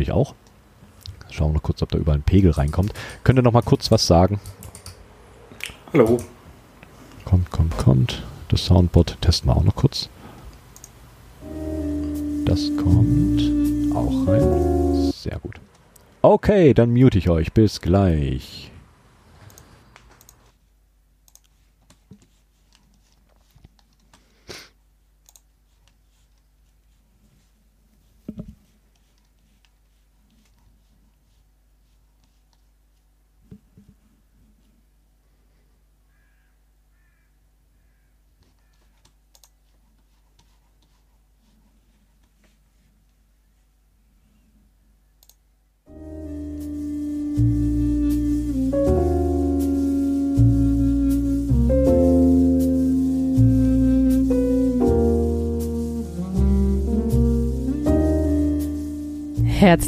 [0.00, 0.34] natürlich auch.
[1.30, 2.92] Schauen wir noch kurz, ob da überall ein Pegel reinkommt.
[3.22, 4.40] Könnt ihr noch mal kurz was sagen?
[5.92, 6.18] Hallo.
[7.24, 8.22] Kommt, kommt, kommt.
[8.48, 10.08] Das Soundboard testen wir auch noch kurz.
[12.46, 15.12] Das kommt auch rein.
[15.12, 15.60] Sehr gut.
[16.22, 17.52] Okay, dann mute ich euch.
[17.52, 18.69] Bis gleich.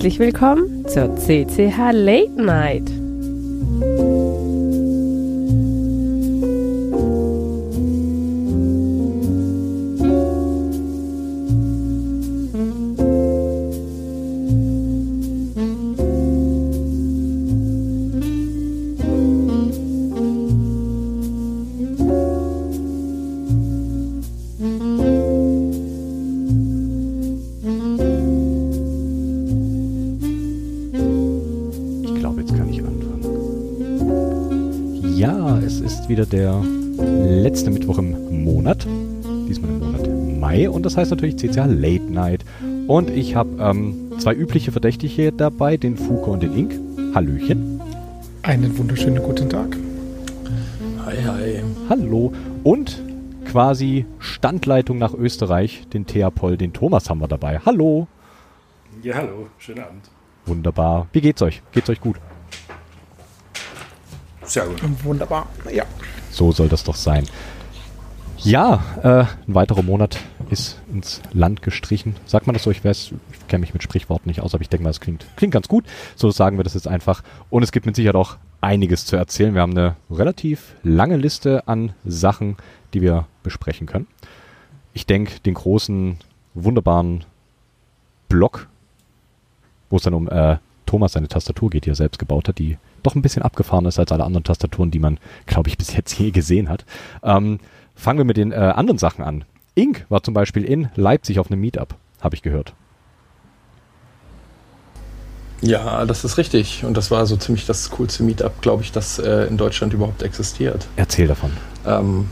[0.02, 3.01] Herzlich willkommen zur CCH Late Night.
[40.92, 42.44] Das heißt natürlich CCH Late Night.
[42.86, 46.74] Und ich habe ähm, zwei übliche Verdächtige dabei, den Fuko und den Ink.
[47.14, 47.80] Hallöchen.
[48.42, 49.74] Einen wunderschönen guten Tag.
[51.06, 51.62] Hi, hi.
[51.88, 52.34] Hallo.
[52.62, 53.02] Und
[53.46, 57.58] quasi Standleitung nach Österreich, den Theapol, den Thomas haben wir dabei.
[57.64, 58.06] Hallo.
[59.02, 59.46] Ja, hallo.
[59.56, 60.10] Schönen Abend.
[60.44, 61.06] Wunderbar.
[61.12, 61.62] Wie geht's euch?
[61.72, 62.16] Geht's euch gut?
[64.44, 64.82] Sehr gut.
[65.04, 65.46] Wunderbar.
[65.72, 65.84] Ja.
[66.30, 67.24] So soll das doch sein.
[68.44, 70.18] Ja, äh, ein weiterer Monat
[70.50, 72.16] ist ins Land gestrichen.
[72.26, 72.72] Sagt man das so?
[72.72, 75.24] Ich weiß, ich kenne mich mit Sprichworten nicht aus, aber ich denke mal, es klingt,
[75.36, 75.84] klingt ganz gut.
[76.16, 77.22] So sagen wir das jetzt einfach.
[77.50, 79.54] Und es gibt mit Sicherheit auch einiges zu erzählen.
[79.54, 82.56] Wir haben eine relativ lange Liste an Sachen,
[82.94, 84.08] die wir besprechen können.
[84.92, 86.18] Ich denke, den großen,
[86.54, 87.24] wunderbaren
[88.28, 88.66] Block,
[89.88, 92.76] wo es dann um äh, Thomas seine Tastatur geht, die er selbst gebaut hat, die
[93.02, 96.18] doch ein bisschen abgefahren ist als alle anderen Tastaturen, die man, glaube ich, bis jetzt
[96.18, 96.84] je gesehen hat.
[97.22, 97.60] Ähm,
[98.02, 99.44] fangen wir mit den äh, anderen Sachen an.
[99.74, 102.74] Ink war zum Beispiel in Leipzig auf einem Meetup, habe ich gehört.
[105.62, 106.84] Ja, das ist richtig.
[106.84, 110.22] Und das war so ziemlich das coolste Meetup, glaube ich, das äh, in Deutschland überhaupt
[110.22, 110.86] existiert.
[110.96, 111.52] Erzähl davon.
[111.86, 112.28] Ähm,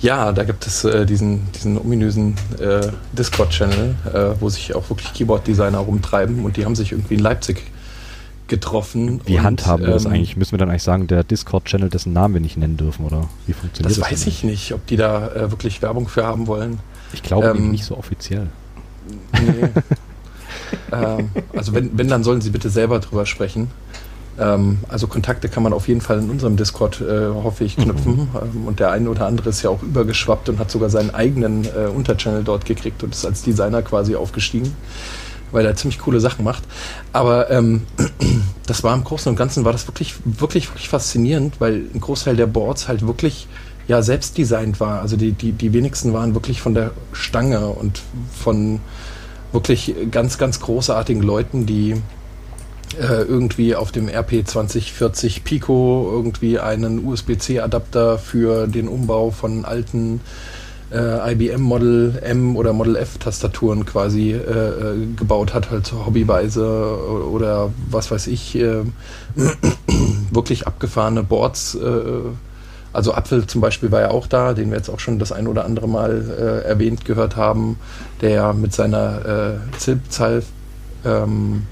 [0.00, 5.14] ja, da gibt es äh, diesen, diesen ominösen äh, Discord-Channel, äh, wo sich auch wirklich
[5.14, 7.62] Keyboard-Designer rumtreiben und die haben sich irgendwie in Leipzig
[8.48, 9.20] getroffen.
[9.24, 10.36] Wie und, handhaben wir das ähm, eigentlich?
[10.36, 13.52] Müssen wir dann eigentlich sagen, der Discord-Channel, dessen Namen wir nicht nennen dürfen, oder wie
[13.52, 14.10] funktioniert Das das?
[14.10, 16.78] weiß ich nicht, ob die da äh, wirklich Werbung für haben wollen.
[17.12, 18.48] Ich glaube Ähm, eben nicht so offiziell.
[19.32, 19.68] Nee.
[20.92, 23.70] ähm, also wenn, wenn, dann sollen sie bitte selber drüber sprechen.
[24.38, 28.28] Ähm, also Kontakte kann man auf jeden Fall in unserem Discord, äh, hoffe ich, knüpfen.
[28.34, 31.64] Ähm, und der eine oder andere ist ja auch übergeschwappt und hat sogar seinen eigenen
[31.64, 34.74] äh, Unterchannel dort gekriegt und ist als Designer quasi aufgestiegen,
[35.54, 36.64] weil er ziemlich coole Sachen macht.
[37.12, 37.82] Aber ähm,
[38.66, 42.36] das war im Großen und Ganzen war das wirklich, wirklich, wirklich faszinierend, weil ein Großteil
[42.36, 43.46] der Boards halt wirklich
[43.86, 45.00] ja selbst designt war.
[45.00, 48.80] Also die, die, die wenigsten waren wirklich von der Stange und von
[49.52, 51.92] wirklich ganz, ganz großartigen Leuten, die
[53.00, 60.20] äh, irgendwie auf dem RP 2040 Pico irgendwie einen USB-C-Adapter für den Umbau von alten
[60.94, 66.06] äh, IBM Model M oder Model F Tastaturen quasi äh, äh, gebaut hat, halt so
[66.06, 66.64] hobbyweise
[67.30, 68.84] oder was weiß ich, äh,
[70.30, 71.74] wirklich abgefahrene Boards.
[71.74, 72.30] Äh,
[72.92, 75.48] also Apfel zum Beispiel war ja auch da, den wir jetzt auch schon das ein
[75.48, 77.76] oder andere Mal äh, erwähnt gehört haben,
[78.20, 80.44] der mit seiner äh, Zilpzahl
[81.04, 81.66] ähm,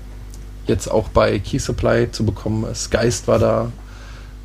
[0.66, 2.91] jetzt auch bei Key Supply zu bekommen ist.
[2.91, 3.71] Geist war da,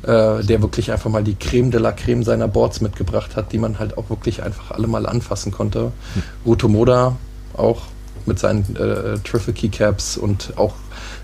[0.02, 3.58] äh, der wirklich einfach mal die Creme de la Creme seiner Boards mitgebracht hat, die
[3.58, 5.92] man halt auch wirklich einfach alle mal anfassen konnte.
[6.14, 6.22] Hm.
[6.46, 7.16] Rutomoda
[7.56, 7.82] auch
[8.26, 10.74] mit seinen äh, Triple Keycaps und auch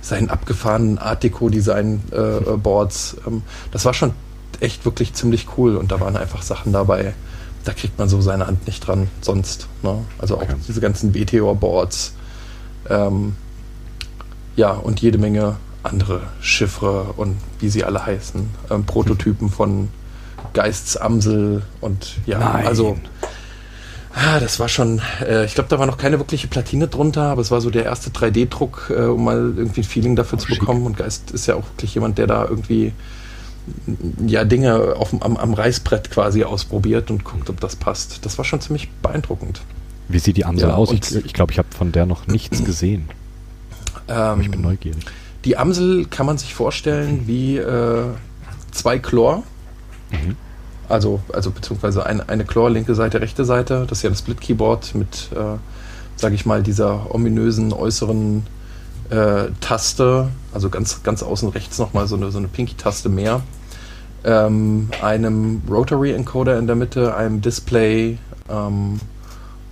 [0.01, 3.17] seinen abgefahrenen Art Deco Design äh, Boards.
[3.27, 4.13] Ähm, das war schon
[4.61, 7.15] echt wirklich ziemlich cool und da waren einfach Sachen dabei,
[7.65, 9.69] da kriegt man so seine Hand nicht dran sonst.
[9.83, 10.05] Ne?
[10.19, 10.55] Also auch Okay.
[10.69, 12.15] diese ganzen BTO-Boards.
[12.89, 13.37] Ähm,
[14.57, 18.49] ja, und jede Menge andere Chiffre und wie sie alle heißen.
[18.71, 19.89] Ähm, Prototypen von
[20.53, 22.67] Geistsamsel und ja, Nein.
[22.67, 22.97] also
[24.17, 27.43] Ah, das war schon, äh, ich glaube, da war noch keine wirkliche Platine drunter, aber
[27.43, 30.49] es war so der erste 3D-Druck, äh, um mal irgendwie ein Feeling dafür oh, zu
[30.49, 30.81] bekommen.
[30.81, 30.87] Schick.
[30.87, 32.93] Und Geist ist ja auch wirklich jemand, der da irgendwie
[34.25, 38.25] ja Dinge auf, am, am Reißbrett quasi ausprobiert und guckt, ob das passt.
[38.25, 39.63] Das war schon ziemlich beeindruckend.
[40.09, 40.93] Wie sieht die Amsel ja, aus?
[40.93, 43.09] Ich glaube, ich, glaub, ich habe von der noch nichts gesehen.
[44.07, 45.05] Ähm, ich bin neugierig.
[45.45, 48.05] Die Amsel kann man sich vorstellen wie äh,
[48.71, 49.43] zwei Chlor.
[50.11, 50.37] Mhm.
[50.89, 53.87] Also, also beziehungsweise ein, eine Chlor, linke Seite, rechte Seite.
[53.89, 55.59] Das ist ja das Split-Keyboard mit, äh,
[56.17, 58.47] sage ich mal, dieser ominösen äußeren
[59.11, 60.29] äh, Taste.
[60.53, 63.43] Also ganz, ganz außen rechts nochmal so eine, so eine Pinky-Taste mehr.
[64.25, 68.19] Ähm, einem Rotary-Encoder in der Mitte, einem Display
[68.49, 69.01] ähm,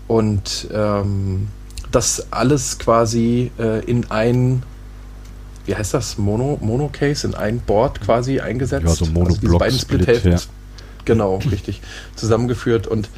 [0.08, 1.48] und ähm,
[1.90, 4.62] das alles quasi äh, in ein
[5.66, 8.84] wie heißt das, Mono, Mono-Case in ein Board quasi eingesetzt.
[8.84, 10.32] Ja, so Monoblock also beiden Split-Hälften.
[10.32, 10.38] Ja.
[11.04, 11.80] Genau, richtig.
[12.16, 13.08] Zusammengeführt und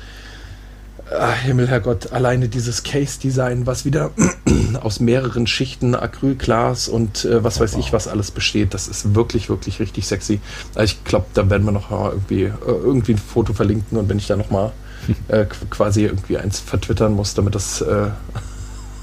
[1.18, 4.10] ach, Himmel, Herrgott, alleine dieses Case-Design, was wieder
[4.82, 7.80] aus mehreren Schichten Acrylglas und äh, was weiß wow.
[7.80, 10.40] ich was alles besteht, das ist wirklich, wirklich richtig sexy.
[10.74, 14.18] Also ich glaube, da werden wir noch irgendwie, äh, irgendwie ein Foto verlinken und wenn
[14.18, 14.72] ich da nochmal
[15.28, 18.08] äh, quasi irgendwie eins vertwittern muss, damit das äh,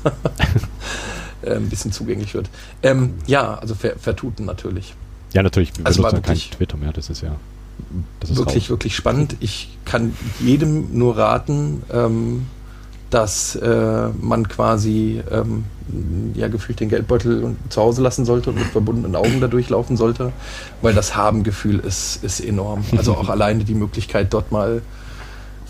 [1.43, 2.49] äh, ein bisschen zugänglich wird.
[2.83, 4.93] Ähm, ja, also ver Vertuten natürlich.
[5.33, 5.77] Ja, natürlich.
[5.77, 7.35] Wir also war kein Twitter mehr, das ist ja.
[8.19, 8.69] Das ist wirklich, raus.
[8.69, 9.37] wirklich spannend.
[9.39, 12.45] Ich kann jedem nur raten, ähm,
[13.09, 15.65] dass äh, man quasi ähm,
[16.33, 20.31] ja gefühlt den Geldbeutel zu Hause lassen sollte und mit verbundenen Augen da durchlaufen sollte,
[20.81, 22.85] weil das Habengefühl ist, ist enorm.
[22.97, 24.81] Also auch alleine die Möglichkeit, dort mal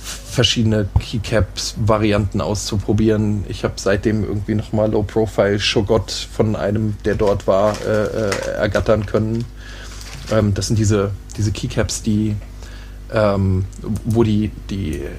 [0.03, 3.43] verschiedene Keycaps-Varianten auszuprobieren.
[3.47, 9.05] Ich habe seitdem irgendwie nochmal Low-Profile Shogot von einem, der dort war, äh, äh, ergattern
[9.05, 9.45] können.
[10.31, 12.35] Ähm, das sind diese, diese Keycaps, die,
[13.13, 13.65] ähm,
[14.05, 15.11] wo die, die äh,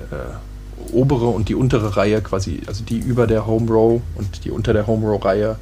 [0.93, 4.73] obere und die untere Reihe quasi, also die über der Home Row und die unter
[4.73, 5.57] der Home Row Reihe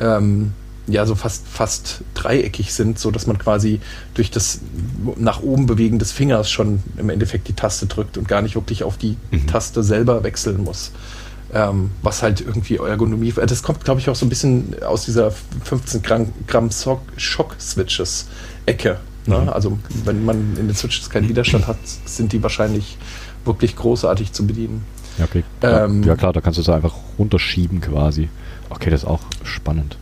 [0.00, 0.52] ähm,
[0.92, 3.80] ja so fast, fast dreieckig sind, so dass man quasi
[4.14, 4.60] durch das
[5.16, 8.84] nach oben bewegen des Fingers schon im Endeffekt die Taste drückt und gar nicht wirklich
[8.84, 9.46] auf die mhm.
[9.46, 10.92] Taste selber wechseln muss.
[11.52, 15.32] Ähm, was halt irgendwie Ergonomie, das kommt glaube ich auch so ein bisschen aus dieser
[15.64, 18.28] 15 Gramm, Gramm Shock-Switches
[18.66, 18.98] Ecke.
[19.26, 19.38] Ne?
[19.38, 19.48] Mhm.
[19.48, 22.98] Also wenn man in den Switches keinen Widerstand hat, sind die wahrscheinlich
[23.44, 24.84] wirklich großartig zu bedienen.
[25.18, 25.44] Ja, okay.
[25.62, 28.28] Ähm, ja klar, da kannst du es einfach runterschieben quasi.
[28.70, 29.96] Okay, das ist auch spannend.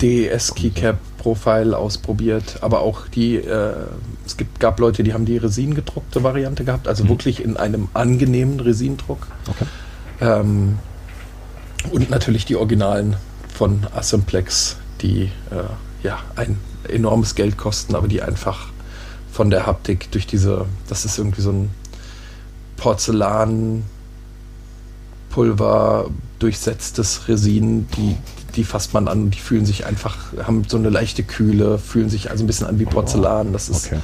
[0.00, 3.74] DES Keycap Profile ausprobiert, aber auch die, äh,
[4.24, 7.08] es gibt, gab Leute, die haben die Resin gedruckte Variante gehabt, also mhm.
[7.08, 9.26] wirklich in einem angenehmen Resindruck.
[9.48, 9.66] Okay.
[10.20, 10.78] Ähm,
[11.90, 13.16] und natürlich die Originalen
[13.52, 16.58] von Assemblex, die äh, ja ein
[16.88, 18.68] enormes Geld kosten, aber die einfach
[19.32, 21.70] von der Haptik durch diese, das ist irgendwie so ein
[22.76, 23.84] Porzellan
[25.30, 26.08] Pulver
[26.38, 28.16] durchsetztes Resin, die
[28.56, 32.08] die fasst man an und die fühlen sich einfach, haben so eine leichte Kühle, fühlen
[32.08, 33.52] sich also ein bisschen an wie Porzellan.
[33.52, 34.00] Das ist okay.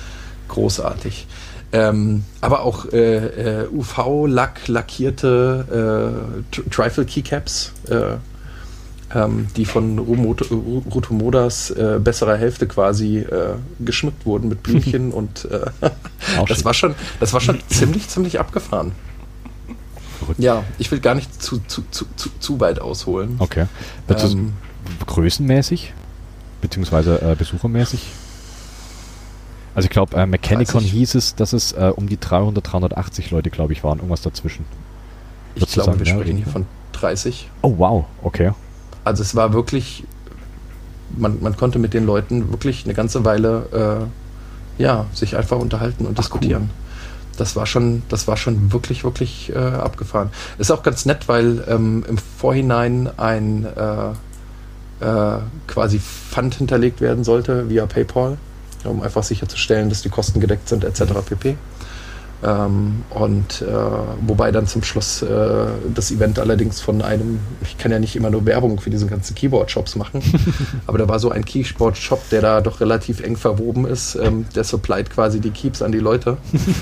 [0.49, 1.27] großartig.
[1.73, 8.17] Ähm, aber auch äh, äh, UV-Lack lackierte äh, Trifle Keycaps, äh,
[9.15, 13.25] ähm, die von Rutomodas äh, besserer Hälfte quasi
[13.81, 15.49] geschmückt wurden mit Blümchen und
[16.49, 18.93] das war schon, das war schon ziemlich, ziemlich abgefahren.
[20.23, 20.41] Verrückt.
[20.41, 23.37] Ja, ich will gar nicht zu, zu, zu, zu, zu weit ausholen.
[23.39, 23.67] Okay.
[24.09, 24.53] Ähm,
[25.07, 25.93] größenmäßig?
[26.61, 28.07] Beziehungsweise äh, besuchermäßig?
[29.75, 33.51] Also ich glaube, äh, Mechanicon hieß es, dass es äh, um die 300, 380 Leute,
[33.51, 33.99] glaube ich, waren.
[33.99, 34.65] Irgendwas dazwischen.
[35.55, 37.51] Ich glaube, wir sprechen hier von 30.
[37.63, 38.05] Oh, wow.
[38.23, 38.53] Okay.
[39.05, 40.05] Also es war wirklich,
[41.17, 44.09] man, man konnte mit den Leuten wirklich eine ganze Weile
[44.79, 46.71] äh, ja, sich einfach unterhalten und Ach, diskutieren.
[46.71, 46.82] Cool
[47.43, 50.31] das war schon, das war schon wirklich, wirklich äh, abgefahren.
[50.59, 54.11] Ist auch ganz nett, weil ähm, im Vorhinein ein äh,
[55.05, 58.39] äh, quasi Fund hinterlegt werden sollte via PayPal,
[58.85, 61.03] um einfach sicherzustellen, dass die Kosten gedeckt sind, etc.
[61.27, 61.57] pp.
[62.43, 63.67] Ähm, und äh,
[64.27, 68.31] wobei dann zum Schluss äh, das Event allerdings von einem, ich kann ja nicht immer
[68.31, 70.23] nur Werbung für diese ganzen Keyboard-Shops machen,
[70.87, 74.65] aber da war so ein Keyboard-Shop, der da doch relativ eng verwoben ist, ähm, der
[74.65, 76.37] supplied quasi die Keeps an die Leute.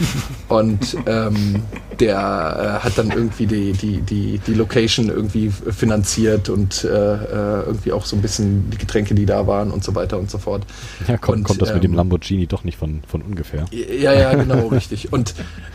[0.49, 1.63] und ähm,
[1.99, 7.63] der äh, hat dann irgendwie die, die, die, die Location irgendwie finanziert und äh, äh,
[7.67, 10.39] irgendwie auch so ein bisschen die Getränke, die da waren und so weiter und so
[10.39, 10.65] fort.
[11.07, 13.67] Ja, kommt, und, kommt das mit dem ähm, Lamborghini doch nicht von, von ungefähr.
[13.71, 15.13] Ja, ja, genau, richtig.
[15.13, 15.35] Und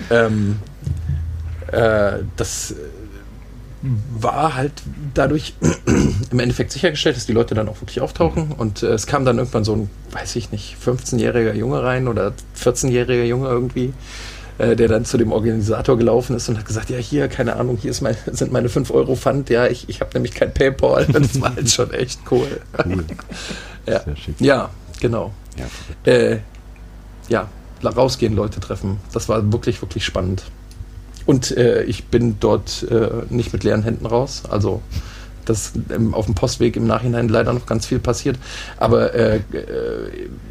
[0.10, 0.60] ähm,
[1.72, 2.76] äh, das
[4.18, 4.72] war halt
[5.14, 5.54] dadurch
[6.32, 8.52] im Endeffekt sichergestellt, dass die Leute dann auch wirklich auftauchen.
[8.52, 12.34] Und äh, es kam dann irgendwann so ein, weiß ich nicht, 15-jähriger Junge rein oder
[12.60, 13.94] 14-jähriger Junge irgendwie,
[14.58, 17.78] äh, der dann zu dem Organisator gelaufen ist und hat gesagt, ja hier, keine Ahnung,
[17.80, 21.06] hier ist mein, sind meine 5 Euro Pfand, ja, ich, ich habe nämlich kein Paypal.
[21.12, 22.48] Das war halt schon echt cool.
[22.86, 23.06] cool.
[23.86, 24.02] ja.
[24.40, 25.32] ja, genau.
[25.58, 26.40] Ja, äh,
[27.30, 27.48] ja,
[27.84, 29.00] rausgehen, Leute treffen.
[29.14, 30.44] Das war wirklich, wirklich spannend.
[31.26, 34.44] Und äh, ich bin dort äh, nicht mit leeren Händen raus.
[34.50, 34.82] Also
[35.46, 38.38] das ähm, auf dem Postweg im Nachhinein leider noch ganz viel passiert.
[38.78, 39.42] Aber äh, äh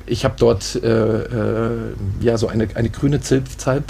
[0.06, 1.70] ich habe dort äh, äh,
[2.20, 3.84] ja so eine, eine grüne Zilpzalp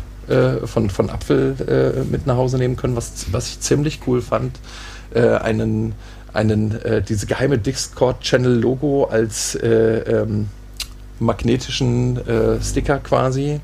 [0.64, 4.58] von, von Apfel mit nach Hause nehmen können, was, was ich ziemlich cool fand.
[5.14, 5.92] einen
[6.32, 10.48] einen diese geheime Discord-Channel-Logo als ähm,
[11.24, 12.20] magnetischen
[12.62, 13.60] Sticker quasi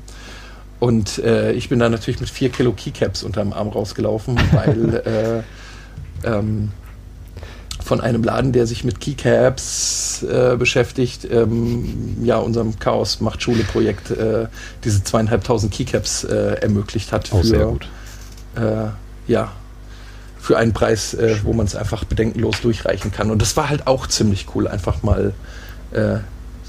[0.81, 5.43] und äh, ich bin da natürlich mit vier Kilo Keycaps unterm Arm rausgelaufen, weil
[6.25, 6.71] äh, ähm,
[7.85, 13.63] von einem Laden, der sich mit Keycaps äh, beschäftigt, ähm, ja, unserem Chaos macht Schule
[13.63, 14.47] Projekt äh,
[14.83, 17.27] diese zweieinhalbtausend Keycaps äh, ermöglicht hat.
[17.27, 17.87] Für, sehr gut.
[18.55, 18.87] Äh,
[19.31, 19.51] ja,
[20.39, 23.29] für einen Preis, wo man es einfach bedenkenlos durchreichen kann.
[23.29, 25.33] Und das war halt auch ziemlich cool, einfach mal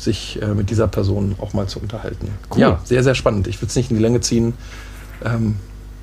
[0.02, 2.28] sich äh, mit dieser Person auch mal zu unterhalten.
[2.50, 2.60] Cool.
[2.60, 3.46] Ja, sehr, sehr spannend.
[3.46, 4.54] Ich würde es nicht in die Länge ziehen.
[5.24, 5.56] Ähm,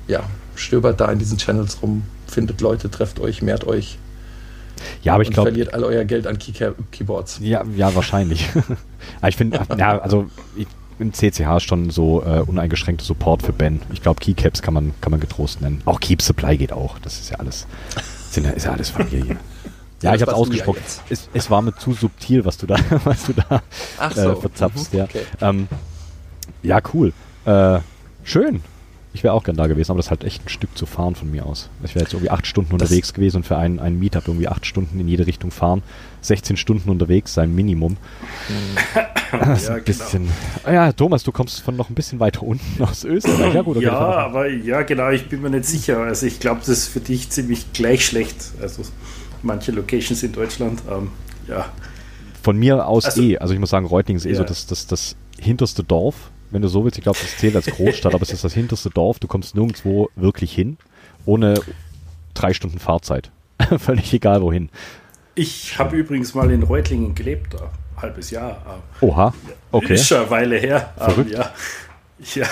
[0.08, 0.22] ja,
[0.54, 3.98] stöbert da in diesen Channels rum, findet Leute, trefft euch, mehrt euch.
[5.02, 5.50] Ja, aber ich glaube.
[5.50, 6.52] verliert all euer Geld an Key
[6.90, 7.38] Keyboards.
[7.42, 8.48] Ja, ja, wahrscheinlich.
[9.26, 10.26] ich finde, ja, also
[10.56, 10.66] ich,
[10.98, 13.80] im CCH ist schon so äh, uneingeschränkter Support für Ben.
[13.92, 15.82] Ich glaube, Keycaps kann man, kann man getrost nennen.
[15.84, 16.98] Auch Keep Supply geht auch.
[17.00, 17.66] Das ist ja alles,
[18.30, 19.36] sind, ist ja alles Familie.
[20.02, 20.80] Ja, ich habe es ausgesprochen.
[21.10, 23.62] Es, es, war mir zu subtil, was du da, was du da
[24.14, 24.32] so.
[24.32, 24.92] äh, verzapfst.
[24.92, 24.98] Mhm.
[24.98, 25.04] Ja.
[25.04, 25.22] Okay.
[25.40, 25.68] Ähm,
[26.62, 27.12] ja, cool.
[27.44, 27.80] Äh,
[28.24, 28.62] schön.
[29.12, 31.16] Ich wäre auch gern da gewesen, aber das ist halt echt ein Stück zu fahren
[31.16, 31.68] von mir aus.
[31.82, 34.46] Ich wäre jetzt irgendwie acht Stunden das unterwegs gewesen und für einen, einen Meetup irgendwie
[34.46, 35.82] acht Stunden in jede Richtung fahren.
[36.20, 37.96] 16 Stunden unterwegs sein Minimum.
[39.32, 40.28] Das ja, ein bisschen.
[40.64, 40.74] Genau.
[40.74, 43.52] Ja, Thomas, du kommst von noch ein bisschen weiter unten aus Österreich.
[43.52, 45.98] Ja, gut, ja aber ja, genau, ich bin mir nicht sicher.
[45.98, 48.36] Also ich glaube, das ist für dich ziemlich gleich schlecht.
[48.62, 48.82] Also
[49.42, 50.82] manche Locations in Deutschland.
[50.90, 51.10] Ähm,
[51.48, 51.66] ja.
[52.42, 53.38] Von mir aus also, eh.
[53.38, 54.36] Also ich muss sagen, Reutlingen ist eh ja.
[54.36, 56.30] so das, das, das hinterste Dorf.
[56.50, 58.90] Wenn du so willst, ich glaube, das zählt als Großstadt, aber es ist das hinterste
[58.90, 59.18] Dorf.
[59.20, 60.78] Du kommst nirgendwo wirklich hin,
[61.24, 61.60] ohne
[62.34, 63.30] drei Stunden Fahrzeit.
[63.78, 64.68] Völlig egal wohin.
[65.34, 68.82] Ich habe übrigens mal in Reutlingen gelebt, ein halbes Jahr.
[69.00, 69.32] Oha,
[69.70, 69.94] okay.
[69.94, 70.92] Ist schon eine Weile her.
[70.96, 71.30] Verrückt.
[71.30, 71.52] ja.
[72.34, 72.46] ja.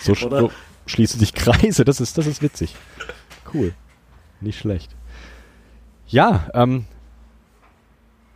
[0.00, 0.50] So, so
[0.86, 2.74] schließen sich Kreise, das ist, das ist witzig.
[3.52, 3.74] Cool.
[4.40, 4.94] Nicht schlecht.
[6.08, 6.86] Ja, ähm,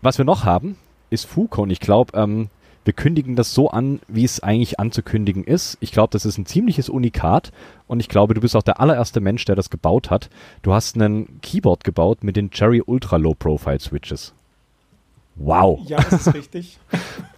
[0.02, 0.76] was wir noch haben,
[1.08, 2.50] ist Fuko und ich glaube, ähm,
[2.84, 5.78] wir kündigen das so an, wie es eigentlich anzukündigen ist.
[5.80, 7.52] Ich glaube, das ist ein ziemliches Unikat
[7.86, 10.28] und ich glaube, du bist auch der allererste Mensch, der das gebaut hat.
[10.62, 14.34] Du hast einen Keyboard gebaut mit den Cherry Ultra Low Profile Switches.
[15.36, 15.80] Wow.
[15.86, 16.78] Ja, das ist richtig.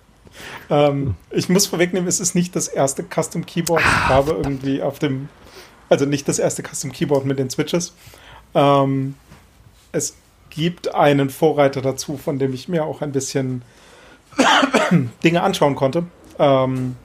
[0.71, 3.83] ähm, ich muss vorwegnehmen, es ist nicht das erste Custom Keyboard.
[3.83, 5.29] Ich habe irgendwie auf dem,
[5.89, 7.95] also nicht das erste Custom Keyboard mit den Switches.
[8.55, 9.15] Ähm,
[9.93, 10.17] es
[10.55, 13.63] gibt einen Vorreiter dazu, von dem ich mir auch ein bisschen
[15.25, 16.05] Dinge anschauen konnte.
[16.39, 16.97] Ähm,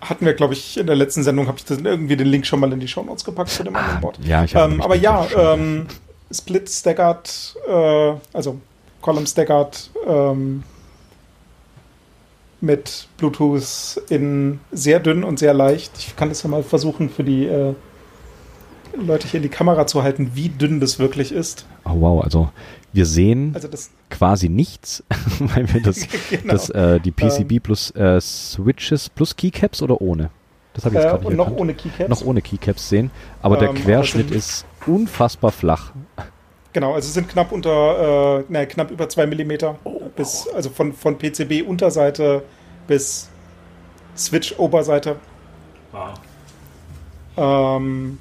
[0.00, 2.60] hatten wir, glaube ich, in der letzten Sendung, habe ich das irgendwie den Link schon
[2.60, 4.18] mal in die Show Notes gepackt zu dem anderen Board.
[4.24, 5.86] Ja, ich ähm, Aber ja, ähm,
[6.30, 8.58] Split Staggered, äh, also
[9.00, 10.64] Column Staggered ähm,
[12.60, 15.92] mit Bluetooth in sehr dünn und sehr leicht.
[15.98, 17.74] Ich kann das ja mal versuchen für die äh,
[18.96, 21.66] Leute hier in die Kamera zu halten, wie dünn das wirklich ist.
[21.84, 22.50] Oh wow, also
[22.92, 23.68] wir sehen also
[24.10, 25.02] quasi nichts,
[25.38, 26.52] weil wir das, genau.
[26.52, 30.30] das äh, die PCB ähm, plus äh, Switches plus Keycaps oder ohne?
[30.74, 31.60] Das habe ich jetzt äh, gerade nicht noch erkannt.
[31.60, 32.08] ohne Keycaps.
[32.08, 35.92] Noch ohne Keycaps sehen, aber der ähm, Querschnitt aber ist unfassbar flach.
[36.72, 39.52] Genau, also es sind knapp unter, äh, ne, knapp über 2 mm
[39.84, 42.42] oh, bis, also von, von PCB Unterseite
[42.86, 43.28] bis
[44.16, 45.16] Switch Oberseite.
[45.92, 46.14] Wow.
[47.36, 48.18] Ähm,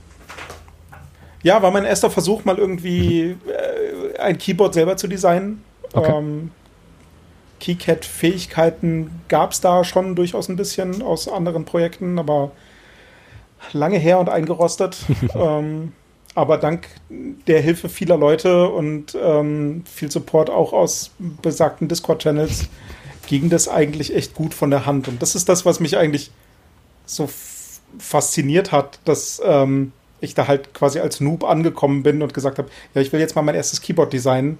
[1.44, 5.64] ja, war mein erster Versuch, mal irgendwie äh, ein Keyboard selber zu designen.
[5.94, 6.12] Okay.
[6.16, 6.52] Ähm,
[7.60, 12.52] KeyCat-Fähigkeiten gab es da schon durchaus ein bisschen aus anderen Projekten, aber
[13.74, 14.98] lange her und eingerostet.
[15.36, 15.94] ähm,
[16.34, 22.70] aber dank der Hilfe vieler Leute und ähm, viel Support auch aus besagten Discord-Channels
[23.28, 25.08] ging das eigentlich echt gut von der Hand.
[25.08, 26.32] Und das ist das, was mich eigentlich
[27.06, 27.30] so
[28.00, 29.92] fasziniert hat, dass ähm,
[30.22, 33.36] ich da halt quasi als Noob angekommen bin und gesagt habe, ja, ich will jetzt
[33.36, 34.60] mal mein erstes Keyboard designen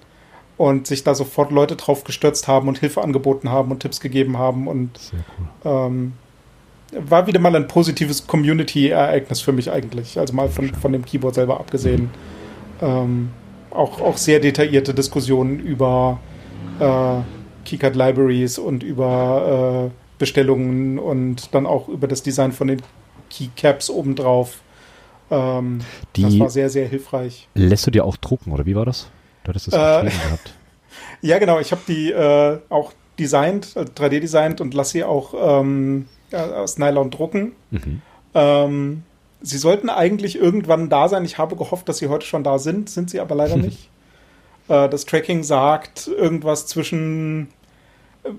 [0.58, 4.38] und sich da sofort Leute drauf gestürzt haben und Hilfe angeboten haben und Tipps gegeben
[4.38, 4.90] haben und
[5.64, 5.72] cool.
[5.72, 6.12] ähm,
[6.92, 10.18] war wieder mal ein positives Community-Ereignis für mich eigentlich.
[10.18, 12.10] Also mal von, von dem Keyboard selber abgesehen.
[12.82, 13.30] Ähm,
[13.70, 16.20] auch, auch sehr detaillierte Diskussionen über
[16.78, 17.20] äh,
[17.64, 22.82] Keycard Libraries und über äh, Bestellungen und dann auch über das Design von den
[23.30, 24.60] Keycaps obendrauf.
[25.32, 25.80] Ähm,
[26.14, 27.48] Die das war sehr, sehr hilfreich.
[27.54, 29.08] lässt du dir auch drucken, oder wie war das?
[29.44, 30.54] Du hattest es Äh, gehabt.
[31.22, 31.58] Ja, genau.
[31.58, 36.44] Ich habe die äh, auch designt, äh, 3D designt und lasse sie auch ähm, ja,
[36.56, 37.52] aus Nylon drucken.
[37.70, 38.02] Mhm.
[38.34, 39.02] Ähm,
[39.40, 41.24] sie sollten eigentlich irgendwann da sein.
[41.24, 43.88] Ich habe gehofft, dass sie heute schon da sind, sind sie aber leider nicht.
[44.68, 47.61] Äh, das Tracking sagt irgendwas zwischen äh,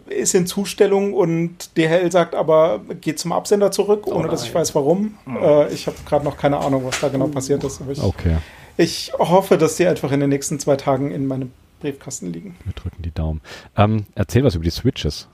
[0.07, 4.73] ist in Zustellung und DHL sagt aber, geht zum Absender zurück, ohne dass ich weiß
[4.75, 5.15] warum.
[5.27, 7.81] Äh, ich habe gerade noch keine Ahnung, was da genau passiert ist.
[7.91, 8.37] Ich, Okay,
[8.77, 12.55] ich hoffe, dass die einfach in den nächsten zwei Tagen in meinem Briefkasten liegen.
[12.63, 13.41] wir drücken die Daumen.
[13.75, 15.27] Ähm, erzähl was über die Switches.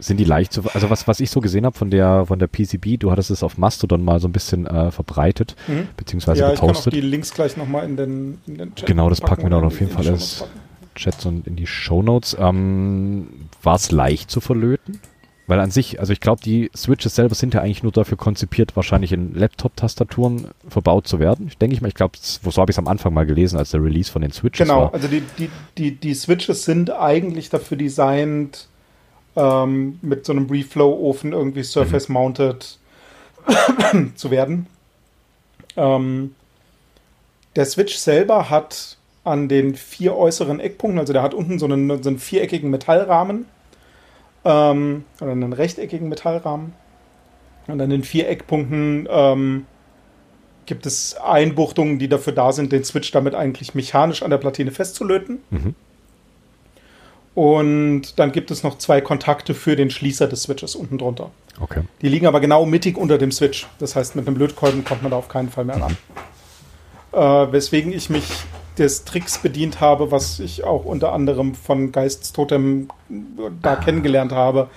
[0.00, 2.46] Sind die leicht zu, also was, was ich so gesehen habe von der, von der
[2.46, 5.88] PCB, du hattest es auf Mastodon mal so ein bisschen äh, verbreitet, Mhm.
[5.96, 6.92] beziehungsweise ja, ich kann auch gepostet.
[6.92, 9.64] die Links gleich nochmal in den, in den Chat Genau, das packen wir oder dann
[9.66, 10.44] auf jeden Fall Shownotes
[10.94, 12.36] Chats und in die Shownotes.
[12.38, 15.00] Ähm, War es leicht zu verlöten?
[15.46, 18.76] Weil an sich, also ich glaube, die Switches selber sind ja eigentlich nur dafür konzipiert,
[18.76, 21.46] wahrscheinlich in Laptop-Tastaturen verbaut zu werden.
[21.48, 23.70] Ich denke ich mal, ich glaube, so habe ich es am Anfang mal gelesen, als
[23.70, 24.94] der Release von den Switches Genau, war.
[24.94, 28.68] also die, die, die, die Switches sind eigentlich dafür designt,
[29.36, 32.78] ähm, mit so einem Reflow-Ofen irgendwie surface-mounted
[34.16, 34.66] zu werden.
[35.78, 36.34] Ähm,
[37.56, 38.97] der Switch selber hat
[39.28, 43.46] an den vier äußeren Eckpunkten, also der hat unten so einen, so einen viereckigen Metallrahmen
[44.44, 46.72] ähm, oder einen rechteckigen Metallrahmen.
[47.66, 49.66] Und an den vier Eckpunkten ähm,
[50.64, 54.70] gibt es Einbuchtungen, die dafür da sind, den Switch damit eigentlich mechanisch an der Platine
[54.70, 55.40] festzulöten.
[55.50, 55.74] Mhm.
[57.34, 61.30] Und dann gibt es noch zwei Kontakte für den Schließer des Switches unten drunter.
[61.60, 61.82] Okay.
[62.02, 63.66] Die liegen aber genau mittig unter dem Switch.
[63.78, 65.96] Das heißt, mit einem Lötkolben kommt man da auf keinen Fall mehr ran.
[67.12, 68.24] Äh, weswegen ich mich
[68.78, 72.88] des Tricks bedient habe, was ich auch unter anderem von Geiststotem
[73.62, 74.68] da kennengelernt habe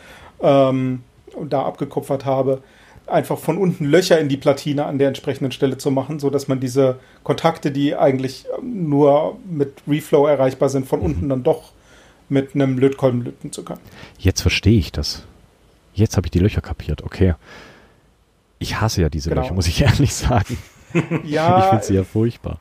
[0.41, 1.03] ähm,
[1.35, 2.61] und da abgekupfert habe,
[3.07, 6.47] einfach von unten Löcher in die Platine an der entsprechenden Stelle zu machen, so dass
[6.47, 11.71] man diese Kontakte, die eigentlich nur mit Reflow erreichbar sind, von unten dann doch
[12.29, 13.81] mit einem Lötkolben löten zu können.
[14.17, 15.23] Jetzt verstehe ich das.
[15.93, 17.03] Jetzt habe ich die Löcher kapiert.
[17.03, 17.33] Okay.
[18.59, 19.41] Ich hasse ja diese Genau.
[19.41, 20.57] Löcher, muss ich ehrlich sagen.
[21.23, 22.59] ich Ja, finde sie ja furchtbar.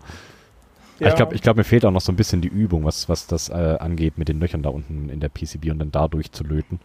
[1.00, 1.08] Ja.
[1.08, 3.26] Ich glaube, ich glaub, mir fehlt auch noch so ein bisschen die Übung, was, was
[3.26, 6.44] das äh, angeht, mit den Löchern da unten in der PCB und dann dadurch zu
[6.44, 6.78] löten.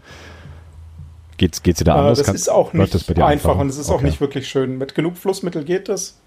[1.38, 2.18] Geht's, geht's dir da Äh, anders?
[2.20, 3.60] das Kann- ist auch nicht das einfach einfacher?
[3.60, 4.06] und es ist auch Okay.
[4.06, 4.78] nicht wirklich schön.
[4.78, 6.18] Mit genug Flussmittel geht es.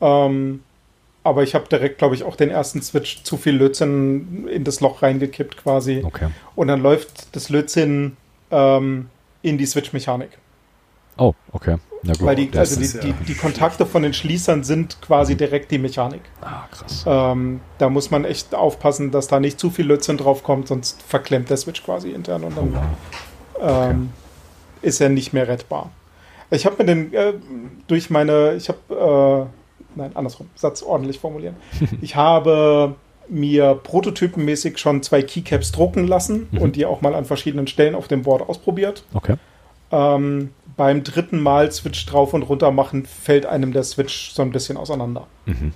[0.00, 0.62] Ähm,
[1.22, 4.80] aber ich habe direkt, glaube ich, auch den ersten Switch zu viel Lötzinn in das
[4.80, 6.00] Loch reingekippt quasi.
[6.02, 6.28] Okay.
[6.56, 8.16] Und dann läuft das Lötzinn
[8.50, 9.10] ähm,
[9.42, 10.30] in die Switch-Mechanik.
[11.20, 11.76] Oh, okay.
[12.02, 12.22] Na gut.
[12.22, 16.22] Weil die, also die, die, die Kontakte von den Schließern sind quasi direkt die Mechanik.
[16.40, 17.04] ah, krass.
[17.06, 21.02] Ähm, da muss man echt aufpassen, dass da nicht zu viel Lötzinn drauf kommt, sonst
[21.02, 22.78] verklemmt der Switch quasi intern und dann
[23.60, 24.10] ähm,
[24.80, 25.90] ist er nicht mehr rettbar.
[26.50, 27.34] Ich habe mir den äh,
[27.86, 29.48] durch meine, ich habe,
[29.94, 31.56] äh, nein, andersrum, Satz ordentlich formulieren.
[32.00, 32.94] ich habe
[33.28, 36.58] mir prototypenmäßig schon zwei Keycaps drucken lassen Mhm.
[36.58, 39.04] und die auch mal an verschiedenen Stellen auf dem Board ausprobiert.
[39.14, 39.36] Okay.
[39.92, 44.50] Ähm, beim dritten Mal Switch drauf und runter machen, fällt einem der Switch so ein
[44.50, 45.26] bisschen auseinander.
[45.46, 45.72] Mhm.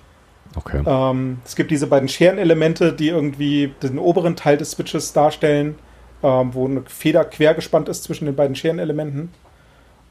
[0.57, 0.83] Okay.
[0.87, 5.76] Ähm, es gibt diese beiden Scherenelemente, die irgendwie den oberen Teil des Switches darstellen,
[6.22, 9.30] ähm, wo eine Feder quer gespannt ist zwischen den beiden Scherenelementen.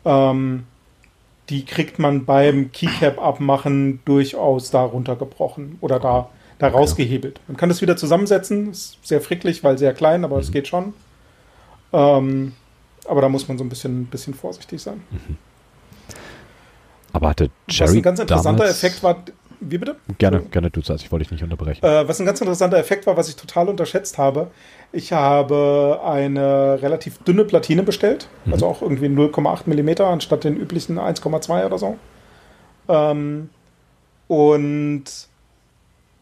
[0.06, 0.66] Ähm,
[1.50, 6.76] die kriegt man beim Keycap abmachen durchaus da runtergebrochen oder da, da Okay.
[6.78, 7.40] rausgehebelt.
[7.48, 10.54] Man kann das wieder zusammensetzen, ist sehr fricklich, weil sehr klein, aber es Mhm.
[10.54, 10.94] geht schon.
[11.92, 12.54] Ähm,
[13.08, 15.02] aber da muss man so ein bisschen, bisschen vorsichtig sein.
[17.12, 19.18] Aber hatte Was Jerry ein ganz interessanter Effekt war,
[19.60, 19.96] wie bitte?
[20.18, 21.04] Gerne, gerne du zuerst.
[21.06, 21.86] Ich wollte dich nicht unterbrechen.
[21.86, 24.52] Äh, was ein ganz interessanter Effekt war, was ich total unterschätzt habe.
[24.92, 28.54] Ich habe eine relativ dünne Platine bestellt, Mhm.
[28.54, 31.98] also auch irgendwie 0,8 Millimeter anstatt den üblichen 1,2 oder so.
[32.90, 33.50] Ähm,
[34.28, 35.04] und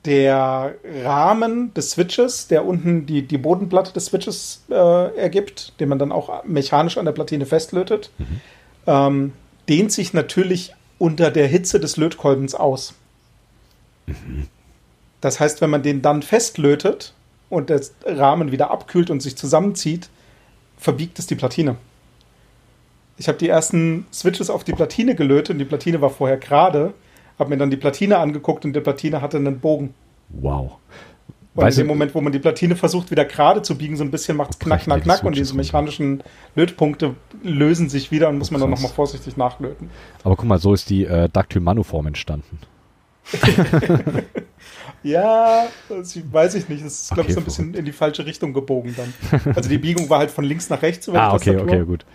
[0.06, 6.00] der Rahmen des Switches, der unten die, die Bodenplatte des Switches äh, ergibt, den man
[6.00, 8.10] dann auch mechanisch an der Platine festlötet,
[8.88, 9.34] ähm,
[9.70, 12.96] dehnt sich natürlich unter der Hitze des Lötkolbens aus.
[15.22, 17.14] Das heißt, wenn man den dann festlötet
[17.50, 20.10] und der Rahmen wieder abkühlt und sich zusammenzieht,
[20.78, 21.76] verbiegt es die Platine.
[23.18, 26.94] Ich habe die ersten Switches auf die Platine gelötet und die Platine war vorher gerade,
[27.42, 29.94] habe mir dann die Platine angeguckt und die Platine hatte einen Bogen.
[30.30, 30.78] Wow.
[31.54, 34.06] Und Weißt in dem Moment, wo man die Platine versucht, wieder gerade zu biegen, so
[34.06, 36.24] ein bisschen macht es knack, knack, knack und diese mechanischen
[36.56, 39.90] Lötpunkte lösen sich wieder und muss man dann nochmal vorsichtig nachlöten.
[40.24, 42.60] Aber guck mal, so ist die äh, Dactyl Manuform entstanden.
[45.04, 46.86] Ja, das weiß ich nicht.
[46.86, 49.14] Das ist, glaube Okay, ich, so ein bisschen in die falsche Richtung gebogen dann.
[49.56, 52.06] Also die Biegung war halt von links nach rechts Ah, okay, okay, gut.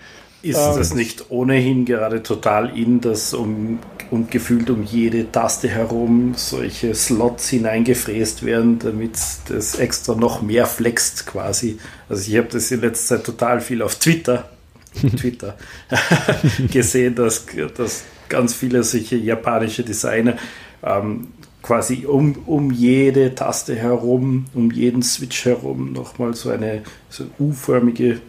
[0.43, 3.79] Ist ähm, das nicht ohnehin gerade total in, dass um
[4.11, 9.19] und gefühlt um jede Taste herum solche Slots hineingefräst werden, damit
[9.49, 11.79] das extra noch mehr flext quasi.
[12.09, 14.49] Also ich habe das in letzter Zeit total viel auf Twitter,
[15.17, 15.57] Twitter
[16.73, 17.47] gesehen, dass,
[17.77, 20.37] dass ganz viele solche japanische Designer
[20.83, 21.29] ähm,
[21.63, 28.21] quasi um, um jede Taste herum, um jeden Switch herum nochmal so eine so U-förmige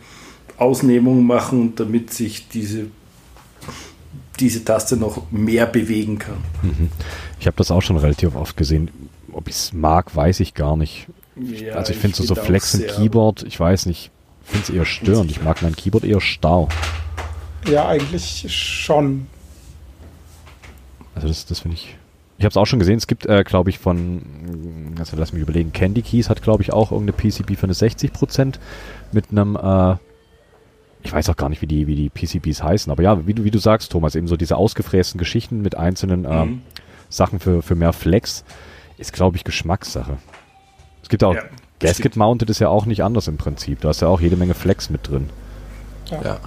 [0.57, 2.87] Ausnehmung machen, damit sich diese,
[4.39, 6.37] diese Taste noch mehr bewegen kann.
[6.61, 6.89] Mhm.
[7.39, 8.89] Ich habe das auch schon relativ oft gesehen.
[9.31, 11.07] Ob ich es mag, weiß ich gar nicht.
[11.35, 14.09] Ja, also ich finde so, so Flex im Keyboard, ich weiß nicht,
[14.43, 15.29] ich finde es eher störend.
[15.29, 16.67] Ich mag mein Keyboard eher starr.
[17.69, 19.27] Ja, eigentlich schon.
[21.13, 21.95] Also das, das finde ich
[22.37, 24.21] ich habe es auch schon gesehen, es gibt, äh, glaube ich, von,
[24.99, 28.55] also lass mich überlegen, Candy Keys hat, glaube ich, auch irgendeine PCB für eine 60%
[29.11, 29.95] mit einem, äh,
[31.07, 33.45] ich weiß auch gar nicht, wie die, wie die PCBs heißen, aber ja, wie du,
[33.45, 36.61] wie du sagst, Thomas, eben so diese ausgefrästen Geschichten mit einzelnen äh, mhm.
[37.07, 38.43] Sachen für, für mehr Flex
[38.97, 40.17] ist, glaube ich, Geschmackssache.
[41.01, 41.43] Es gibt auch, ja,
[41.79, 43.79] Gasket Mounted ist ja auch nicht anders im Prinzip.
[43.79, 45.29] Da hast ja auch jede Menge Flex mit drin.
[46.11, 46.21] Ja.
[46.21, 46.39] ja.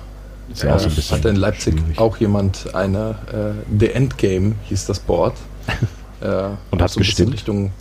[0.53, 1.99] Ist ja, auch so ein bisschen hat in Leipzig schwierig.
[1.99, 5.35] auch jemand eine, äh, The Endgame hieß das Board.
[6.23, 7.33] Äh, Und hat so gestimmt?
[7.33, 7.73] Richtung,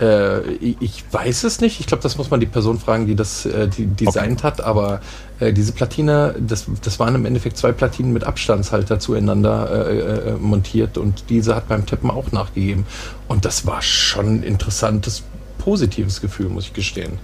[0.00, 1.80] äh, ich, weiß es nicht.
[1.80, 4.46] Ich glaube, das muss man die Person fragen, die das äh, die designt okay.
[4.46, 4.60] hat.
[4.60, 5.00] Aber
[5.40, 10.32] äh, diese Platine, das, das waren im Endeffekt zwei Platinen mit Abstandshalter zueinander äh, äh,
[10.36, 12.86] montiert und diese hat beim Tippen auch nachgegeben.
[13.28, 15.22] Und das war schon ein interessantes,
[15.58, 17.18] positives Gefühl, muss ich gestehen.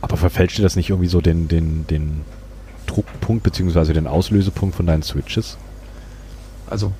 [0.00, 2.22] Aber verfälscht dir das nicht irgendwie so den, den, den
[2.86, 3.92] Druckpunkt bzw.
[3.92, 5.56] den Auslösepunkt von deinen Switches?
[6.68, 6.92] Also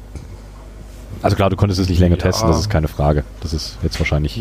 [1.22, 2.22] also klar, du konntest es nicht länger ja.
[2.22, 3.24] testen, das ist keine Frage.
[3.40, 4.40] Das ist jetzt wahrscheinlich.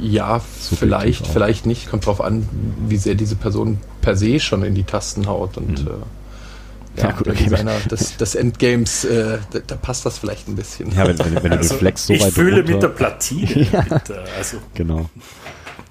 [0.00, 1.90] Ja, vielleicht, vielleicht nicht.
[1.90, 2.48] Kommt drauf an,
[2.88, 5.56] wie sehr diese Person per se schon in die Tasten haut.
[5.56, 5.88] Und mhm.
[5.88, 7.44] äh, ja, ja, gut, okay.
[7.44, 10.92] Designer des, des Endgames, äh, da, da, passt das vielleicht ein bisschen.
[10.92, 13.68] Ja, wenn, wenn, wenn also, du Flex so ich weit fühle runter, mit der Platine.
[13.72, 13.80] ja.
[13.82, 15.10] bitte, also, genau.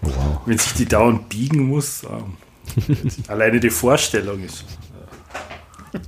[0.01, 0.39] Oh, wow.
[0.45, 2.97] Wenn sich die dauernd biegen muss, ähm,
[3.27, 4.63] alleine die Vorstellung ist.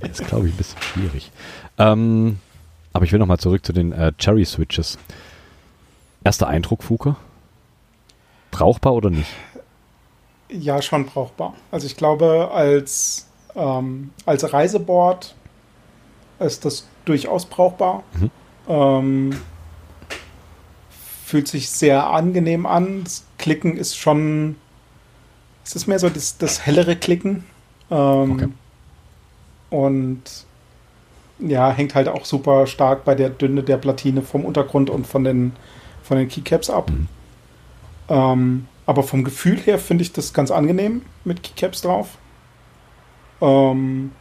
[0.02, 1.30] Äh, ist, glaube ich, ein bisschen schwierig.
[1.78, 2.38] Ähm,
[2.98, 4.98] aber ich will nochmal zurück zu den äh, Cherry Switches.
[6.24, 7.14] Erster Eindruck, Fuke?
[8.50, 9.30] Brauchbar oder nicht?
[10.48, 11.54] Ja, schon brauchbar.
[11.70, 15.36] Also ich glaube, als, ähm, als Reiseboard
[16.40, 18.02] ist das durchaus brauchbar.
[18.14, 18.30] Mhm.
[18.66, 19.40] Ähm,
[21.24, 23.04] fühlt sich sehr angenehm an.
[23.04, 24.56] Das Klicken ist schon,
[25.64, 27.44] es ist mehr so das, das hellere Klicken.
[27.92, 28.48] Ähm, okay.
[29.70, 30.48] Und
[31.40, 35.24] ja, hängt halt auch super stark bei der Dünne der Platine vom Untergrund und von
[35.24, 35.52] den,
[36.02, 36.90] von den Keycaps ab.
[36.90, 37.08] Mhm.
[38.08, 42.18] Ähm, aber vom Gefühl her finde ich das ganz angenehm mit Keycaps drauf.
[43.40, 44.12] Ähm,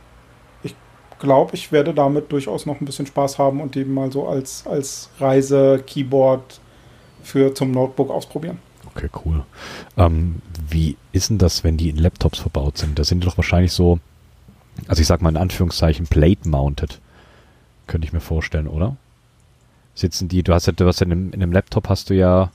[0.64, 0.76] ich
[1.20, 4.68] glaube, ich werde damit durchaus noch ein bisschen Spaß haben und die mal so als,
[4.68, 6.60] als Reise-Keyboard
[7.24, 8.60] für zum Notebook ausprobieren.
[8.96, 9.44] Okay, cool.
[9.96, 12.98] Ähm, wie ist denn das, wenn die in Laptops verbaut sind?
[12.98, 14.00] Da sind die doch wahrscheinlich so,
[14.88, 17.00] also ich sag mal in Anführungszeichen, plate-mounted.
[17.88, 18.98] Könnte ich mir vorstellen, oder?
[19.96, 22.14] Sitzen die, du hast ja, du hast ja in einem, in einem Laptop hast du
[22.14, 22.52] ja,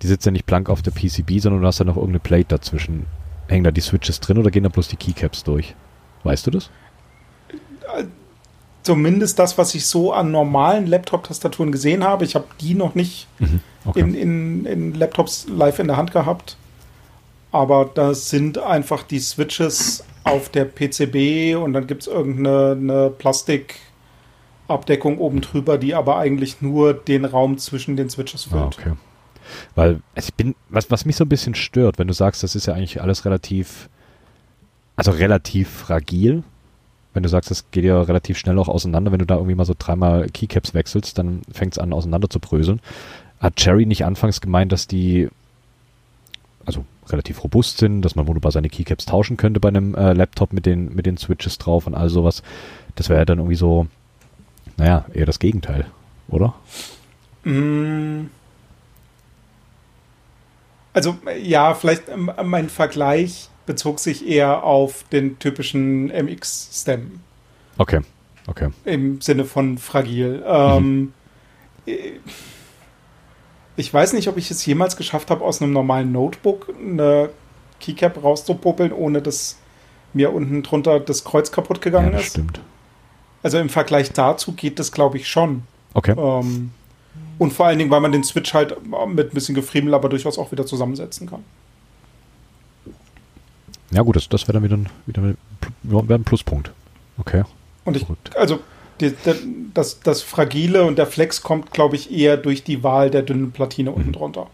[0.00, 2.46] die sitzen ja nicht blank auf der PCB, sondern du hast ja noch irgendeine Plate
[2.48, 3.06] dazwischen.
[3.48, 5.74] Hängen da die Switches drin oder gehen da bloß die Keycaps durch?
[6.22, 6.70] Weißt du das?
[8.82, 12.24] Zumindest das, was ich so an normalen Laptop-Tastaturen gesehen habe.
[12.24, 14.00] Ich habe die noch nicht mhm, okay.
[14.00, 16.56] in, in, in Laptops live in der Hand gehabt.
[17.50, 23.76] Aber da sind einfach die Switches auf der PCB und dann gibt es irgendeine Plastik-
[24.68, 28.78] Abdeckung oben drüber, die aber eigentlich nur den Raum zwischen den Switches ah, füllt.
[28.78, 28.92] Ah, okay.
[29.74, 32.54] Weil also ich bin, was, was mich so ein bisschen stört, wenn du sagst, das
[32.54, 33.88] ist ja eigentlich alles relativ,
[34.96, 36.42] also relativ fragil.
[37.14, 39.64] Wenn du sagst, das geht ja relativ schnell auch auseinander, wenn du da irgendwie mal
[39.64, 42.80] so dreimal Keycaps wechselst, dann fängt es an auseinander zu bröseln.
[43.40, 45.28] Hat Cherry nicht anfangs gemeint, dass die
[46.66, 50.52] also relativ robust sind, dass man wunderbar seine Keycaps tauschen könnte bei einem äh, Laptop
[50.52, 52.42] mit den, mit den Switches drauf und all sowas.
[52.94, 53.86] Das wäre ja dann irgendwie so
[54.78, 55.86] naja, eher das Gegenteil,
[56.28, 56.54] oder?
[57.44, 58.26] Mm.
[60.92, 67.20] Also ja, vielleicht ähm, mein Vergleich bezog sich eher auf den typischen MX-Stem.
[67.76, 68.00] Okay,
[68.46, 68.70] okay.
[68.84, 70.42] Im Sinne von fragil.
[70.46, 71.12] Ähm,
[71.86, 71.92] mhm.
[73.76, 77.30] Ich weiß nicht, ob ich es jemals geschafft habe, aus einem normalen Notebook eine
[77.80, 79.58] Keycap rauszupuppeln, ohne dass
[80.12, 82.30] mir unten drunter das Kreuz kaputt gegangen ja, das ist.
[82.30, 82.60] Stimmt.
[83.42, 85.62] Also im Vergleich dazu geht das, glaube ich, schon.
[85.94, 86.14] Okay.
[86.18, 86.72] Ähm,
[87.38, 90.38] und vor allen Dingen, weil man den Switch halt mit ein bisschen Gefriemel aber durchaus
[90.38, 91.44] auch wieder zusammensetzen kann.
[93.90, 96.72] Ja gut, das, das wäre dann wieder ein, wieder ein, Pluspunkt.
[97.16, 97.44] Okay.
[97.84, 98.60] Und ich, also
[99.00, 99.14] die,
[99.72, 103.52] das, das Fragile und der Flex kommt, glaube ich, eher durch die Wahl der dünnen
[103.52, 104.14] Platine unten mhm.
[104.14, 104.46] drunter.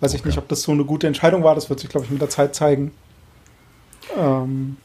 [0.00, 0.18] Weiß okay.
[0.18, 1.54] ich nicht, ob das so eine gute Entscheidung war.
[1.54, 2.92] Das wird sich, glaube ich, mit der Zeit zeigen.
[4.16, 4.76] Ähm,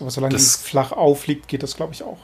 [0.00, 2.18] aber solange das, die flach aufliegt, geht das, glaube ich, auch.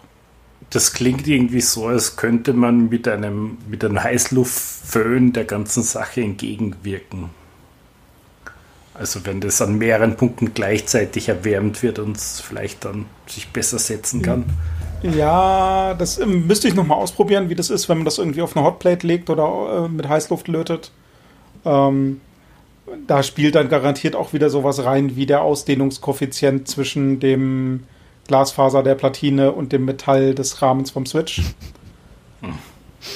[0.70, 6.20] Das klingt irgendwie so, als könnte man mit einem, mit einem Heißluftföhn der ganzen Sache
[6.20, 7.30] entgegenwirken.
[8.98, 13.78] Also wenn das an mehreren Punkten gleichzeitig erwärmt wird und es vielleicht dann sich besser
[13.78, 14.44] setzen kann.
[15.02, 18.56] Ja, das ähm, müsste ich nochmal ausprobieren, wie das ist, wenn man das irgendwie auf
[18.56, 20.90] eine Hotplate legt oder äh, mit Heißluft lötet.
[21.64, 22.20] Ähm,
[23.06, 27.84] da spielt dann garantiert auch wieder sowas rein wie der Ausdehnungskoeffizient zwischen dem
[28.26, 31.42] Glasfaser der Platine und dem Metall des Rahmens vom Switch.
[32.40, 32.54] Hm.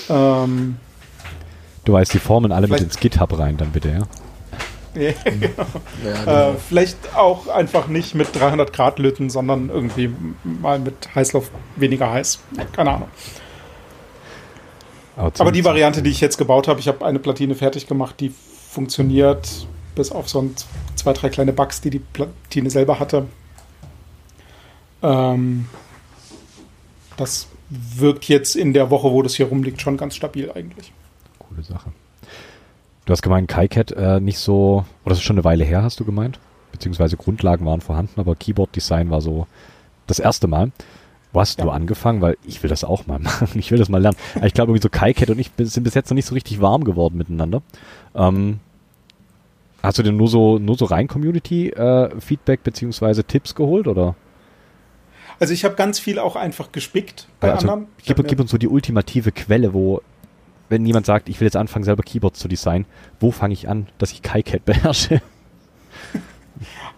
[0.09, 0.77] Ähm,
[1.85, 4.03] du weißt die Formen alle mit ins GitHub rein, dann bitte, ja?
[5.01, 6.51] ja, genau.
[6.51, 10.11] äh, vielleicht auch einfach nicht mit 300 Grad löten, sondern irgendwie
[10.45, 12.41] mal mit Heißluft weniger heiß.
[12.73, 13.09] Keine Ahnung.
[15.17, 18.17] Aber, Aber die Variante, die ich jetzt gebaut habe, ich habe eine Platine fertig gemacht,
[18.21, 18.35] die
[18.73, 20.55] funktioniert bis auf so ein,
[20.97, 23.27] zwei, drei kleine Bugs, die die Platine selber hatte.
[25.03, 25.67] Ähm,
[27.19, 30.93] das wirkt jetzt in der Woche, wo das hier rumliegt, schon ganz stabil eigentlich.
[31.39, 31.93] Coole Sache.
[33.05, 36.01] Du hast gemeint, KiCat äh, nicht so, oder das ist schon eine Weile her, hast
[36.01, 36.39] du gemeint?
[36.71, 39.47] Beziehungsweise Grundlagen waren vorhanden, aber Keyboard-Design war so
[40.07, 40.73] das erste Mal.
[41.33, 41.64] Wo hast ja.
[41.64, 42.21] du angefangen?
[42.21, 43.49] Weil ich will das auch mal machen.
[43.55, 44.16] Ich will das mal lernen.
[44.35, 46.61] Aber ich glaube, irgendwie so KiCat und ich sind bis jetzt noch nicht so richtig
[46.61, 47.62] warm geworden miteinander.
[48.14, 48.61] Ähm,
[49.83, 54.14] hast du denn nur so, nur so rein Community-Feedback äh, beziehungsweise Tipps geholt, oder?
[55.40, 57.90] Also ich habe ganz viel auch einfach gespickt bei also, anderen.
[58.05, 60.03] Gib, gib uns so die ultimative Quelle, wo
[60.68, 62.87] wenn jemand sagt, ich will jetzt anfangen, selber Keyboards zu designen,
[63.21, 65.21] wo fange ich an, dass ich KiCat beherrsche?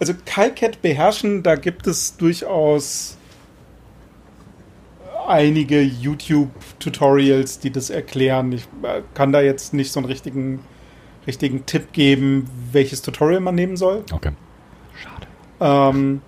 [0.01, 3.17] Also KiCat beherrschen, da gibt es durchaus
[5.27, 8.53] einige YouTube-Tutorials, die das erklären.
[8.53, 10.61] Ich äh, kann da jetzt nicht so einen richtigen,
[11.27, 14.05] richtigen Tipp geben, welches Tutorial man nehmen soll.
[14.13, 14.33] Okay.
[15.01, 15.27] Schade.
[15.61, 16.21] Ähm,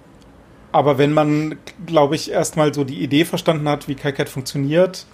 [0.72, 1.56] aber wenn man,
[1.86, 5.06] glaube ich, erstmal so die Idee verstanden hat, wie KiCat funktioniert,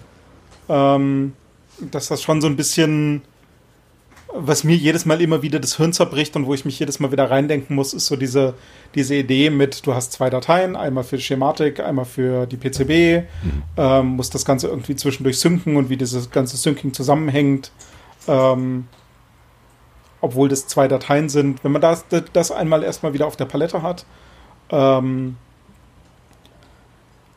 [0.67, 1.33] ähm,
[1.79, 3.21] dass das schon so ein bisschen,
[4.33, 7.11] was mir jedes Mal immer wieder das Hirn zerbricht und wo ich mich jedes Mal
[7.11, 8.55] wieder reindenken muss, ist so diese,
[8.95, 13.63] diese Idee mit, du hast zwei Dateien, einmal für Schematik, einmal für die PCB, mhm.
[13.77, 17.71] ähm, muss das Ganze irgendwie zwischendurch synken und wie dieses ganze Syncing zusammenhängt.
[18.27, 18.87] Ähm,
[20.23, 21.65] obwohl das zwei Dateien sind.
[21.65, 24.05] Wenn man das, das einmal erstmal wieder auf der Palette hat,
[24.69, 25.35] ähm,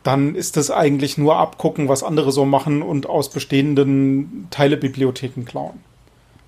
[0.04, 5.80] dann ist das eigentlich nur abgucken, was andere so machen und aus bestehenden Teilebibliotheken klauen.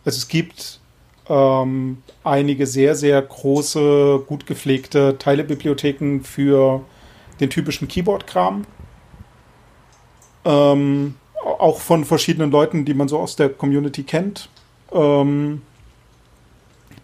[0.05, 0.81] Also es gibt
[1.29, 6.83] ähm, einige sehr, sehr große, gut gepflegte Teilebibliotheken für
[7.41, 8.65] den typischen Keyboard-Kram.
[10.45, 11.15] Ähm,
[11.59, 14.49] auch von verschiedenen Leuten, die man so aus der Community kennt,
[14.93, 15.63] ähm,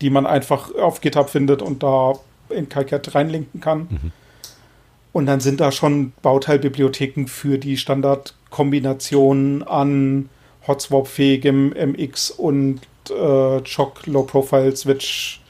[0.01, 2.15] die man einfach auf GitHub findet und da
[2.49, 3.89] in KiCat reinlinken kann.
[3.91, 4.13] Mhm.
[5.13, 10.29] Und dann sind da schon Bauteilbibliotheken für die Standardkombination an
[10.66, 15.40] Hotswap-fähigem MX und äh, Choc Low-Profile Switch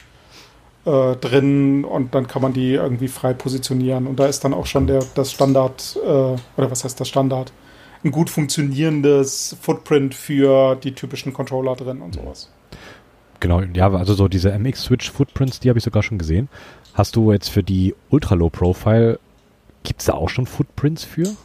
[0.85, 4.07] äh, drin und dann kann man die irgendwie frei positionieren.
[4.07, 7.51] Und da ist dann auch schon der, das Standard, äh, oder was heißt das Standard?
[8.03, 12.51] Ein gut funktionierendes Footprint für die typischen Controller drin und sowas.
[13.39, 16.49] Genau, ja, also so diese MX-Switch-Footprints, die habe ich sogar schon gesehen.
[16.93, 19.19] Hast du jetzt für die Ultra-Low-Profile
[19.85, 21.35] Gibt es da auch schon Footprints für?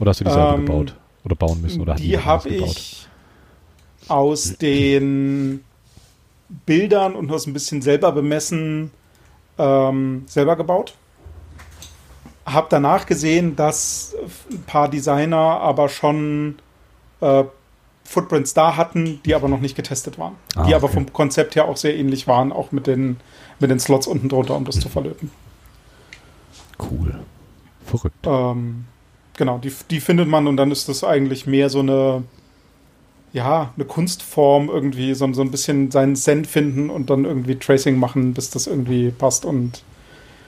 [0.00, 0.96] Oder hast du die selber ähm, gebaut?
[1.24, 1.80] Oder bauen müssen?
[1.80, 3.01] Oder die habe ich
[4.08, 5.64] aus den
[6.66, 8.90] Bildern und aus ein bisschen selber bemessen
[9.58, 10.94] ähm, selber gebaut.
[12.44, 14.14] Hab danach gesehen, dass
[14.50, 16.56] ein paar Designer aber schon
[17.20, 17.44] äh,
[18.04, 20.34] Footprints da hatten, die aber noch nicht getestet waren.
[20.56, 23.18] Ah, die aber vom Konzept her auch sehr ähnlich waren, auch mit den,
[23.60, 25.30] mit den Slots unten drunter, um das zu verlöten.
[26.78, 27.20] Cool.
[27.86, 28.16] Verrückt.
[28.24, 28.86] Ähm,
[29.36, 32.24] genau, die, die findet man und dann ist das eigentlich mehr so eine,
[33.32, 37.98] ja, eine Kunstform irgendwie, so, so ein bisschen seinen Zen finden und dann irgendwie Tracing
[37.98, 39.82] machen, bis das irgendwie passt und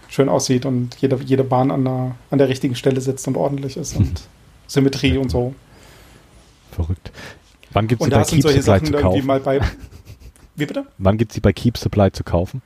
[0.08, 3.76] schön aussieht und jede, jede Bahn an der, an der richtigen Stelle sitzt und ordentlich
[3.76, 4.22] ist und
[4.66, 5.54] Symmetrie und so.
[6.72, 7.10] Verrückt.
[7.72, 9.26] Wann gibt es die bei Keep Supply Sachen zu kaufen?
[9.26, 9.60] Mal bei,
[10.56, 10.86] wie bitte?
[10.98, 12.62] Wann gibt es die bei Keep Supply zu kaufen?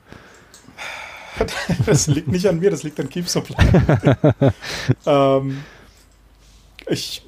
[1.85, 3.55] das liegt nicht an mir, das liegt an Keep Supply.
[5.05, 5.63] ähm,
[6.87, 7.23] ich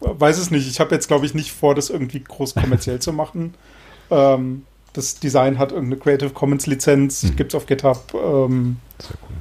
[0.00, 0.68] weiß es nicht.
[0.68, 3.54] Ich habe jetzt, glaube ich, nicht vor, das irgendwie groß kommerziell zu machen.
[4.10, 7.36] Ähm, das Design hat irgendeine Creative Commons Lizenz, mhm.
[7.36, 8.14] gibt es auf GitHub.
[8.14, 9.36] Ähm, Sehr cool.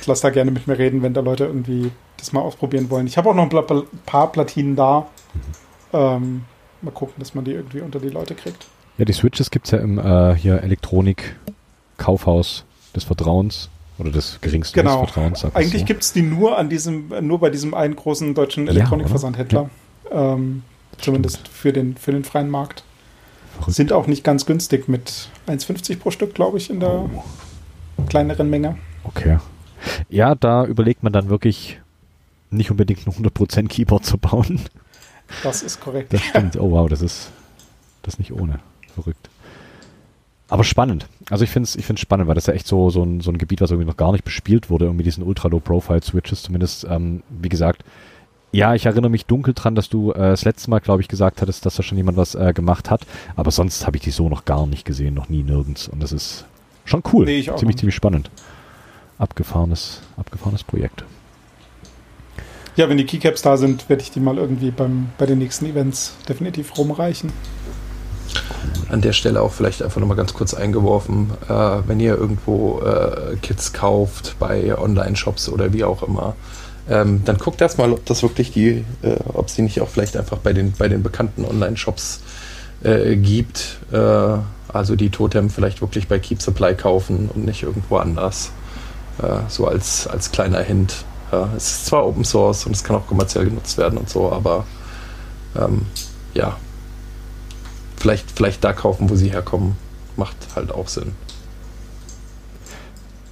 [0.00, 3.06] Ich lasst da gerne mit mir reden, wenn da Leute irgendwie das mal ausprobieren wollen.
[3.06, 5.06] Ich habe auch noch ein paar Platinen da.
[5.92, 6.42] Ähm,
[6.82, 8.66] mal gucken, dass man die irgendwie unter die Leute kriegt.
[8.98, 14.74] Ja, die Switches gibt es ja im äh, hier Elektronik-Kaufhaus des Vertrauens oder des geringsten
[14.80, 15.04] Genau.
[15.04, 15.44] Vertrauens.
[15.54, 15.86] Eigentlich so.
[15.86, 19.70] gibt es die nur an diesem, nur bei diesem einen großen deutschen Ja, Elektronikversandhändler.
[20.10, 20.62] ähm,
[20.98, 22.82] zumindest für den, für den freien Markt.
[23.58, 23.76] Verrückt.
[23.76, 27.22] Sind auch nicht ganz günstig mit 1,50 pro Stück, glaube ich, in der Oh.
[28.08, 28.76] kleineren Menge.
[29.04, 29.38] Okay.
[30.08, 31.80] Ja, da überlegt man dann wirklich
[32.50, 34.60] nicht unbedingt ein 100% Keyboard zu bauen.
[35.42, 36.12] Das ist korrekt.
[36.12, 36.56] Das stimmt.
[36.58, 37.30] Oh wow, das ist
[38.02, 38.58] das ist nicht ohne.
[38.94, 39.28] Verrückt.
[40.50, 41.06] Aber spannend.
[41.30, 43.30] Also ich finde es ich find's spannend, weil das ja echt so, so, ein, so
[43.30, 46.86] ein Gebiet, was irgendwie noch gar nicht bespielt wurde, irgendwie diesen Ultra-Low-Profile-Switches zumindest.
[46.90, 47.84] Ähm, wie gesagt,
[48.52, 51.40] ja, ich erinnere mich dunkel dran, dass du äh, das letzte Mal, glaube ich, gesagt
[51.40, 53.02] hattest, dass da schon jemand was äh, gemacht hat.
[53.36, 55.88] Aber sonst habe ich die so noch gar nicht gesehen, noch nie nirgends.
[55.88, 56.44] Und das ist
[56.84, 57.26] schon cool.
[57.26, 57.80] Nee, ich auch ziemlich, nicht.
[57.80, 58.28] ziemlich spannend.
[59.18, 61.04] Abgefahrenes, abgefahrenes Projekt.
[62.74, 65.66] Ja, wenn die Keycaps da sind, werde ich die mal irgendwie beim, bei den nächsten
[65.66, 67.32] Events definitiv rumreichen.
[68.88, 71.52] An der Stelle auch vielleicht einfach nochmal ganz kurz eingeworfen, äh,
[71.86, 76.34] wenn ihr irgendwo äh, Kits kauft bei Online-Shops oder wie auch immer,
[76.88, 80.38] ähm, dann guckt erstmal, ob das wirklich die, äh, ob sie nicht auch vielleicht einfach
[80.38, 82.20] bei den, bei den bekannten Online-Shops
[82.82, 83.78] äh, gibt.
[83.92, 84.38] Äh,
[84.72, 88.50] also die Totem vielleicht wirklich bei Keep Supply kaufen und nicht irgendwo anders.
[89.22, 91.04] Äh, so als, als kleiner Hint.
[91.56, 94.64] Es ist zwar Open Source und es kann auch kommerziell genutzt werden und so, aber
[95.56, 95.86] ähm,
[96.34, 96.56] ja,
[98.00, 99.76] vielleicht, vielleicht da kaufen, wo sie herkommen,
[100.16, 101.12] macht halt auch Sinn.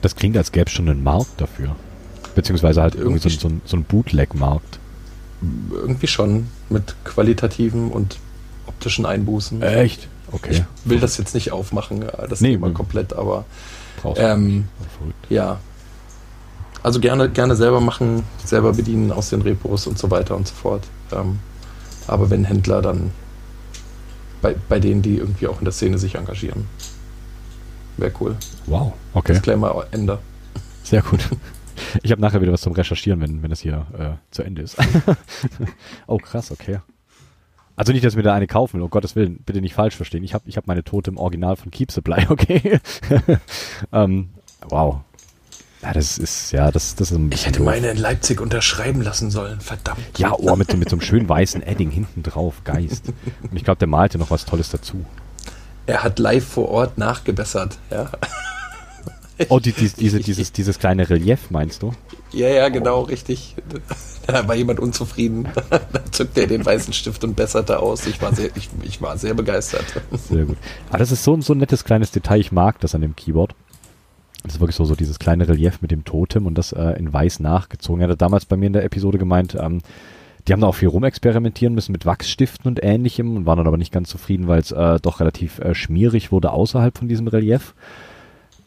[0.03, 1.75] Das klingt, als gäbe es schon einen Markt dafür.
[2.35, 4.79] Beziehungsweise halt irgendwie so, Irgendwie- so, ein- so ein Bootleg-Markt.
[5.73, 8.19] Irgendwie schon mit qualitativen und
[8.67, 9.63] optischen Einbußen.
[9.63, 10.07] Echt?
[10.31, 10.51] Okay.
[10.53, 13.45] Ich will das jetzt nicht aufmachen, ja, das Nee, man- komplett, aber
[14.03, 14.69] Brauchst ähm,
[15.31, 15.59] ja.
[16.83, 20.55] Also gerne, gerne selber machen, selber bedienen aus den Repos und so weiter und so
[20.55, 20.85] fort.
[21.13, 21.41] Ähm,
[22.07, 23.11] aber wenn Händler, dann
[24.43, 26.67] bei, bei denen, die irgendwie auch in der Szene sich engagieren.
[27.97, 28.37] Wäre cool.
[28.67, 29.33] Wow, okay.
[29.33, 30.19] Disclaimer Ende.
[30.83, 31.21] Sehr gut.
[32.03, 34.77] Ich habe nachher wieder was zum Recherchieren, wenn, wenn das hier äh, zu Ende ist.
[36.09, 36.81] oh, krass, okay.
[37.77, 40.25] Also nicht, dass wir da eine kaufen will, um Gottes Willen, bitte nicht falsch verstehen.
[40.25, 42.81] Ich habe ich hab meine Tote im Original von Keep Supply, okay?
[43.93, 44.31] ähm,
[44.69, 45.03] wow.
[45.83, 47.67] Ja, das ist, ja, das, das ist ein Ich hätte doof.
[47.67, 50.01] meine in Leipzig unterschreiben lassen sollen, verdammt.
[50.19, 53.05] Ja, oh, mit, so- mit so einem schönen weißen Edding hinten drauf, Geist.
[53.43, 55.05] Und ich glaube, der malte noch was Tolles dazu.
[55.87, 58.11] Er hat live vor Ort nachgebessert, ja.
[59.51, 61.93] Oh, die, die, diese, dieses, dieses kleine Relief, meinst du?
[62.33, 63.55] Ja, ja, genau, richtig.
[64.27, 65.49] Da war jemand unzufrieden.
[65.71, 68.05] Da zückte er den weißen Stift und besserte aus.
[68.07, 69.85] Ich war sehr, ich, ich war sehr begeistert.
[70.29, 70.57] Sehr gut.
[70.89, 72.41] Aber das ist so, so ein nettes kleines Detail.
[72.41, 73.55] Ich mag das an dem Keyboard.
[74.45, 77.13] Das ist wirklich so, so dieses kleine Relief mit dem Totem und das äh, in
[77.13, 78.01] weiß nachgezogen.
[78.01, 79.81] Er hat damals bei mir in der Episode gemeint, ähm,
[80.47, 83.77] die haben da auch viel rumexperimentieren müssen mit Wachsstiften und ähnlichem und waren dann aber
[83.77, 87.75] nicht ganz zufrieden, weil es äh, doch relativ äh, schmierig wurde außerhalb von diesem Relief.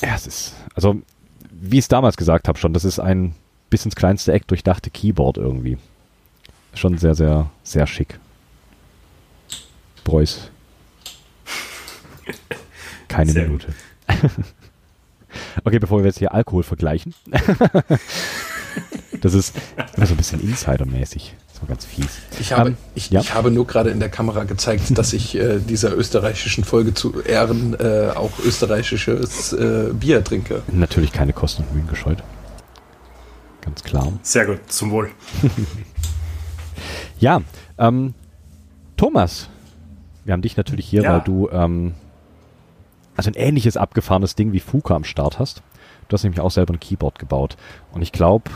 [0.01, 1.01] Ja, es ist, also,
[1.49, 3.33] wie ich es damals gesagt habe schon, das ist ein
[3.69, 5.77] bis ins kleinste Eck durchdachte Keyboard irgendwie.
[6.75, 8.19] Schon sehr, sehr, sehr schick.
[10.03, 10.51] Preuß.
[13.07, 13.73] Keine Sehr Minute.
[15.63, 17.13] okay, bevor wir jetzt hier Alkohol vergleichen.
[19.21, 19.55] das ist
[19.95, 21.35] immer so ein bisschen Insidermäßig.
[21.53, 22.07] Das war ganz fies.
[22.39, 23.19] Ich habe, Ähm, ich, ja.
[23.21, 27.21] ich habe nur gerade in der Kamera gezeigt, dass ich äh, dieser österreichischen Folge zu
[27.21, 30.63] Ehren äh, auch österreichisches äh, Bier trinke.
[30.71, 32.23] Natürlich keine Kosten und Mühen gescheut.
[33.61, 34.11] Ganz klar.
[34.23, 35.09] Sehr gut, zum Wohl.
[37.19, 37.41] Ja,
[37.77, 38.15] ähm,
[38.97, 39.47] Thomas,
[40.25, 41.13] wir haben dich natürlich hier, Ja.
[41.13, 41.93] weil du ähm,
[43.21, 45.61] also ein ähnliches abgefahrenes Ding wie Fuka am Start hast.
[46.07, 47.55] Du hast nämlich auch selber ein Keyboard gebaut.
[47.91, 48.49] Und ich glaube,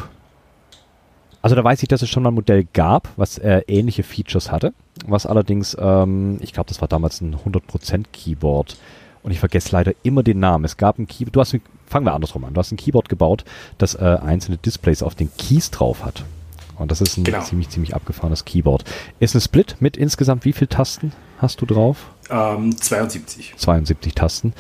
[1.44, 4.52] also da weiß ich, dass es schon mal ein Modell gab, was äh, ähnliche Features
[4.52, 4.74] hatte,
[5.06, 8.76] was allerdings, ähm, ich glaube, das war damals ein 100% Keyboard.
[9.22, 10.66] Und ich vergesse leider immer den Namen.
[10.66, 13.46] Es gab ein Keyboard, du hast, fangen wir andersrum an, du hast ein Keyboard gebaut,
[13.78, 16.24] das äh, einzelne Displays auf den Keys drauf hat.
[16.78, 17.42] Und das ist ein Genau.
[17.42, 18.84] ziemlich, ziemlich abgefahrenes Keyboard.
[19.20, 21.98] Ist ein Split mit insgesamt wie viel Tasten hast du drauf?
[22.30, 23.54] Ähm, 72.
[23.58, 24.54] 72 Tasten.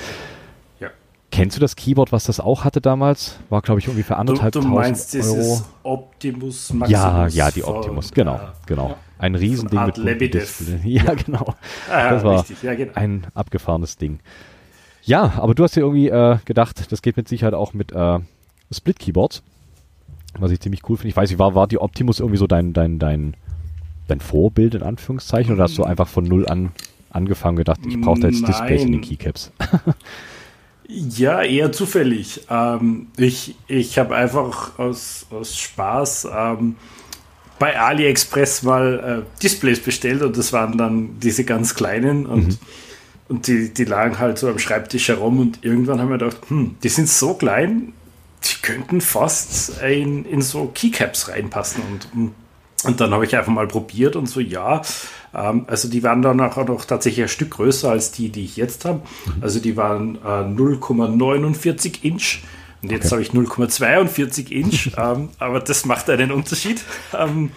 [0.79, 0.89] Ja.
[1.31, 3.37] Kennst du das Keyboard, was das auch hatte damals?
[3.49, 5.23] War, glaube ich, irgendwie für anderthalb du meinst Euro.
[5.35, 6.89] dieses Optimus Maximus?
[6.89, 8.95] Ja, ja, die von, Optimus, genau, äh, genau.
[9.17, 10.57] Ein Riesending Art mit Lebedev.
[10.57, 10.79] Display.
[10.83, 11.55] Ja, genau.
[11.89, 12.91] Ah, Das war richtig, ja, genau.
[12.95, 14.19] ein abgefahrenes Ding.
[15.03, 18.19] Ja, aber du hast dir irgendwie äh, gedacht, das geht mit Sicherheit auch mit äh,
[18.71, 19.43] Split-Keyboards,
[20.39, 21.09] was ich ziemlich cool finde.
[21.09, 23.35] Ich weiß nicht, war, war die Optimus irgendwie so dein, dein, dein,
[24.07, 26.71] dein Vorbild in Anführungszeichen oder hast du einfach von null an
[27.09, 29.01] angefangen gedacht, ich brauche da jetzt Displays in den.
[29.01, 29.51] Keycaps?
[30.87, 32.41] Ja, eher zufällig.
[32.49, 36.75] Ähm, ich ich habe einfach aus, aus Spaß ähm,
[37.57, 42.57] bei AliExpress mal äh, Displays bestellt und das waren dann diese ganz kleinen und, mhm.
[43.29, 46.75] und die, die lagen halt so am Schreibtisch herum und irgendwann haben wir gedacht, hm,
[46.83, 47.93] die sind so klein,
[48.47, 51.83] die könnten fast in, in so Keycaps reinpassen
[52.13, 52.33] und,
[52.83, 54.81] und dann habe ich einfach mal probiert und so, ja,
[55.35, 58.55] ähm, also die waren dann auch noch tatsächlich ein Stück größer als die, die ich
[58.55, 59.01] jetzt habe.
[59.25, 59.43] Mhm.
[59.43, 62.43] Also die waren äh, 0,49 Inch.
[62.81, 63.13] Und jetzt okay.
[63.13, 66.81] habe ich 0,42 Inch, ähm, aber das macht einen Unterschied.
[67.13, 67.51] Ähm,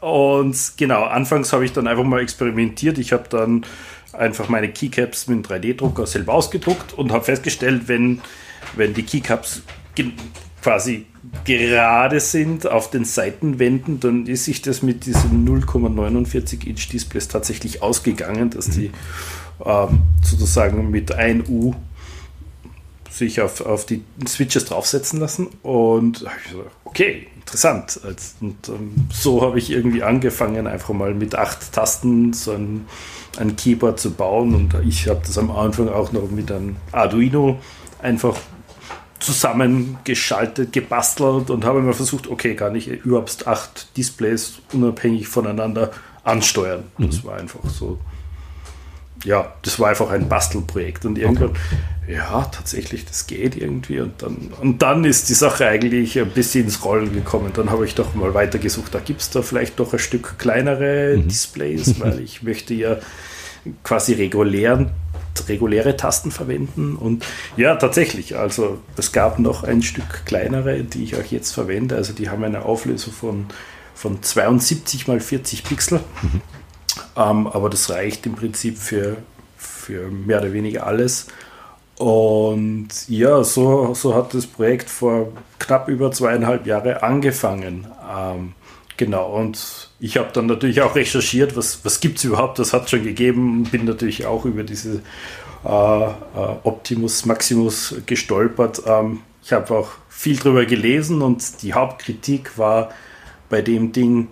[0.00, 2.98] und genau, anfangs habe ich dann einfach mal experimentiert.
[2.98, 3.66] Ich habe dann
[4.12, 8.20] einfach meine Keycaps mit einem 3D-Drucker selber ausgedruckt und habe festgestellt, wenn,
[8.76, 9.62] wenn die Keycaps
[10.62, 11.06] quasi
[11.44, 17.82] gerade sind auf den Seitenwänden, dann ist sich das mit diesen 0,49 Inch Displays tatsächlich
[17.82, 18.90] ausgegangen, dass die
[19.64, 21.74] ähm, sozusagen mit 1 U
[23.10, 25.48] sich auf, auf die Switches draufsetzen lassen.
[25.62, 26.24] Und
[26.84, 28.00] okay, interessant.
[28.40, 32.86] Und ähm, so habe ich irgendwie angefangen, einfach mal mit acht Tasten so ein,
[33.38, 34.54] ein Keyboard zu bauen.
[34.54, 37.58] Und ich habe das am Anfang auch noch mit einem Arduino
[38.00, 38.36] einfach
[39.20, 45.90] zusammengeschaltet, gebastelt und habe mir versucht, okay, kann ich überhaupt acht Displays unabhängig voneinander
[46.24, 46.84] ansteuern.
[46.98, 47.06] Mhm.
[47.06, 47.98] Das war einfach so.
[49.24, 52.14] Ja, das war einfach ein Bastelprojekt und irgendwann, okay.
[52.14, 56.64] ja, tatsächlich, das geht irgendwie und dann, und dann ist die Sache eigentlich ein bisschen
[56.64, 57.50] ins Rollen gekommen.
[57.52, 61.18] Dann habe ich doch mal weitergesucht, da gibt es da vielleicht doch ein Stück kleinere
[61.18, 61.28] mhm.
[61.28, 62.96] Displays, weil ich möchte ja
[63.84, 64.90] quasi regulären
[65.48, 66.96] reguläre Tasten verwenden.
[66.96, 67.24] Und
[67.56, 71.96] ja, tatsächlich, also es gab noch ein Stück kleinere, die ich auch jetzt verwende.
[71.96, 73.46] Also die haben eine Auflösung von,
[73.94, 76.00] von 72 mal 40 Pixel.
[76.22, 76.40] Mhm.
[77.16, 79.16] Ähm, aber das reicht im Prinzip für,
[79.56, 81.26] für mehr oder weniger alles.
[81.96, 87.86] Und ja, so, so hat das Projekt vor knapp über zweieinhalb Jahren angefangen.
[88.10, 88.54] Ähm,
[88.96, 92.84] genau, und ich habe dann natürlich auch recherchiert, was, was gibt es überhaupt, das hat
[92.84, 95.02] es schon gegeben, bin natürlich auch über diese
[95.64, 96.10] äh, äh,
[96.64, 98.82] Optimus Maximus gestolpert.
[98.86, 102.90] Ähm, ich habe auch viel darüber gelesen und die Hauptkritik war
[103.50, 104.28] bei dem Ding,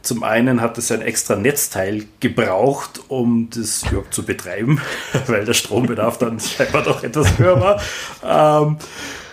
[0.00, 4.80] zum einen hat es ein extra Netzteil gebraucht, um das überhaupt zu betreiben,
[5.26, 8.62] weil der Strombedarf dann scheinbar doch etwas höher war.
[8.64, 8.78] Ähm,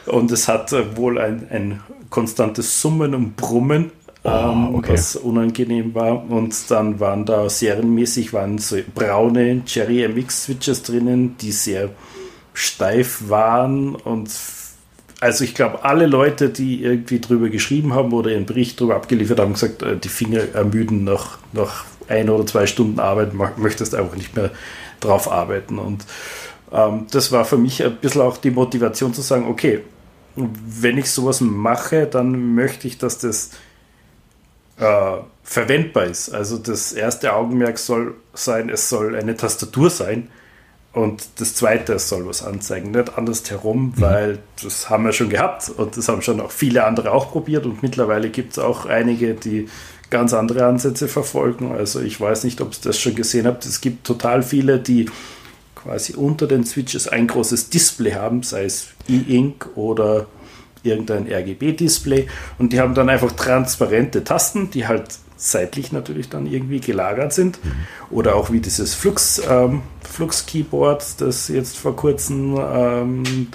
[0.05, 3.91] und es hat wohl ein, ein konstantes Summen und Brummen
[4.23, 4.93] Oh, ähm, okay.
[4.93, 6.29] was unangenehm war.
[6.29, 11.89] Und dann waren da serienmäßig waren so braune Cherry MX Switches drinnen, die sehr
[12.53, 14.29] steif waren und
[15.21, 19.39] also ich glaube, alle Leute, die irgendwie drüber geschrieben haben oder ihren Bericht drüber abgeliefert
[19.39, 24.15] haben, gesagt, äh, die Finger ermüden nach, nach ein oder zwei Stunden Arbeit, möchtest einfach
[24.15, 24.51] nicht mehr
[24.99, 25.77] drauf arbeiten.
[25.77, 26.05] Und
[26.71, 29.81] ähm, das war für mich ein bisschen auch die Motivation zu sagen, okay,
[30.35, 33.51] wenn ich sowas mache, dann möchte ich, dass das
[34.79, 36.29] äh, verwendbar ist.
[36.29, 40.29] Also das erste Augenmerk soll sein, es soll eine Tastatur sein.
[40.91, 44.01] Und das zweite, es soll was anzeigen, nicht andersherum, mhm.
[44.01, 47.65] weil das haben wir schon gehabt und das haben schon auch viele andere auch probiert
[47.65, 49.69] und mittlerweile gibt es auch einige, die
[50.09, 51.71] ganz andere Ansätze verfolgen.
[51.71, 53.65] Also ich weiß nicht, ob ihr das schon gesehen habt.
[53.65, 55.05] Es gibt total viele, die
[55.75, 60.25] quasi unter den Switches ein großes Display haben, sei es E-Ink oder
[60.83, 62.27] irgendein RGB-Display
[62.57, 67.63] und die haben dann einfach transparente Tasten, die halt seitlich natürlich dann irgendwie gelagert sind.
[67.63, 67.71] Mhm.
[68.11, 73.47] Oder auch wie dieses Flux, ähm, Flux-Keyboard, das jetzt vor kurzem ähm,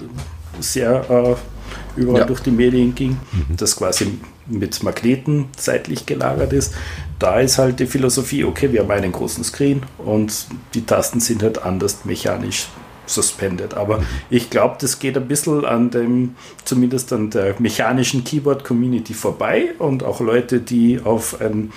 [0.59, 2.25] sehr äh, überall ja.
[2.25, 3.55] durch die Medien ging, mhm.
[3.57, 4.17] das quasi
[4.47, 6.73] mit Magneten seitlich gelagert ist.
[7.19, 11.43] Da ist halt die Philosophie, okay, wir haben einen großen Screen und die Tasten sind
[11.43, 12.67] halt anders mechanisch
[13.05, 13.73] suspended.
[13.73, 19.73] Aber ich glaube, das geht ein bisschen an dem, zumindest an der mechanischen Keyboard-Community vorbei
[19.79, 21.73] und auch Leute, die auf einen,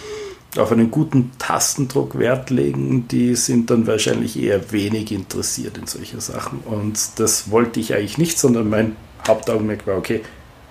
[0.56, 6.20] auf einen guten Tastendruck Wert legen, die sind dann wahrscheinlich eher wenig interessiert in solche
[6.20, 6.60] Sachen.
[6.60, 10.22] Und das wollte ich eigentlich nicht, sondern mein Hauptaugenmerk war, okay,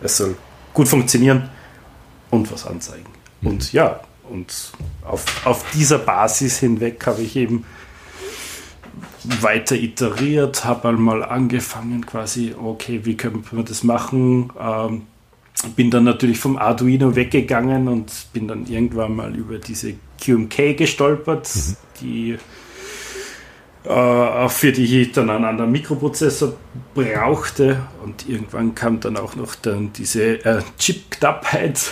[0.01, 0.35] es soll
[0.73, 1.49] gut funktionieren
[2.29, 3.09] und was anzeigen.
[3.41, 3.47] Mhm.
[3.47, 4.53] Und ja, und
[5.05, 7.65] auf, auf dieser Basis hinweg habe ich eben
[9.41, 14.51] weiter iteriert, habe einmal angefangen quasi, okay, wie können wir das machen?
[14.59, 15.03] Ähm,
[15.75, 21.49] bin dann natürlich vom Arduino weggegangen und bin dann irgendwann mal über diese QMK gestolpert,
[21.55, 21.75] mhm.
[22.01, 22.37] die
[23.87, 26.53] äh, für die ich dann einen anderen Mikroprozessor
[26.93, 27.79] brauchte.
[28.03, 31.91] Und irgendwann kam dann auch noch dann diese äh, Chip-Knappheit,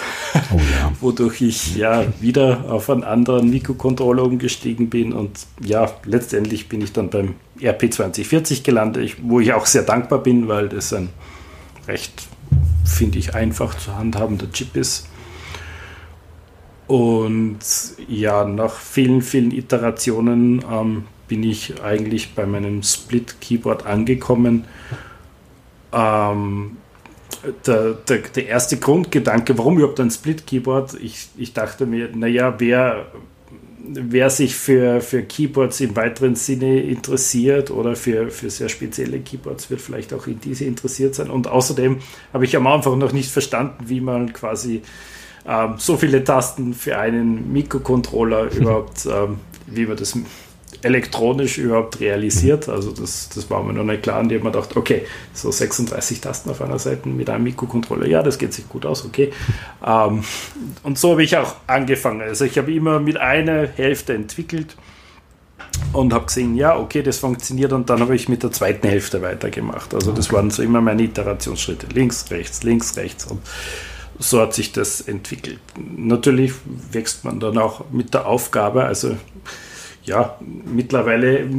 [0.53, 0.91] oh ja.
[0.99, 5.13] wodurch ich ja wieder auf einen anderen Mikrocontroller umgestiegen bin.
[5.13, 10.49] Und ja, letztendlich bin ich dann beim RP2040 gelandet, wo ich auch sehr dankbar bin,
[10.49, 11.09] weil das ein
[11.87, 12.27] recht,
[12.83, 15.07] finde ich, einfach zu handhabender Chip ist.
[16.87, 17.59] Und
[18.07, 24.65] ja, nach vielen, vielen Iterationen ähm, bin ich eigentlich bei meinem Split-Keyboard angekommen.
[25.93, 26.77] Ähm,
[27.65, 30.95] der, der, der, erste Grundgedanke, warum überhaupt ein Split-Keyboard?
[31.01, 33.07] Ich, ich dachte mir, naja, wer,
[33.87, 39.69] wer sich für, für Keyboards im weiteren Sinne interessiert oder für, für sehr spezielle Keyboards,
[39.69, 41.29] wird vielleicht auch in diese interessiert sein.
[41.29, 41.99] Und außerdem
[42.33, 44.81] habe ich am Anfang noch nicht verstanden, wie man quasi
[45.47, 50.17] ähm, so viele Tasten für einen Mikrocontroller überhaupt, ähm, wie man das
[50.85, 52.69] elektronisch überhaupt realisiert.
[52.69, 54.19] Also das, das war mir noch nicht klar.
[54.19, 58.07] Und ich habe mir gedacht, okay, so 36 Tasten auf einer Seite mit einem Mikrocontroller,
[58.07, 59.33] ja, das geht sich gut aus, okay.
[59.85, 60.23] ähm,
[60.83, 62.21] und so habe ich auch angefangen.
[62.21, 64.77] Also ich habe immer mit einer Hälfte entwickelt
[65.91, 69.21] und habe gesehen, ja, okay, das funktioniert und dann habe ich mit der zweiten Hälfte
[69.23, 69.93] weitergemacht.
[69.95, 71.87] Also das waren so immer meine Iterationsschritte.
[71.87, 73.41] Links, rechts, links, rechts und
[74.19, 75.59] so hat sich das entwickelt.
[75.77, 76.53] Natürlich
[76.91, 79.17] wächst man dann auch mit der Aufgabe, also
[80.05, 81.49] ja, mittlerweile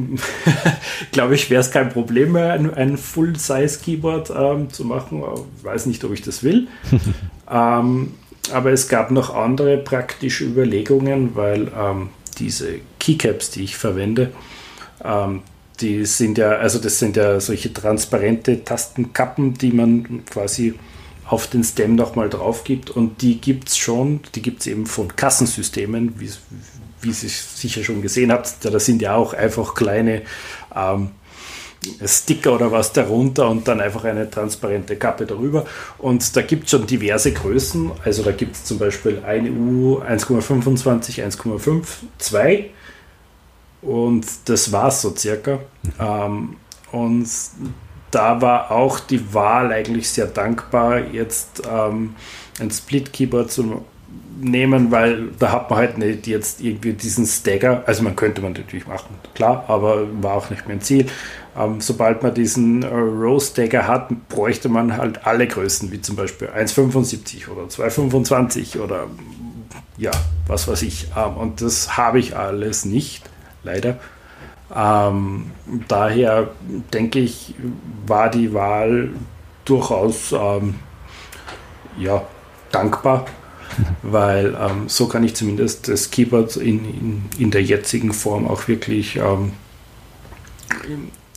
[1.13, 5.23] glaube ich, wäre es kein Problem mehr, ein, ein Full-Size-Keyboard ähm, zu machen.
[5.59, 6.69] Ich weiß nicht, ob ich das will.
[7.51, 8.15] ähm,
[8.53, 14.33] aber es gab noch andere praktische Überlegungen, weil ähm, diese Keycaps, die ich verwende,
[15.05, 15.43] ähm,
[15.81, 20.75] die sind ja, also das sind ja solche transparente Tastenkappen, die man quasi
[21.29, 24.87] auf den Stem nochmal drauf gibt und die gibt es schon, die gibt es eben
[24.87, 26.31] von Kassensystemen, wie,
[27.01, 30.23] wie ihr sicher schon gesehen habt, da sind ja auch einfach kleine
[30.75, 31.11] ähm,
[32.05, 35.67] Sticker oder was darunter und dann einfach eine transparente Kappe darüber.
[35.99, 37.93] Und da gibt es schon diverse Größen.
[38.05, 41.85] Also da gibt es zum Beispiel eine U 1,25, 1,5,
[42.19, 42.71] 2
[43.83, 45.61] und das war es so circa.
[46.01, 46.57] Ähm,
[46.93, 47.29] und
[48.11, 52.15] da war auch die Wahl eigentlich sehr dankbar, jetzt ähm,
[52.61, 53.85] ein Split-Keyboard zu
[54.39, 58.53] nehmen, weil da hat man halt nicht jetzt irgendwie diesen Stagger, also man könnte man
[58.53, 61.07] natürlich machen, klar, aber war auch nicht mein Ziel.
[61.59, 66.17] Ähm, sobald man diesen äh, Row Stagger hat, bräuchte man halt alle Größen, wie zum
[66.17, 69.07] Beispiel 1,75 oder 2,25 oder
[69.97, 70.11] ja,
[70.47, 71.09] was weiß ich.
[71.17, 73.25] Ähm, und das habe ich alles nicht,
[73.63, 73.99] leider.
[74.75, 75.53] Ähm,
[75.89, 76.51] daher
[76.93, 77.55] denke ich,
[78.07, 79.11] war die Wahl
[79.65, 80.75] durchaus ähm,
[81.99, 82.23] ja,
[82.71, 83.25] dankbar
[84.03, 88.69] weil ähm, so kann ich zumindest das Keyboard in, in, in der jetzigen Form auch
[88.69, 89.53] wirklich ähm,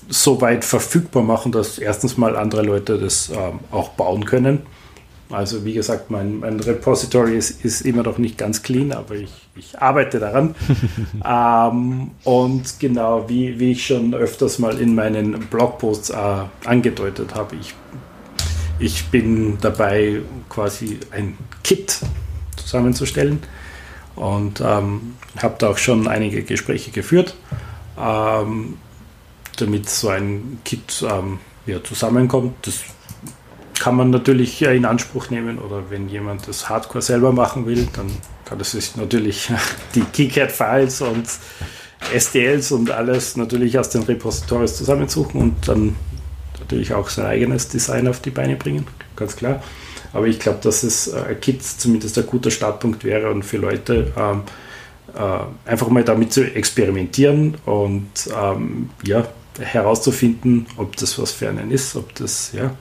[0.07, 4.63] so weit verfügbar machen, dass erstens mal andere Leute das ähm, auch bauen können.
[5.31, 9.31] Also wie gesagt, mein, mein Repository ist, ist, immer noch nicht ganz clean, aber ich,
[9.55, 10.55] ich arbeite daran.
[11.25, 16.15] ähm, und genau, wie, wie ich schon öfters mal in meinen Blogposts äh,
[16.65, 17.75] angedeutet habe, ich,
[18.79, 21.37] ich bin dabei, quasi ein
[21.69, 21.99] Kit
[22.55, 23.43] zusammenzustellen.
[24.15, 27.35] Und ähm, habe da auch schon einige Gespräche geführt,
[27.97, 28.77] ähm,
[29.55, 32.55] damit so ein Kit ähm, ja, zusammenkommt.
[32.63, 32.79] Das
[33.79, 38.07] kann man natürlich in Anspruch nehmen oder wenn jemand das Hardcore selber machen will, dann
[38.45, 39.51] kann es sich natürlich
[39.95, 41.27] die KiCad-Files und
[42.17, 45.95] STLs und alles natürlich aus den Repositories zusammensuchen und dann
[46.59, 49.61] natürlich auch sein eigenes Design auf die Beine bringen, ganz klar.
[50.13, 54.11] Aber ich glaube, dass es äh, Kit zumindest ein guter Startpunkt wäre und für Leute
[54.17, 54.41] ähm,
[55.15, 59.27] äh, einfach mal damit zu experimentieren und ähm, ja,
[59.59, 62.75] herauszufinden, ob das was für einen ist, ob das, ja,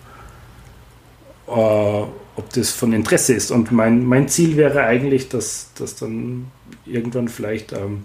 [1.49, 2.07] äh,
[2.37, 3.51] ob das von Interesse ist.
[3.51, 6.51] Und mein, mein Ziel wäre eigentlich, dass das dann
[6.87, 8.05] irgendwann vielleicht ähm,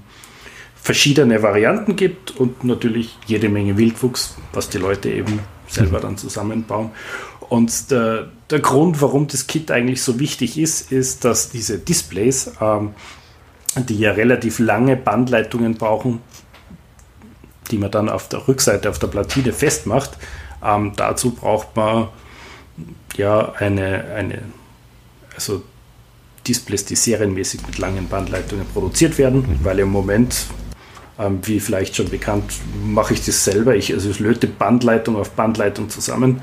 [0.76, 6.92] verschiedene Varianten gibt und natürlich jede Menge Wildwuchs, was die Leute eben selber dann zusammenbauen.
[7.54, 12.52] Und der, der Grund, warum das Kit eigentlich so wichtig ist, ist, dass diese Displays,
[12.60, 12.96] ähm,
[13.78, 16.20] die ja relativ lange Bandleitungen brauchen,
[17.70, 20.18] die man dann auf der Rückseite auf der Platine festmacht,
[20.66, 22.08] ähm, dazu braucht man
[23.18, 24.42] ja eine, eine
[25.36, 25.62] also
[26.48, 29.60] Displays, die serienmäßig mit langen Bandleitungen produziert werden, mhm.
[29.62, 30.48] weil im Moment
[31.20, 32.52] ähm, wie vielleicht schon bekannt,
[32.84, 33.76] mache ich das selber.
[33.76, 36.42] Ich, also ich löte Bandleitung auf Bandleitung zusammen,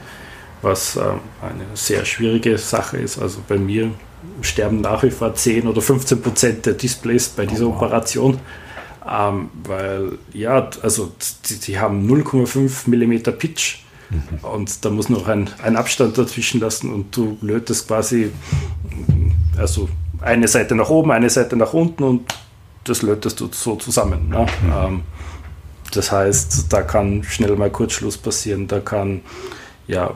[0.63, 3.19] was äh, eine sehr schwierige Sache ist.
[3.19, 3.91] Also bei mir
[4.43, 7.83] sterben nach wie vor 10 oder 15 Prozent der Displays bei dieser oh, wow.
[7.83, 8.39] Operation.
[9.09, 11.13] Ähm, weil, ja, also
[11.49, 13.79] die, die haben 0,5 mm Pitch
[14.11, 14.39] mhm.
[14.43, 18.31] und da muss noch ein, ein Abstand dazwischen lassen und du lötest quasi
[19.57, 19.89] also
[20.21, 22.35] eine Seite nach oben, eine Seite nach unten und
[22.85, 24.29] das lötest du so zusammen.
[24.29, 24.47] Ne?
[24.63, 24.73] Mhm.
[24.73, 25.03] Ähm,
[25.93, 29.23] das heißt, da kann schnell mal Kurzschluss passieren, da kann
[29.87, 30.15] ja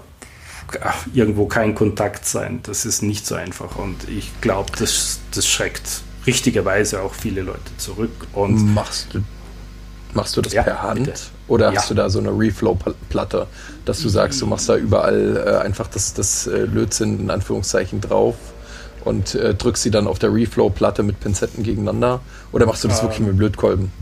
[1.13, 2.61] irgendwo kein Kontakt sein.
[2.63, 7.77] Das ist nicht so einfach und ich glaube, das, das schreckt richtigerweise auch viele Leute
[7.77, 8.11] zurück.
[8.33, 9.23] Und machst du,
[10.15, 11.21] machst du das ja, per Hand bitte.
[11.49, 11.79] oder ja.
[11.79, 13.47] hast du da so eine Reflow-Platte,
[13.85, 18.01] dass du sagst, du machst da überall äh, einfach das, das äh, Lötzinn in Anführungszeichen
[18.01, 18.37] drauf
[19.05, 22.21] und äh, drückst sie dann auf der Reflow-Platte mit Pinzetten gegeneinander
[22.53, 23.93] oder machst du das ähm, wirklich mit Lötkolben?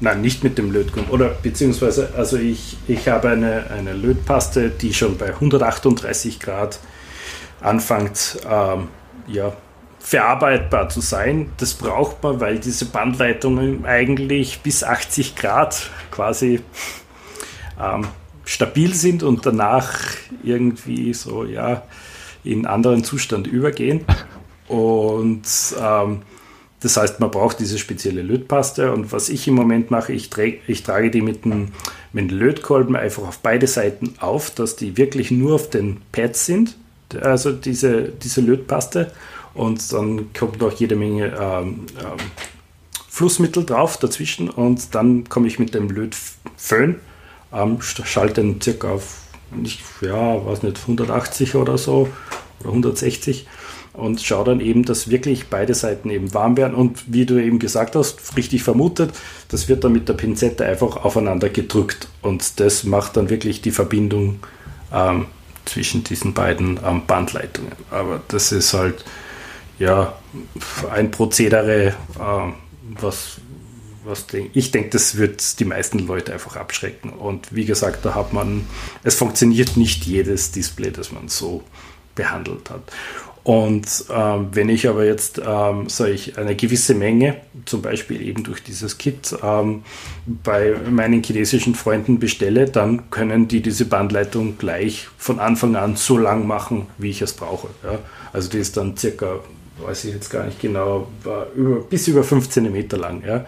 [0.00, 1.10] Nein, nicht mit dem Lötkolben.
[1.10, 6.80] Oder beziehungsweise, also ich, ich habe eine, eine Lötpaste, die schon bei 138 Grad
[7.60, 8.88] anfängt, ähm,
[9.26, 9.52] ja,
[9.98, 11.50] verarbeitbar zu sein.
[11.56, 16.60] Das braucht man, weil diese Bandleitungen eigentlich bis 80 Grad quasi
[17.80, 18.06] ähm,
[18.44, 19.98] stabil sind und danach
[20.44, 21.82] irgendwie so ja
[22.44, 24.04] in anderen Zustand übergehen.
[24.68, 25.46] Und
[25.80, 26.22] ähm,
[26.86, 28.92] das heißt, man braucht diese spezielle Lötpaste.
[28.92, 30.30] Und was ich im Moment mache, ich,
[30.68, 31.72] ich trage die mit dem,
[32.12, 36.46] mit dem Lötkolben einfach auf beide Seiten auf, dass die wirklich nur auf den Pads
[36.46, 36.76] sind.
[37.20, 39.10] Also diese, diese Lötpaste
[39.54, 42.16] und dann kommt noch jede Menge ähm, ähm,
[43.08, 47.00] Flussmittel drauf dazwischen und dann komme ich mit dem Lötföhn,
[47.52, 52.08] ähm, schalte den circa auf, nicht, ja, weiß nicht, 180 oder so
[52.60, 53.48] oder 160
[53.96, 57.58] und schaue dann eben, dass wirklich beide Seiten eben warm werden und wie du eben
[57.58, 59.12] gesagt hast, richtig vermutet,
[59.48, 63.70] das wird dann mit der Pinzette einfach aufeinander gedrückt und das macht dann wirklich die
[63.70, 64.40] Verbindung
[64.92, 65.26] ähm,
[65.64, 67.72] zwischen diesen beiden ähm, Bandleitungen.
[67.90, 69.04] Aber das ist halt
[69.78, 70.14] ja,
[70.90, 72.52] ein Prozedere, äh,
[73.00, 73.38] was,
[74.04, 77.10] was denk, ich denke, das wird die meisten Leute einfach abschrecken.
[77.10, 78.66] Und wie gesagt, da hat man,
[79.02, 81.62] es funktioniert nicht jedes Display, das man so
[82.14, 82.82] behandelt hat.
[83.46, 88.60] Und ähm, wenn ich aber jetzt ähm, ich, eine gewisse Menge, zum Beispiel eben durch
[88.64, 89.84] dieses Kit, ähm,
[90.26, 96.18] bei meinen chinesischen Freunden bestelle, dann können die diese Bandleitung gleich von Anfang an so
[96.18, 97.68] lang machen, wie ich es brauche.
[97.84, 98.00] Ja?
[98.32, 99.38] Also die ist dann circa
[99.78, 103.22] weiß ich jetzt gar nicht genau, war über, bis über 5 cm lang.
[103.24, 103.46] Ja?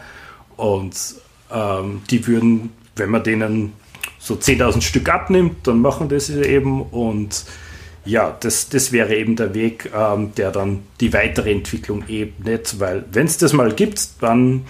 [0.57, 0.95] Und
[1.53, 3.73] ähm, die würden, wenn man denen
[4.21, 7.45] so 10.000 Stück abnimmt, dann machen das eben und
[8.09, 13.05] ja, das, das wäre eben der Weg, ähm, der dann die weitere Entwicklung ebnet, weil
[13.13, 14.65] wenn es das mal gibt, dann,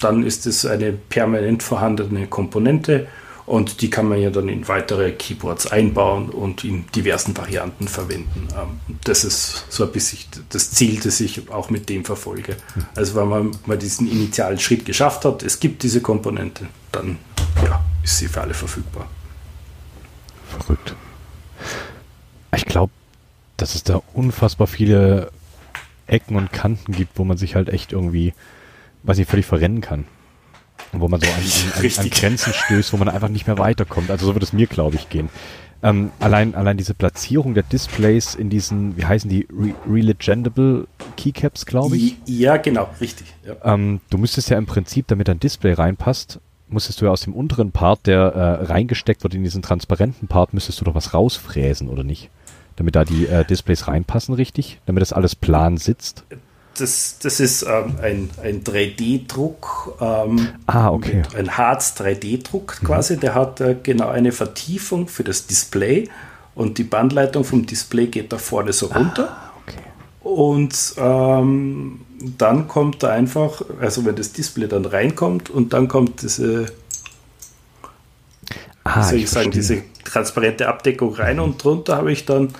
[0.00, 3.08] dann ist es eine permanent vorhandene Komponente
[3.46, 8.48] und die kann man ja dann in weitere Keyboards einbauen und in diversen Varianten verwenden.
[8.54, 10.18] Ähm, das ist so ein bisschen
[10.50, 12.56] das Ziel, das ich auch mit dem verfolge.
[12.94, 17.16] Also wenn man mal diesen initialen Schritt geschafft hat, es gibt diese Komponente, dann
[17.64, 19.08] ja, ist sie für alle verfügbar.
[20.50, 20.94] Verrückt.
[22.58, 22.92] Ich glaube,
[23.56, 25.30] dass es da unfassbar viele
[26.06, 28.34] Ecken und Kanten gibt, wo man sich halt echt irgendwie,
[29.04, 30.04] weiß ich, völlig verrennen kann
[30.92, 34.10] wo man so an, an, an, Grenzen stößt, wo man einfach nicht mehr weiterkommt.
[34.10, 35.28] Also so wird es mir, glaube ich, gehen.
[35.82, 41.66] Ähm, allein, allein diese Platzierung der Displays in diesen, wie heißen die, Re Relegendable Keycaps,
[41.66, 42.16] glaube ich?
[42.26, 43.26] Ja, genau, richtig.
[43.46, 43.74] Ja.
[43.74, 47.32] Ähm, du müsstest ja im Prinzip, damit ein Display reinpasst, musstest du ja aus dem
[47.32, 51.88] unteren Part, der äh, reingesteckt wird in diesen transparenten Part, müsstest du doch was rausfräsen,
[51.88, 52.28] oder nicht?
[52.78, 54.80] Damit da die äh, Displays reinpassen, richtig?
[54.86, 56.24] Damit das alles plan sitzt?
[56.80, 61.22] das, das ist ähm, ein, ein 3D-Druck, ähm, ah, okay.
[61.36, 63.16] ein Harz 3D-Druck quasi.
[63.16, 63.20] Mhm.
[63.20, 66.08] Der hat äh, genau eine Vertiefung für das Display
[66.54, 69.28] und die Bandleitung vom Display geht da vorne so runter.
[69.30, 69.78] Ah, okay.
[70.22, 72.00] Und ähm,
[72.36, 76.66] dann kommt da einfach, also wenn das Display dann reinkommt und dann kommt diese,
[78.84, 82.50] ah, soll ich, ich sagen, diese transparente Abdeckung rein und drunter habe ich dann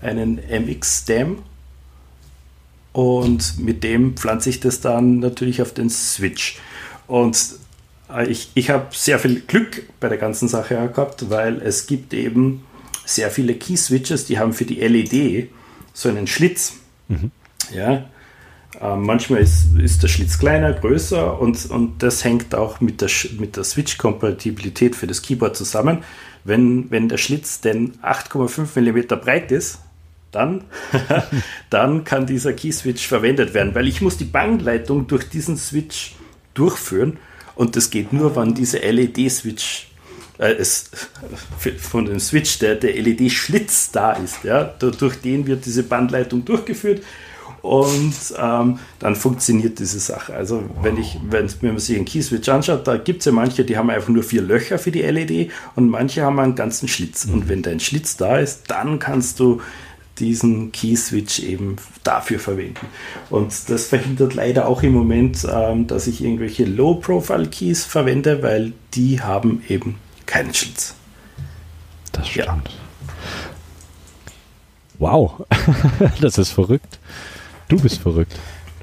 [0.00, 1.38] einen MX-Stem
[2.92, 6.58] und mit dem pflanze ich das dann natürlich auf den Switch.
[7.06, 7.38] Und
[8.12, 12.12] äh, ich, ich habe sehr viel Glück bei der ganzen Sache gehabt, weil es gibt
[12.14, 12.64] eben
[13.04, 15.48] sehr viele Key-Switches, die haben für die LED
[15.92, 16.74] so einen Schlitz.
[17.08, 17.30] Mhm.
[17.74, 18.04] Ja,
[18.80, 23.10] äh, manchmal ist, ist der Schlitz kleiner, größer und, und das hängt auch mit der,
[23.38, 25.98] mit der Switch-Kompatibilität für das Keyboard zusammen.
[26.44, 29.78] Wenn, wenn der Schlitz denn 8,5 mm breit ist,
[30.30, 30.64] dann,
[31.70, 36.14] dann kann dieser Key-Switch verwendet werden, weil ich muss die Bandleitung durch diesen Switch
[36.54, 37.18] durchführen
[37.54, 39.88] und das geht nur, wenn diese LED-Switch
[40.38, 40.54] äh,
[41.78, 44.42] von dem Switch der, der LED-Schlitz da ist.
[44.42, 47.02] Ja, durch den wird diese Bandleitung durchgeführt
[47.62, 50.34] und ähm, dann funktioniert diese Sache.
[50.34, 53.64] Also wenn ich, wenn, wenn man sich einen Keyswitch anschaut, da gibt es ja manche,
[53.64, 57.24] die haben einfach nur vier Löcher für die LED und manche haben einen ganzen Schlitz.
[57.24, 59.60] Und wenn dein Schlitz da ist, dann kannst du
[60.18, 62.86] diesen Keyswitch eben dafür verwenden.
[63.30, 69.20] Und das verhindert leider auch im Moment, ähm, dass ich irgendwelche Low-Profile-Keys verwende, weil die
[69.20, 69.96] haben eben
[70.26, 70.94] keinen Schlitz.
[72.12, 72.46] Das stimmt.
[72.46, 72.62] Ja.
[74.98, 75.44] Wow,
[76.20, 76.98] das ist verrückt.
[77.72, 78.38] Du bist verrückt.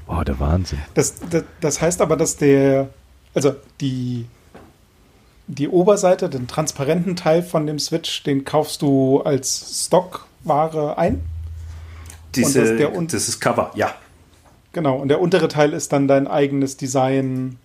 [0.06, 0.80] Wow, der Wahnsinn.
[0.94, 2.88] Das, das, das heißt aber, dass der,
[3.34, 4.26] also die,
[5.46, 11.22] die Oberseite, den transparenten Teil von dem Switch, den kaufst du als Stockware ein?
[12.34, 13.94] Diese, das, der, das ist Cover, ja.
[14.72, 17.58] Genau, und der untere Teil ist dann dein eigenes Design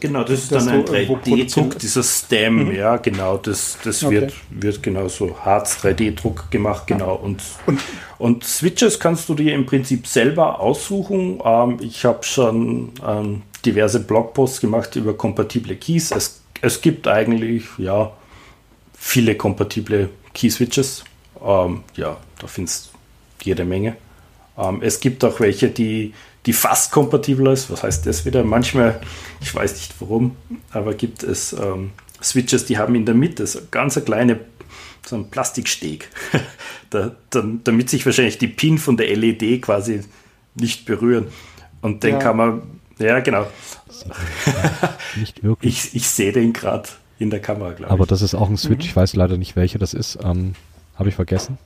[0.00, 2.74] Genau, das ist dann ein 3D-Druck, dieser Stem, mhm.
[2.74, 4.22] ja, genau, das, das okay.
[4.22, 7.14] wird, wird genau so Harz 3D-Druck gemacht, genau.
[7.14, 7.80] Und, und,
[8.18, 11.40] und, Switches kannst du dir im Prinzip selber aussuchen.
[11.44, 16.10] Ähm, ich habe schon ähm, diverse Blogposts gemacht über kompatible Keys.
[16.12, 18.12] Es, es gibt eigentlich, ja,
[18.96, 21.04] viele kompatible Key-Switches.
[21.44, 22.90] Ähm, ja, da findest
[23.38, 23.96] du jede Menge.
[24.58, 26.12] Ähm, es gibt auch welche, die
[26.46, 27.70] die fast kompatibel ist.
[27.70, 28.44] Was heißt das wieder?
[28.44, 29.00] Manchmal,
[29.40, 30.36] ich weiß nicht warum,
[30.70, 31.90] aber gibt es ähm,
[32.22, 34.38] Switches, die haben in der Mitte so ganz eine kleine
[35.08, 36.08] so ein Plastiksteg,
[36.90, 40.00] da, da, damit sich wahrscheinlich die Pin von der LED quasi
[40.54, 41.26] nicht berühren.
[41.80, 42.18] Und den ja.
[42.18, 42.62] kann man,
[42.98, 43.46] ja genau.
[45.16, 45.86] nicht wirklich.
[45.86, 46.88] Ich, ich sehe den gerade
[47.18, 47.90] in der Kamera, glaube ich.
[47.90, 48.90] Aber das ist auch ein Switch, mhm.
[48.90, 50.18] ich weiß leider nicht, welcher das ist.
[50.22, 50.54] Ähm,
[50.96, 51.58] Habe ich vergessen.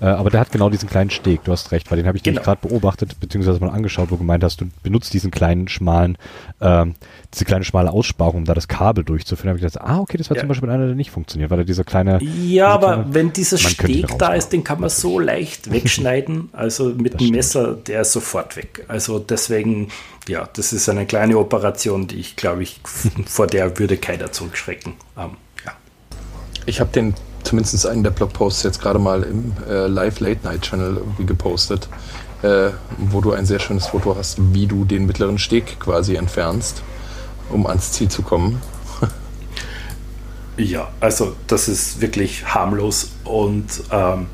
[0.00, 2.22] Äh, aber der hat genau diesen kleinen Steg, du hast recht, weil den habe ich
[2.22, 2.42] genau.
[2.42, 6.16] gerade beobachtet, beziehungsweise mal angeschaut, wo du gemeint hast, du benutzt diesen kleinen schmalen,
[6.60, 6.94] ähm,
[7.34, 9.48] diese kleine schmale Aussparung, um da das Kabel durchzuführen.
[9.48, 10.42] Da habe ich gedacht, ah, okay, das war ja.
[10.42, 12.22] zum Beispiel einer, der nicht funktioniert, weil er dieser kleine.
[12.22, 16.50] Ja, aber kleine, wenn dieser Steg da ist, den kann man so leicht wegschneiden.
[16.52, 18.84] Also mit dem Messer, der ist sofort weg.
[18.88, 19.88] Also deswegen,
[20.28, 22.80] ja, das ist eine kleine Operation, die ich glaube ich,
[23.26, 24.94] vor der würde keiner zurückschrecken.
[25.16, 25.30] Ähm,
[25.64, 25.72] ja.
[26.66, 27.14] Ich habe den
[27.48, 31.88] zumindest einen der Blogposts jetzt gerade mal im äh, Live Late Night Channel irgendwie gepostet,
[32.42, 36.82] äh, wo du ein sehr schönes Foto hast, wie du den mittleren Steg quasi entfernst,
[37.48, 38.60] um ans Ziel zu kommen.
[40.58, 44.26] ja, also das ist wirklich harmlos und ähm,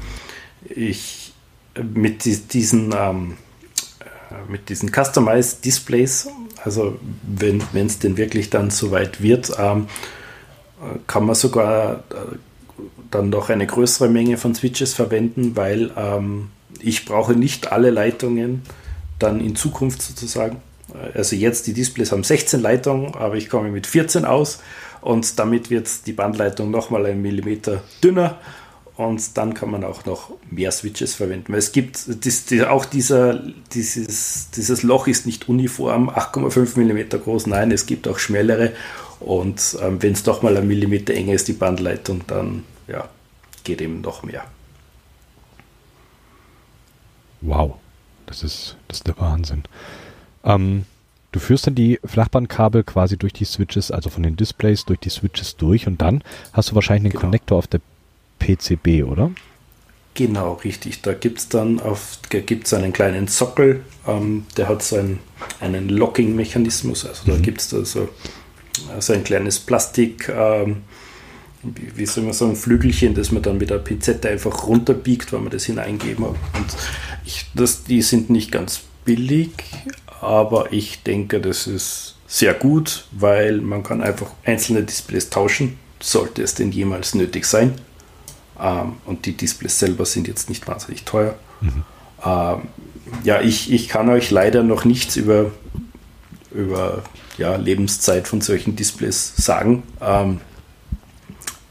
[0.69, 1.33] ich
[1.81, 3.37] mit diesen ähm,
[4.01, 6.27] äh, mit diesen Customized Displays,
[6.65, 9.87] also wenn es denn wirklich dann soweit wird, ähm,
[11.07, 12.37] kann man sogar äh,
[13.11, 16.49] dann noch eine größere Menge von Switches verwenden, weil ähm,
[16.81, 18.63] ich brauche nicht alle Leitungen
[19.19, 20.57] dann in Zukunft sozusagen.
[21.15, 24.61] Also jetzt die Displays haben 16 Leitungen, aber ich komme mit 14 aus
[25.01, 28.39] und damit wird die Bandleitung nochmal einen Millimeter dünner
[28.97, 31.53] und dann kann man auch noch mehr Switches verwenden.
[31.53, 33.43] Weil es gibt das, die, auch dieser,
[33.73, 38.73] dieses, dieses Loch ist nicht uniform 8,5 mm groß, nein, es gibt auch schmälere
[39.21, 43.09] und ähm, wenn es doch mal ein Millimeter enger ist, die Bandleitung, dann ja,
[43.65, 44.45] geht eben noch mehr.
[47.41, 47.75] Wow,
[48.27, 49.65] das ist, das ist der Wahnsinn.
[50.45, 50.87] Ähm,
[51.33, 55.11] du führst dann die Flachbandkabel quasi durch die Switches, also von den Displays durch die
[55.11, 56.23] Switches durch und dann
[56.53, 57.21] hast du wahrscheinlich den genau.
[57.21, 57.81] Connector auf der
[58.39, 59.31] PCB, oder?
[60.15, 61.03] Genau, richtig.
[61.03, 65.19] Da gibt es dann auf, gibt's einen kleinen Sockel, ähm, der hat so einen,
[65.61, 67.05] einen Locking-Mechanismus.
[67.05, 67.43] Also da mhm.
[67.43, 68.09] gibt es da so,
[69.01, 70.83] so ein kleines Plastik, ähm,
[71.95, 75.51] wie soll man sagen, Flügelchen, das man dann mit der Pinzette einfach runterbiegt, wenn man
[75.51, 76.35] das hineingeben hat.
[76.55, 76.77] Und
[77.25, 79.51] ich, das, die sind nicht ganz billig,
[80.21, 86.43] aber ich denke, das ist sehr gut, weil man kann einfach einzelne Displays tauschen, sollte
[86.43, 87.75] es denn jemals nötig sein.
[88.61, 91.35] Ähm, und die Displays selber sind jetzt nicht wahnsinnig teuer.
[91.61, 91.85] Mhm.
[92.25, 92.63] Ähm,
[93.23, 95.51] ja, ich, ich kann euch leider noch nichts über,
[96.53, 97.03] über
[97.39, 99.83] ja, Lebenszeit von solchen Displays sagen.
[100.01, 100.41] Ähm,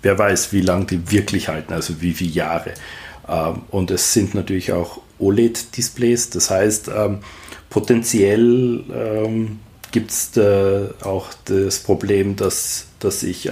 [0.03, 2.73] wer weiß, wie lange die wirklich halten, also wie viele Jahre.
[3.27, 7.19] Ähm, und es sind natürlich auch OLED-Displays, das heißt, ähm,
[7.69, 9.59] potenziell ähm,
[9.91, 10.31] gibt es
[11.03, 13.47] auch das Problem, dass, dass sich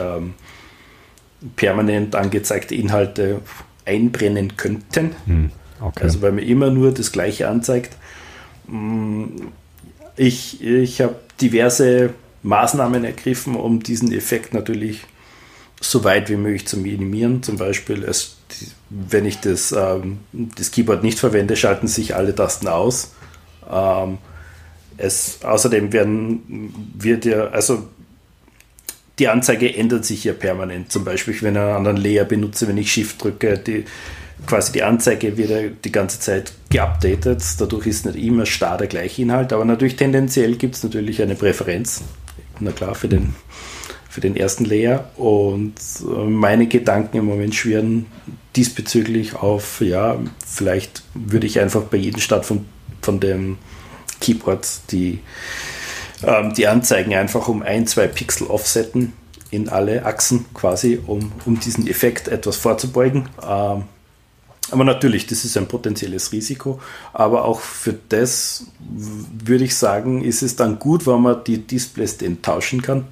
[1.55, 3.41] permanent angezeigte Inhalte
[3.85, 5.15] einbrennen könnten.
[5.25, 6.03] Hm, okay.
[6.03, 7.95] Also weil mir immer nur das gleiche anzeigt.
[8.67, 9.25] Mm,
[10.15, 12.11] ich, ich habe diverse
[12.43, 15.05] Maßnahmen ergriffen, um diesen Effekt natürlich
[15.81, 17.43] so weit wie möglich zu minimieren.
[17.43, 18.37] Zum Beispiel, es,
[18.89, 23.13] wenn ich das, ähm, das Keyboard nicht verwende, schalten sich alle Tasten aus.
[23.69, 24.19] Ähm,
[24.97, 27.87] es, außerdem werden, wird ja, also
[29.19, 30.91] die Anzeige ändert sich ja permanent.
[30.91, 33.85] Zum Beispiel, wenn ich einen anderen Layer benutze, wenn ich Shift drücke, die,
[34.45, 37.43] quasi die Anzeige wird die ganze Zeit geupdatet.
[37.59, 41.35] Dadurch ist nicht immer starr der gleiche Inhalt, aber natürlich tendenziell gibt es natürlich eine
[41.35, 42.01] Präferenz.
[42.59, 43.35] Na klar, für den,
[44.11, 45.09] für den ersten Layer.
[45.15, 48.07] Und äh, meine Gedanken im Moment schwirren
[48.57, 52.65] diesbezüglich auf, ja, vielleicht würde ich einfach bei jedem Start von,
[53.01, 53.57] von dem
[54.19, 55.19] Keyboard die,
[56.23, 59.13] ähm, die Anzeigen einfach um ein, zwei Pixel offsetten
[59.49, 63.29] in alle Achsen quasi, um, um diesen Effekt etwas vorzubeugen.
[63.41, 63.83] Ähm,
[64.71, 66.81] aber natürlich, das ist ein potenzielles Risiko.
[67.13, 72.17] Aber auch für das würde ich sagen, ist es dann gut, wenn man die Displays
[72.17, 73.05] den tauschen kann.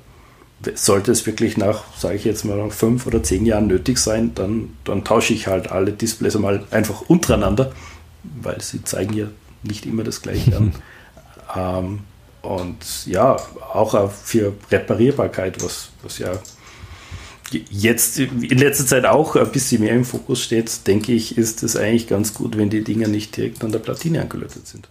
[0.76, 4.32] Sollte es wirklich nach, sage ich jetzt mal, nach fünf oder zehn Jahren nötig sein,
[4.36, 7.72] dann, dann tausche ich halt alle Displays einmal einfach untereinander,
[8.41, 9.28] weil sie zeigen ja
[9.64, 10.76] nicht immer das gleiche an.
[11.55, 11.99] ähm,
[12.41, 13.38] und ja,
[13.74, 16.32] auch für Reparierbarkeit, was, was ja
[17.51, 21.76] jetzt in letzter Zeit auch ein bisschen mehr im Fokus steht, denke ich, ist es
[21.76, 24.88] eigentlich ganz gut, wenn die Dinger nicht direkt an der Platine angelötet sind.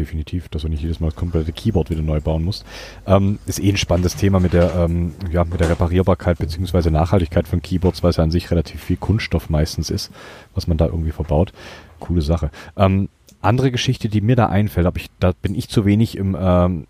[0.00, 2.64] Definitiv, dass du nicht jedes Mal das komplette Keyboard wieder neu bauen musst.
[3.06, 6.88] Ähm, ist eh ein spannendes Thema mit der, ähm, ja, mit der Reparierbarkeit bzw.
[6.88, 10.10] Nachhaltigkeit von Keyboards, weil es ja an sich relativ viel Kunststoff meistens ist,
[10.54, 11.52] was man da irgendwie verbaut.
[11.98, 12.50] Coole Sache.
[12.78, 13.10] Ähm,
[13.42, 16.86] andere Geschichte, die mir da einfällt, ich, da bin ich zu wenig im, ähm,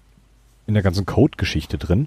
[0.68, 2.06] in der ganzen Code-Geschichte drin.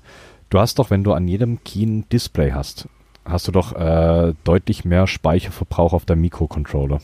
[0.49, 2.87] Du hast doch, wenn du an jedem Key ein Display hast,
[3.25, 7.01] hast du doch äh, deutlich mehr Speicherverbrauch auf deinem Mikrocontroller.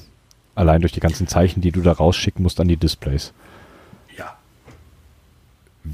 [0.56, 3.34] Allein durch die ganzen Zeichen, die du da rausschicken musst an die Displays.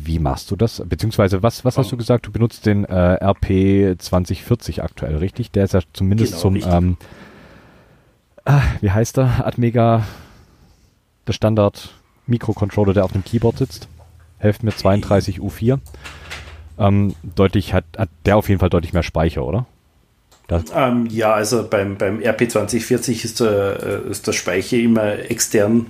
[0.04, 0.84] Wie machst du das?
[0.86, 2.28] Beziehungsweise, was, was hast du gesagt?
[2.28, 5.52] Du benutzt den äh, RP 2040 aktuell, richtig?
[5.52, 6.98] Der ist ja zumindest genau, zum, ähm,
[8.44, 9.48] ah, wie heißt der?
[9.48, 10.04] Atmega,
[11.28, 11.94] der Standard
[12.28, 13.88] Mikrocontroller, der auf dem Keyboard sitzt.
[14.38, 15.80] Helft mir 32 U4.
[16.78, 19.66] Ähm, deutlich hat, hat der auf jeden Fall deutlich mehr Speicher, oder?
[20.74, 25.88] Ähm, ja, also beim, beim RP2040 ist der, äh, ist der Speicher immer extern.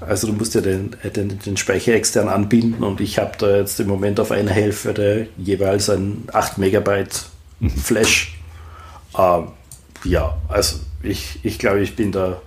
[0.00, 3.80] Also du musst ja den, den, den Speicher extern anbinden und ich habe da jetzt
[3.80, 7.24] im Moment auf einer Hälfte jeweils ein 8 Megabyte
[7.60, 7.70] mhm.
[7.70, 8.38] Flash.
[9.16, 9.48] Ähm,
[10.04, 12.42] ja, also ich, ich glaube, ich bin da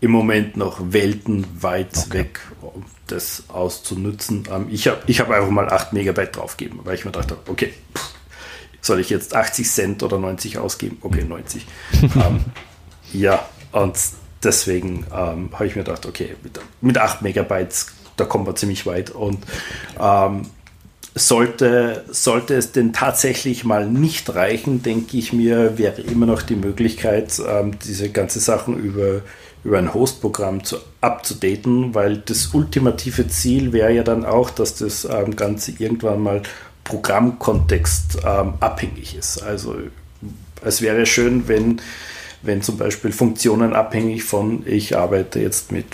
[0.00, 2.18] im Moment noch weltenweit okay.
[2.18, 4.44] weg, um das auszunutzen.
[4.52, 7.72] Ähm, ich habe ich hab einfach mal 8 Megabyte draufgegeben, weil ich mir dachte, okay,
[7.96, 8.12] pff,
[8.82, 10.98] soll ich jetzt 80 Cent oder 90 ausgeben?
[11.00, 11.66] Okay, 90.
[12.02, 12.44] ähm,
[13.12, 13.96] ja, und
[14.42, 18.84] deswegen ähm, habe ich mir gedacht, okay, mit, mit 8 Megabytes, da kommen wir ziemlich
[18.84, 19.10] weit.
[19.10, 19.38] Und
[19.98, 20.46] ähm,
[21.14, 26.56] sollte, sollte es denn tatsächlich mal nicht reichen, denke ich mir, wäre immer noch die
[26.56, 29.20] Möglichkeit, ähm, diese ganze Sachen über,
[29.62, 35.04] über ein Host-Programm zu abzudaten, weil das ultimative Ziel wäre ja dann auch, dass das
[35.04, 36.42] ähm, Ganze irgendwann mal
[36.84, 39.42] Programmkontext ähm, abhängig ist.
[39.42, 39.76] Also
[40.64, 41.80] es wäre schön, wenn,
[42.42, 45.86] wenn zum Beispiel Funktionen abhängig von, ich arbeite jetzt mit,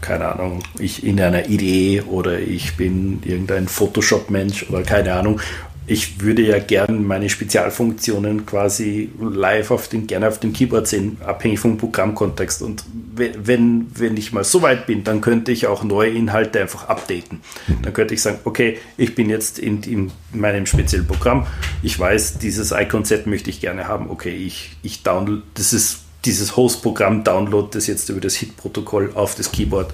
[0.00, 5.40] keine Ahnung, ich in einer Idee oder ich bin irgendein Photoshop-Mensch oder keine Ahnung
[5.86, 11.18] ich würde ja gerne meine Spezialfunktionen quasi live auf den, gerne auf dem Keyboard sehen,
[11.24, 12.62] abhängig vom Programmkontext.
[12.62, 16.88] Und wenn, wenn ich mal so weit bin, dann könnte ich auch neue Inhalte einfach
[16.88, 17.40] updaten.
[17.82, 21.46] Dann könnte ich sagen, okay, ich bin jetzt in, in meinem speziellen Programm,
[21.82, 26.56] ich weiß, dieses Icon-Set möchte ich gerne haben, okay, ich, ich download, das ist dieses
[26.56, 29.92] Host-Programm, download das jetzt über das HIT-Protokoll auf das Keyboard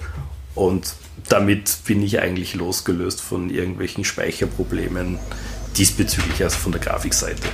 [0.53, 0.93] und
[1.27, 5.19] damit bin ich eigentlich losgelöst von irgendwelchen Speicherproblemen
[5.77, 7.47] diesbezüglich, also von der Grafikseite.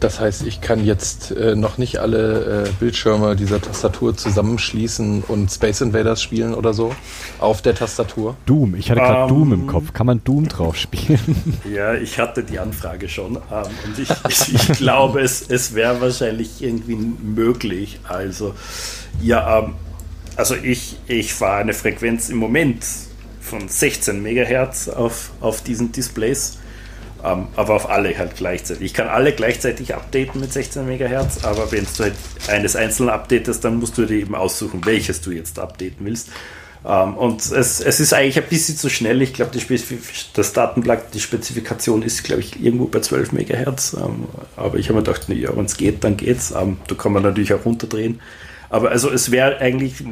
[0.00, 5.52] Das heißt, ich kann jetzt äh, noch nicht alle äh, Bildschirme dieser Tastatur zusammenschließen und
[5.52, 6.94] Space Invaders spielen oder so
[7.38, 8.34] auf der Tastatur.
[8.46, 9.92] Doom, ich hatte gerade um, Doom im Kopf.
[9.92, 11.20] Kann man Doom drauf spielen?
[11.70, 16.00] Ja, ich hatte die Anfrage schon ähm, und ich, ich, ich glaube, es, es wäre
[16.00, 18.00] wahrscheinlich irgendwie möglich.
[18.08, 18.54] Also,
[19.20, 19.74] ja, ähm,
[20.36, 22.84] also ich, ich fahre eine Frequenz im Moment
[23.42, 26.59] von 16 MHz auf, auf diesen Displays
[27.22, 28.84] um, ähm, aber auf alle halt gleichzeitig.
[28.84, 32.14] Ich kann alle gleichzeitig updaten mit 16 MHz, aber wenn du halt
[32.48, 36.30] eines einzeln updatest, dann musst du dir eben aussuchen, welches du jetzt updaten willst.
[36.82, 39.20] Um, ähm, und es, es ist eigentlich ein bisschen zu schnell.
[39.20, 43.94] Ich glaube, das Datenblatt, die Spezifikation ist, glaube ich, irgendwo bei 12 MHz.
[43.94, 46.52] Um, ähm, aber ich habe mir gedacht, ja, wenn es geht, dann geht's.
[46.52, 48.20] Um, da kann man natürlich auch runterdrehen.
[48.70, 50.02] Aber also es wäre eigentlich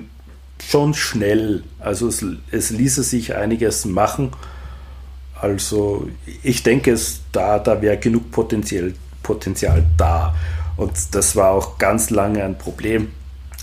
[0.68, 1.62] schon schnell.
[1.78, 4.32] Also es, es ließe sich einiges machen.
[5.40, 6.08] Also
[6.42, 10.34] ich denke, es, da, da wäre genug Potenzial, Potenzial da.
[10.76, 13.12] Und das war auch ganz lange ein Problem.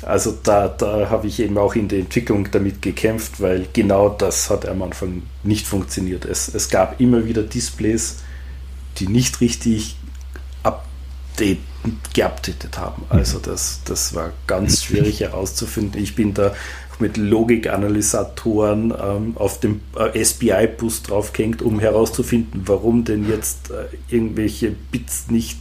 [0.02, 4.50] Also da, da habe ich eben auch in der Entwicklung damit gekämpft, weil genau das
[4.50, 6.26] hat am Anfang nicht funktioniert.
[6.26, 8.18] Es, es gab immer wieder Displays,
[8.98, 9.96] die nicht richtig
[12.14, 13.04] geupdatet haben.
[13.10, 16.02] Also das, das war ganz schwierig herauszufinden.
[16.02, 16.54] Ich bin da
[17.00, 24.72] mit Logikanalysatoren ähm, auf dem äh, SPI-Bus draufgehängt, um herauszufinden, warum denn jetzt äh, irgendwelche
[24.72, 25.60] Bits nicht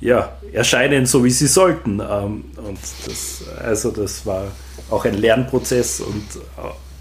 [0.00, 2.00] ja, erscheinen, so wie sie sollten.
[2.00, 4.48] Ähm, und das, also das war
[4.90, 6.24] auch ein Lernprozess und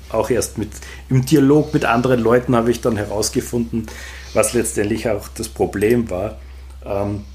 [0.10, 0.70] auch erst mit
[1.10, 3.88] im Dialog mit anderen Leuten habe ich dann herausgefunden,
[4.34, 6.38] was letztendlich auch das Problem war.
[6.86, 7.26] Ähm,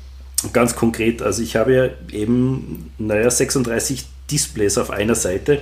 [0.53, 5.61] ganz konkret, also ich habe ja eben, naja, 36 Displays auf einer Seite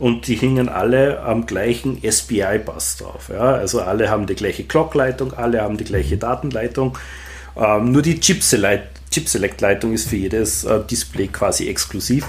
[0.00, 3.28] und die hingen alle am gleichen SPI-Bus drauf.
[3.28, 3.52] Ja?
[3.52, 6.96] Also alle haben die gleiche Clock-Leitung, alle haben die gleiche Datenleitung.
[7.56, 12.26] Ähm, nur die Chip-Select-Leitung ist für jedes äh, Display quasi exklusiv.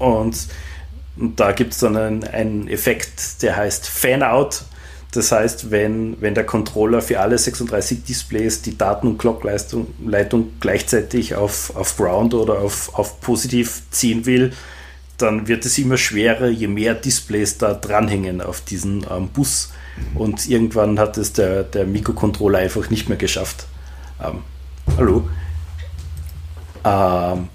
[0.00, 0.36] Und,
[1.16, 4.64] und da gibt es dann einen, einen Effekt, der heißt Fan-Out.
[5.12, 11.36] Das heißt, wenn, wenn der Controller für alle 36 Displays die Daten- und Clock-Leitung gleichzeitig
[11.36, 14.52] auf, auf Ground oder auf, auf positiv ziehen will,
[15.18, 19.72] dann wird es immer schwerer, je mehr Displays da dranhängen auf diesen ähm, Bus.
[20.14, 23.66] Und irgendwann hat es der, der Mikrocontroller einfach nicht mehr geschafft.
[24.22, 24.42] Ähm,
[24.96, 25.28] hallo?
[26.84, 27.48] Ähm,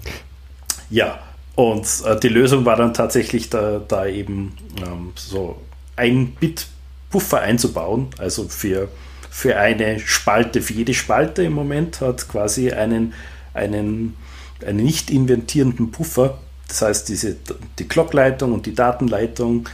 [0.90, 1.20] ja,
[1.54, 5.60] und äh, die Lösung war dann tatsächlich da, da eben ähm, so
[5.96, 6.66] ein Bit
[7.10, 8.08] Puffer einzubauen.
[8.18, 8.88] Also für,
[9.30, 13.12] für eine Spalte, für jede Spalte im Moment hat quasi einen,
[13.54, 14.16] einen,
[14.66, 16.38] einen nicht inventierenden Puffer
[16.72, 17.36] das heißt, diese,
[17.78, 19.68] die Glockleitung und die Datenleitung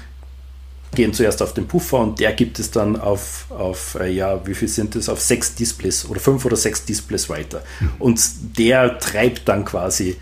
[0.96, 4.54] gehen zuerst auf den Puffer und der gibt es dann auf, auf äh, ja, wie
[4.54, 7.62] viel sind es, auf sechs Displays oder fünf oder sechs Displays weiter.
[7.78, 7.90] Mhm.
[8.00, 8.20] Und
[8.58, 10.16] der treibt dann quasi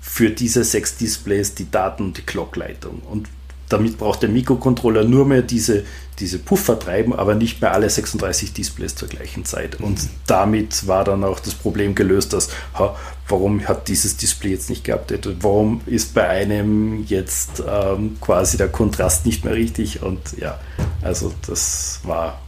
[0.00, 3.00] für diese sechs Displays die Daten und die Glockleitung.
[3.10, 3.28] Und
[3.68, 5.84] damit braucht der Mikrocontroller nur mehr diese,
[6.18, 9.80] diese Puffer treiben, aber nicht mehr alle 36 Displays zur gleichen Zeit.
[9.80, 10.08] Und mhm.
[10.26, 12.96] damit war dann auch das Problem gelöst, dass, ha,
[13.28, 15.38] warum hat dieses Display jetzt nicht geupdatet?
[15.40, 20.02] Warum ist bei einem jetzt ähm, quasi der Kontrast nicht mehr richtig?
[20.02, 20.60] Und ja,
[21.02, 22.40] also das war.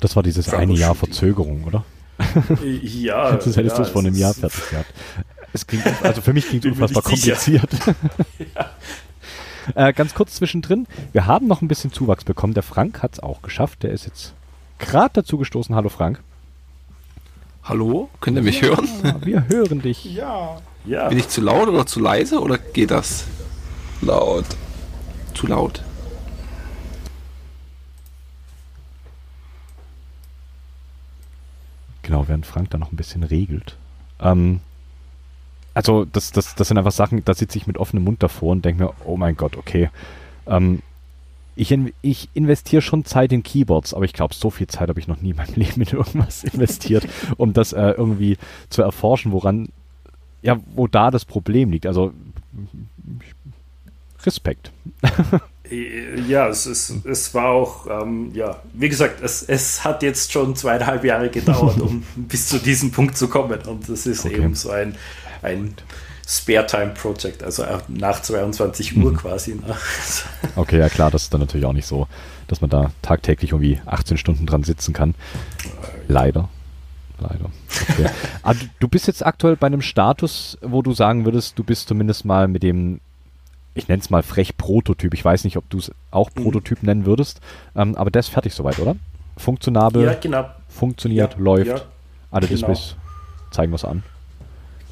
[0.00, 1.84] Das war dieses eine Jahr Verzögerung, oder?
[2.82, 3.32] Ja.
[3.32, 4.92] das hättest ja, du es vor einem Jahr fertig gehabt.
[5.52, 7.68] Es klingt, also für mich klingt es unfassbar kompliziert.
[8.54, 8.70] ja.
[9.74, 12.54] Äh, ganz kurz zwischendrin, wir haben noch ein bisschen Zuwachs bekommen.
[12.54, 13.82] Der Frank hat es auch geschafft.
[13.82, 14.34] Der ist jetzt
[14.78, 15.74] gerade dazu gestoßen.
[15.74, 16.22] Hallo Frank.
[17.64, 18.88] Hallo, könnt ihr mich ja, hören?
[19.24, 20.04] Wir hören dich.
[20.04, 20.58] Ja.
[20.84, 21.08] ja.
[21.08, 23.24] Bin ich zu laut oder zu leise oder geht das?
[24.02, 24.44] Laut.
[25.34, 25.82] Zu laut.
[32.02, 33.76] Genau, während Frank da noch ein bisschen regelt.
[34.20, 34.60] Ähm,
[35.76, 38.64] also das, das, das sind einfach Sachen, da sitze ich mit offenem Mund davor und
[38.64, 39.90] denke mir, oh mein Gott, okay.
[40.46, 40.80] Ähm,
[41.54, 44.98] ich, in, ich investiere schon Zeit in Keyboards, aber ich glaube, so viel Zeit habe
[44.98, 47.06] ich noch nie in meinem Leben in irgendwas investiert,
[47.36, 48.38] um das äh, irgendwie
[48.70, 49.68] zu erforschen, woran,
[50.40, 51.84] ja, wo da das Problem liegt.
[51.84, 52.14] Also
[54.24, 54.72] Respekt.
[56.26, 60.56] Ja, es, ist, es war auch, ähm, ja, wie gesagt, es, es hat jetzt schon
[60.56, 63.60] zweieinhalb Jahre gedauert, um bis zu diesem Punkt zu kommen.
[63.66, 64.36] Und das ist okay.
[64.36, 64.94] eben so ein,
[65.42, 65.74] ein
[66.26, 69.16] Spare-Time-Project, also nach 22 Uhr mhm.
[69.16, 69.60] quasi.
[70.56, 72.08] Okay, ja klar, das ist dann natürlich auch nicht so,
[72.48, 75.14] dass man da tagtäglich irgendwie 18 Stunden dran sitzen kann.
[76.08, 76.48] Leider.
[77.18, 77.50] Leider.
[77.90, 78.10] Okay.
[78.42, 81.88] Aber ah, du bist jetzt aktuell bei einem Status, wo du sagen würdest, du bist
[81.88, 83.00] zumindest mal mit dem,
[83.74, 85.14] ich nenne es mal frech Prototyp.
[85.14, 86.42] Ich weiß nicht, ob du es auch mhm.
[86.42, 87.40] Prototyp nennen würdest,
[87.74, 88.96] ähm, aber der ist fertig soweit, oder?
[89.36, 90.46] Funktionabel, ja, genau.
[90.68, 91.66] funktioniert, ja, läuft.
[91.66, 91.80] Ja,
[92.30, 92.68] alle genau.
[92.68, 92.96] Displays
[93.50, 94.02] zeigen was an.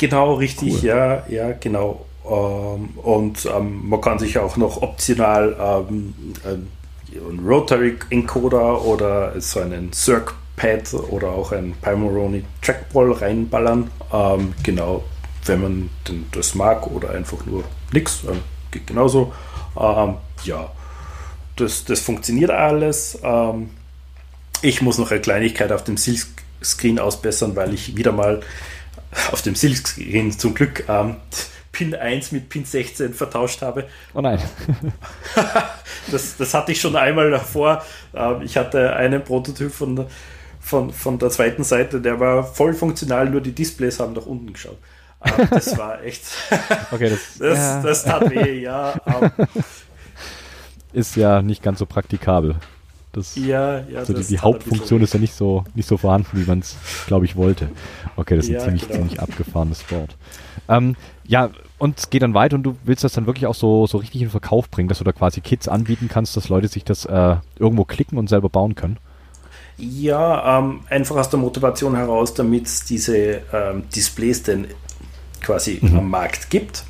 [0.04, 0.84] Genau, richtig, cool.
[0.84, 2.04] ja, ja, genau.
[2.26, 9.60] Ähm, und ähm, man kann sich auch noch optional ähm, einen Rotary Encoder oder so
[9.60, 13.90] einen Circ-Pad oder auch ein Palmoroni Trackball reinballern.
[14.12, 15.04] Ähm, genau,
[15.46, 18.40] wenn man denn das mag oder einfach nur nichts, ähm,
[18.70, 19.32] geht genauso.
[19.80, 20.70] Ähm, ja,
[21.56, 23.18] das, das funktioniert alles.
[24.60, 28.42] ich muss noch eine Kleinigkeit auf dem Silkscreen ausbessern, weil ich wieder mal
[29.32, 31.16] auf dem Silkscreen zum Glück ähm,
[31.72, 33.86] Pin 1 mit Pin 16 vertauscht habe.
[34.14, 34.38] Oh nein.
[36.10, 37.82] das, das hatte ich schon einmal davor.
[38.14, 40.06] Ähm, ich hatte einen Prototyp von,
[40.60, 44.52] von, von der zweiten Seite, der war voll funktional, nur die Displays haben nach unten
[44.52, 44.78] geschaut.
[45.24, 46.22] Ähm, das war echt.
[46.92, 47.82] okay, das, das, ja.
[47.82, 48.94] das tat weh, ja.
[49.06, 49.46] Ähm.
[50.92, 52.56] Ist ja nicht ganz so praktikabel.
[53.14, 56.44] Das, ja, ja, also die, die Hauptfunktion ist ja nicht so, nicht so vorhanden, wie
[56.44, 57.70] man es, glaube ich, wollte.
[58.16, 58.94] Okay, das ist ja, ein ziemlich, genau.
[58.94, 60.16] ziemlich abgefahrenes Wort.
[60.68, 63.86] Ähm, ja, und es geht dann weiter und du willst das dann wirklich auch so,
[63.86, 66.82] so richtig in Verkauf bringen, dass du da quasi Kits anbieten kannst, dass Leute sich
[66.82, 68.98] das äh, irgendwo klicken und selber bauen können.
[69.76, 74.66] Ja, ähm, einfach aus der Motivation heraus, damit diese ähm, Displays denn
[75.40, 75.98] quasi mhm.
[75.98, 76.84] am Markt gibt.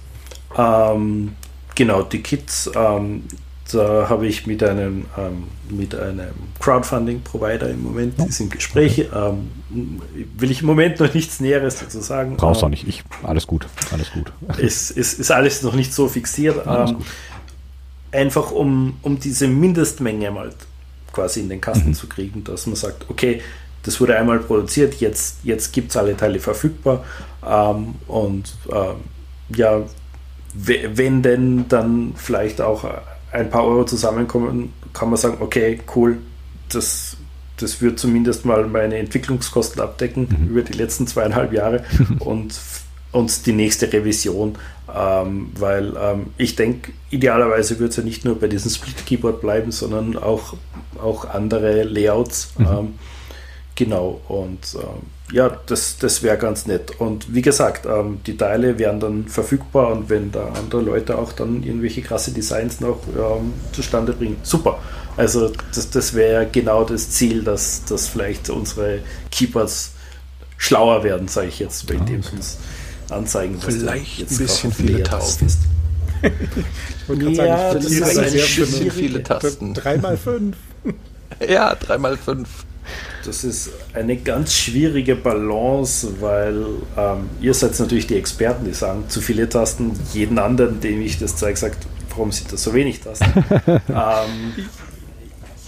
[0.57, 1.35] Ähm,
[1.75, 3.25] genau, die Kits, ähm,
[3.73, 9.09] da habe ich mit einem, ähm, mit einem Crowdfunding-Provider im Moment, die sind Gespräche.
[9.15, 9.51] Ähm,
[10.37, 12.37] will ich im Moment noch nichts Näheres dazu sagen.
[12.37, 12.87] Brauchst du auch nicht.
[12.87, 14.33] Ich, alles gut, alles gut.
[14.59, 16.67] Ist, ist, ist alles noch nicht so fixiert.
[16.67, 16.99] Ähm,
[18.13, 20.51] einfach um, um diese Mindestmenge mal
[21.13, 21.95] quasi in den Kasten mhm.
[21.95, 23.41] zu kriegen, dass man sagt, okay,
[23.83, 27.05] das wurde einmal produziert, jetzt, jetzt gibt es alle Teile verfügbar.
[27.47, 28.97] Ähm, und ähm,
[29.55, 29.83] ja,
[30.55, 32.85] wenn denn dann vielleicht auch
[33.35, 36.19] ein paar Euro zusammenkommen, kann man sagen, okay, cool,
[36.73, 37.17] das,
[37.57, 40.49] das wird zumindest mal meine Entwicklungskosten abdecken mhm.
[40.49, 41.85] über die letzten zweieinhalb Jahre
[42.21, 42.55] und,
[43.11, 44.57] und die nächste Revision,
[44.95, 49.73] ähm, weil ähm, ich denke, idealerweise wird es ja nicht nur bei diesem Split-Keyboard bleiben,
[49.73, 50.55] sondern auch,
[51.03, 52.53] auch andere Layouts.
[52.57, 52.67] Mhm.
[52.67, 52.95] Ähm,
[53.75, 55.03] genau, und ähm,
[55.33, 57.01] ja, das, das wäre ganz nett.
[57.01, 61.33] Und wie gesagt, ähm, die Teile wären dann verfügbar und wenn da andere Leute auch
[61.33, 64.79] dann irgendwelche krasse Designs noch ähm, zustande bringen, super.
[65.17, 69.01] Also das, das wäre genau das Ziel, dass, dass vielleicht unsere
[69.31, 69.93] Keepers
[70.57, 72.59] schlauer werden, sage ich jetzt, bei dem sie uns
[73.11, 75.47] anzeigen, dass vielleicht jetzt ein bisschen viele Tasten.
[75.47, 75.61] Ist.
[76.23, 79.75] ich wollte gerade ja, sagen, ich das ist sehr viele Tasten.
[79.75, 80.57] Dreimal fünf.
[81.49, 82.49] ja, dreimal fünf.
[83.25, 86.65] Das ist eine ganz schwierige Balance, weil
[86.97, 89.93] ähm, ihr seid natürlich die Experten, die sagen, zu viele Tasten.
[90.13, 93.33] Jeden anderen, dem ich das zeige, sagt, warum sind das so wenig Tasten?
[93.89, 94.67] ähm,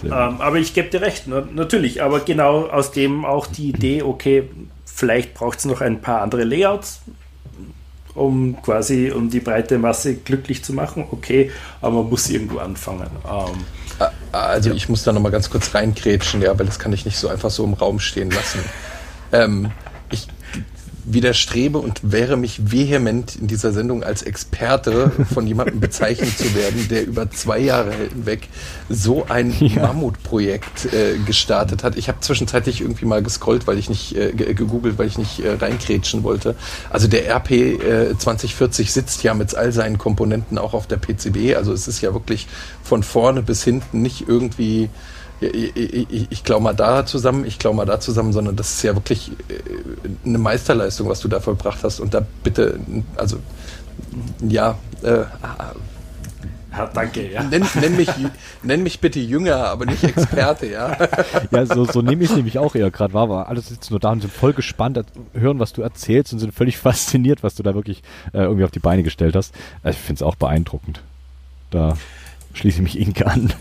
[0.03, 2.03] ähm, aber ich gebe dir recht, natürlich.
[2.03, 4.49] Aber genau aus dem auch die Idee, okay,
[4.85, 7.01] vielleicht braucht es noch ein paar andere Layouts,
[8.13, 11.05] um quasi um die breite Masse glücklich zu machen.
[11.11, 11.51] Okay,
[11.81, 13.09] aber man muss irgendwo anfangen.
[13.27, 13.65] Ähm,
[14.31, 14.75] also ja.
[14.75, 17.49] ich muss da nochmal ganz kurz reinkrätschen, ja, weil das kann ich nicht so einfach
[17.49, 18.59] so im Raum stehen lassen.
[19.31, 19.71] Ähm,
[21.13, 26.87] widerstrebe und wehre mich vehement in dieser Sendung als Experte von jemandem bezeichnet zu werden,
[26.89, 28.49] der über zwei Jahre hinweg
[28.89, 29.83] so ein ja.
[29.83, 31.97] Mammutprojekt äh, gestartet hat.
[31.97, 35.53] Ich habe zwischenzeitlich irgendwie mal gescrollt, weil ich nicht äh, gegoogelt, weil ich nicht äh,
[35.53, 36.55] reinkrätschen wollte.
[36.89, 41.55] Also der RP äh, 2040 sitzt ja mit all seinen Komponenten auch auf der PCB.
[41.55, 42.47] Also es ist ja wirklich
[42.83, 44.89] von vorne bis hinten nicht irgendwie
[45.39, 49.31] ich, ich, mal da zusammen, ich glaube mal da zusammen, sondern das ist ja wirklich
[49.49, 49.59] äh,
[50.25, 51.99] eine Meisterleistung, was du da vollbracht hast.
[51.99, 52.79] Und da bitte,
[53.15, 53.37] also
[54.41, 55.23] ja, äh,
[56.71, 57.43] ja, danke, ja.
[57.43, 58.09] Nenn, nenn, mich,
[58.61, 60.95] nenn mich bitte Jünger, aber nicht Experte, ja.
[61.51, 63.99] ja, so, so nehme ich es nämlich auch eher gerade wahr, weil alle sitzen nur
[63.99, 64.99] da und sind voll gespannt,
[65.33, 68.71] hören, was du erzählst und sind völlig fasziniert, was du da wirklich äh, irgendwie auf
[68.71, 69.55] die Beine gestellt hast.
[69.81, 71.01] Also ich finde es auch beeindruckend.
[71.71, 71.97] Da
[72.53, 73.53] schließe ich mich Inke an.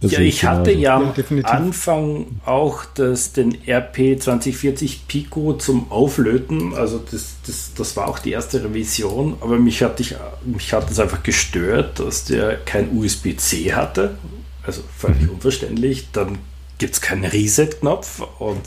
[0.00, 5.90] Das ja, ich hatte ja am ja, Anfang auch das, den RP 2040 Pico zum
[5.90, 6.74] Auflöten.
[6.74, 10.14] Also das, das, das war auch die erste Revision, aber mich hat, ich,
[10.44, 14.18] mich hat es einfach gestört, dass der kein USB-C hatte.
[14.64, 15.30] Also völlig mhm.
[15.30, 16.08] unverständlich.
[16.12, 16.38] Dann
[16.78, 18.60] gibt es keinen Reset-Knopf und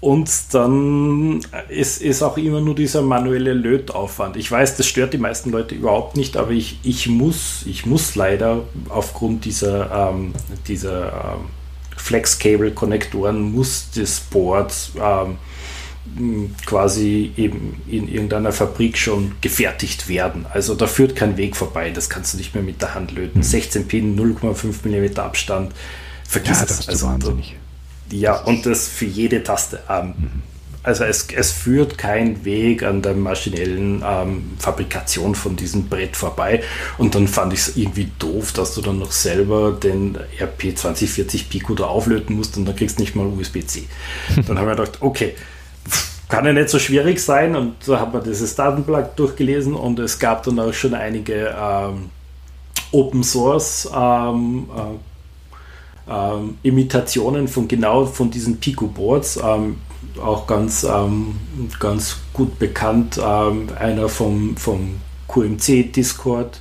[0.00, 4.36] und dann ist, ist auch immer nur dieser manuelle Lötaufwand.
[4.36, 8.14] Ich weiß, das stört die meisten Leute überhaupt nicht, aber ich, ich, muss, ich muss
[8.14, 10.32] leider aufgrund dieser, ähm,
[10.68, 11.46] dieser ähm,
[11.96, 15.38] Flex-Cable-Konnektoren muss das Board ähm,
[16.66, 20.46] quasi eben in irgendeiner Fabrik schon gefertigt werden.
[20.52, 21.90] Also da führt kein Weg vorbei.
[21.90, 23.42] Das kannst du nicht mehr mit der Hand löten.
[23.42, 23.88] 16 hm.
[23.88, 25.72] Pin, 0,5 mm Abstand.
[26.28, 26.80] Vergiss ja, das.
[26.80, 27.56] Ist also, wahnsinnig.
[28.10, 29.80] Ja, und das für jede Taste.
[29.88, 30.42] Ähm, mhm.
[30.86, 36.62] Also es, es führt kein Weg an der maschinellen ähm, Fabrikation von diesem Brett vorbei.
[36.96, 41.50] Und dann fand ich es irgendwie doof, dass du dann noch selber den RP 2040
[41.50, 43.82] Pico da auflöten musst und dann kriegst du nicht mal USB-C.
[44.46, 45.34] dann haben wir gedacht, okay,
[46.28, 47.56] kann ja nicht so schwierig sein.
[47.56, 52.10] Und da hat man dieses Datenblatt durchgelesen und es gab dann auch schon einige ähm,
[52.92, 54.80] Open Source ähm, äh,
[56.08, 59.76] ähm, Imitationen von genau von diesen Pico-Boards, ähm,
[60.22, 61.36] auch ganz, ähm,
[61.80, 64.96] ganz gut bekannt, ähm, einer vom, vom
[65.28, 66.60] QMC-Discord,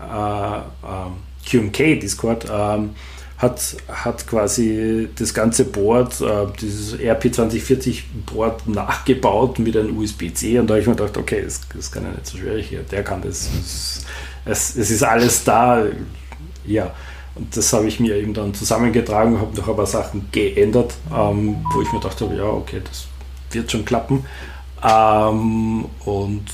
[0.00, 2.90] äh, äh, QMK-Discord, ähm,
[3.38, 10.74] hat, hat quasi das ganze Board, äh, dieses RP2040-Board nachgebaut mit einem USB-C und da
[10.74, 13.50] habe ich mir gedacht, okay, das, das kann ja nicht so schwierig, der kann das,
[14.44, 15.84] es, es ist alles da,
[16.64, 16.94] ja.
[17.36, 21.56] Und das habe ich mir eben dann zusammengetragen, habe noch ein paar Sachen geändert, ähm,
[21.72, 23.06] wo ich mir dachte, ja, okay, das
[23.50, 24.24] wird schon klappen.
[24.82, 26.44] Ähm, und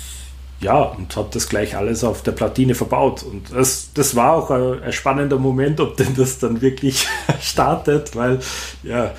[0.61, 3.23] ja, und habe das gleich alles auf der Platine verbaut.
[3.23, 7.07] Und das, das war auch ein, ein spannender Moment, ob denn das dann wirklich
[7.41, 8.41] startet, weil
[8.83, 9.13] ja,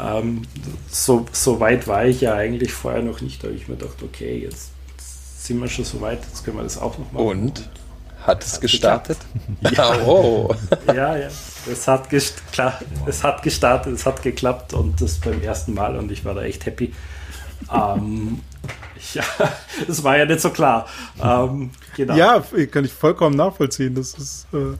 [0.00, 0.42] ähm,
[0.88, 3.42] so, so weit war ich ja eigentlich vorher noch nicht.
[3.42, 4.70] Da habe ich mir gedacht, okay, jetzt
[5.38, 7.26] sind wir schon so weit, jetzt können wir das auch noch machen.
[7.26, 7.70] Und?
[8.28, 9.18] Hat es Hat gestartet?
[9.72, 10.54] Ja, oh.
[10.86, 11.28] Ja, ja.
[11.70, 12.08] Es hat,
[12.52, 16.34] klar, es hat gestartet, es hat geklappt und das beim ersten Mal und ich war
[16.34, 16.92] da echt happy.
[17.72, 18.42] Ähm,
[19.14, 19.24] ja,
[19.86, 20.86] das war ja nicht so klar.
[21.22, 22.16] Ähm, genau.
[22.16, 23.94] Ja, kann ich vollkommen nachvollziehen.
[23.94, 24.76] Das ist, äh,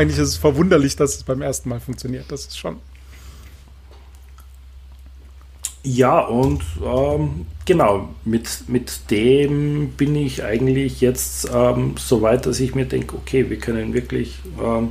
[0.00, 2.30] eigentlich ist es verwunderlich, dass es beim ersten Mal funktioniert.
[2.30, 2.78] Das ist schon.
[5.84, 12.60] Ja, und ähm, genau, mit, mit dem bin ich eigentlich jetzt ähm, so weit, dass
[12.60, 14.90] ich mir denke, okay, wir können wirklich ähm,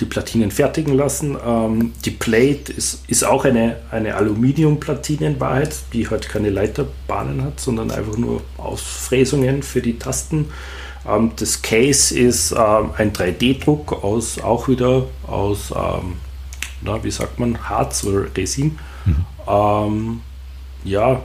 [0.00, 1.36] die Platinen fertigen lassen.
[1.46, 7.44] Ähm, die Plate ist, ist auch eine, eine Aluminiumplatine in Wahrheit, die halt keine Leiterbahnen
[7.44, 10.46] hat, sondern einfach nur Ausfräsungen für die Tasten.
[11.06, 15.70] Ähm, das Case ist ähm, ein 3D-Druck aus, auch wieder aus,
[16.82, 18.78] na, wie sagt man, Harz oder Resin.
[19.46, 20.22] Ähm,
[20.84, 21.22] ja,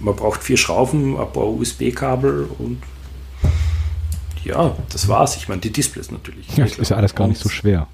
[0.00, 2.82] man braucht vier Schrauben, ein paar USB-Kabel und
[4.44, 5.36] ja, das war's.
[5.36, 6.46] Ich meine, die Displays natürlich.
[6.56, 7.88] Ja, das ist ja alles gar nicht so schwer.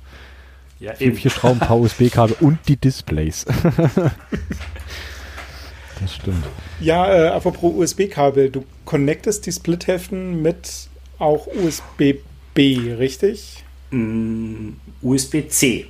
[0.80, 1.16] Ja, Vier, eben.
[1.16, 3.44] vier Schrauben, ein paar USB-Kabel und die Displays.
[6.00, 6.44] das stimmt.
[6.80, 8.50] Ja, äh, apropos USB-Kabel.
[8.50, 10.88] Du connectest die Splithälften mit
[11.18, 13.64] auch USB-B, richtig?
[13.90, 14.70] Mm,
[15.00, 15.86] USB-C.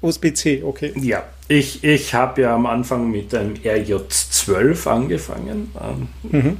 [0.00, 0.92] USB-C, okay.
[1.00, 5.72] Ja, ich, ich habe ja am Anfang mit einem RJ12 angefangen.
[5.80, 6.56] Ähm, Mhm.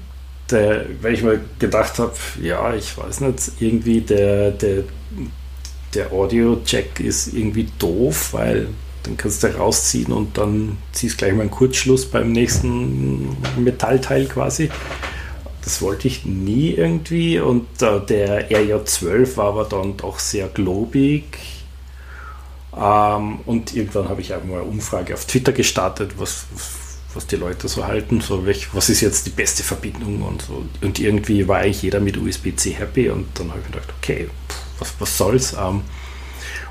[0.50, 4.84] der, weil ich mir gedacht habe, ja, ich weiß nicht, irgendwie der, der,
[5.94, 8.68] der Audio-Jack ist irgendwie doof, weil
[9.02, 14.70] dann kannst du rausziehen und dann ziehst gleich mal einen Kurzschluss beim nächsten Metallteil quasi.
[15.62, 21.24] Das wollte ich nie irgendwie und äh, der RJ12 war aber dann doch sehr globig.
[22.80, 26.46] Ähm, und irgendwann habe ich auch mal eine Umfrage auf Twitter gestartet, was,
[27.14, 30.64] was die Leute so halten, so welch, was ist jetzt die beste Verbindung und so.
[30.80, 34.28] Und irgendwie war eigentlich jeder mit USB-C happy und dann habe ich gedacht, okay,
[34.78, 35.54] was, was soll's.
[35.54, 35.82] Ähm,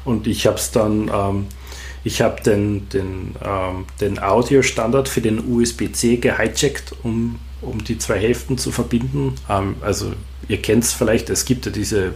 [0.05, 1.47] und ich habe es dann, ähm,
[2.05, 8.17] ich habe den, den, ähm, den Audio-Standard für den USB-C gehijackt, um, um die zwei
[8.17, 9.35] Hälften zu verbinden.
[9.49, 10.13] Ähm, also
[10.47, 12.13] ihr kennt es vielleicht, es gibt ja diese,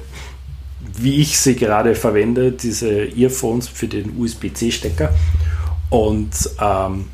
[0.98, 5.14] wie ich sie gerade verwende, diese Earphones für den USB-C-Stecker.
[5.90, 6.32] Und
[6.62, 7.06] ähm,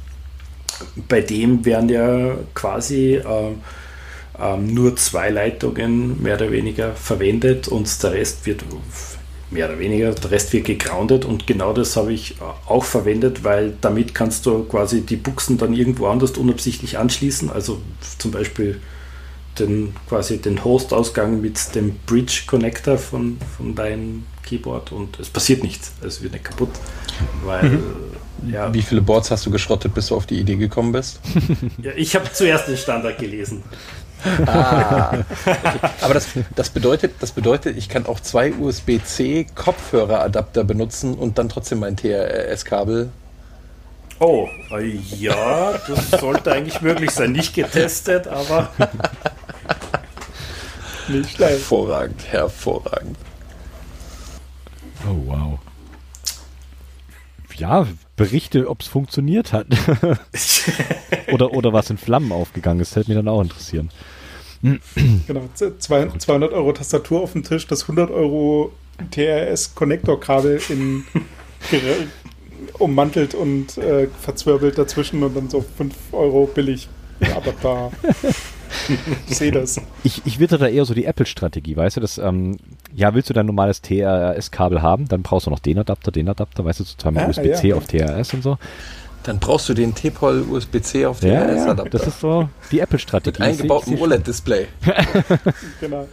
[1.08, 3.24] bei dem werden ja quasi äh,
[4.40, 8.64] ähm, nur zwei Leitungen mehr oder weniger verwendet und der Rest wird
[9.50, 12.36] mehr oder weniger, der Rest wird gegroundet und genau das habe ich
[12.68, 17.82] auch verwendet, weil damit kannst du quasi die Buchsen dann irgendwo anders unabsichtlich anschließen, also
[18.20, 18.80] zum Beispiel
[19.60, 25.92] den, quasi den Host-Ausgang mit dem Bridge-Connector von, von deinem Keyboard und es passiert nichts,
[26.02, 26.70] es wird nicht kaputt,
[27.44, 27.80] weil
[28.46, 31.20] ja, Wie viele Boards hast du geschrottet, bis du auf die Idee gekommen bist?
[31.82, 33.64] ja, ich habe zuerst den Standard gelesen.
[34.46, 35.12] Ah,
[35.46, 35.58] okay.
[36.02, 41.50] Aber das, das, bedeutet, das bedeutet, ich kann auch zwei USB-C Kopfhöreradapter benutzen und dann
[41.50, 43.10] trotzdem mein TRS-Kabel.
[44.20, 47.32] Oh, äh, ja, das sollte eigentlich möglich sein.
[47.32, 48.72] Nicht getestet, aber
[51.10, 51.52] Nicht schlecht.
[51.52, 53.18] Hervorragend, hervorragend.
[55.08, 55.60] Oh, wow.
[57.56, 59.68] Ja, berichte, ob es funktioniert hat.
[61.32, 63.90] oder, oder was in Flammen aufgegangen ist, hätte mich dann auch interessieren.
[64.62, 65.50] Genau.
[65.54, 68.74] Z- zwei- 200 Euro Tastatur auf dem Tisch, das 100 Euro
[69.12, 71.04] TRS-Konnektorkabel in
[72.80, 76.88] ummantelt und äh, verzwirbelt dazwischen und dann so 5 Euro billig
[77.22, 77.92] Adapter.
[79.30, 79.80] ich sehe das.
[80.04, 82.58] Ich, ich witter da eher so die Apple-Strategie, weißt du, das, ähm,
[82.96, 86.64] ja, willst du dein normales TRS-Kabel haben, dann brauchst du noch den Adapter, den Adapter,
[86.66, 87.76] weißt du, so zweimal Ah, USB-C ja.
[87.76, 88.58] auf TRS und so.
[89.24, 91.90] Dann brauchst du den TPOL USB-C auf Ja, ja, TRS-Adapter.
[91.98, 93.40] das ist so die Apple-Strategie.
[93.40, 94.68] mit eingebautem OLED-Display.
[95.82, 96.08] Genau.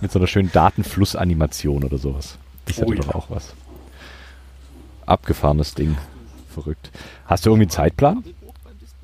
[0.00, 2.38] Mit so einer schönen Datenflussanimation oder sowas.
[2.66, 3.00] Das hätte Oh ja.
[3.00, 3.52] doch auch was.
[5.06, 5.96] Abgefahrenes Ding.
[6.52, 6.90] Verrückt.
[7.26, 8.24] Hast du irgendwie einen Zeitplan?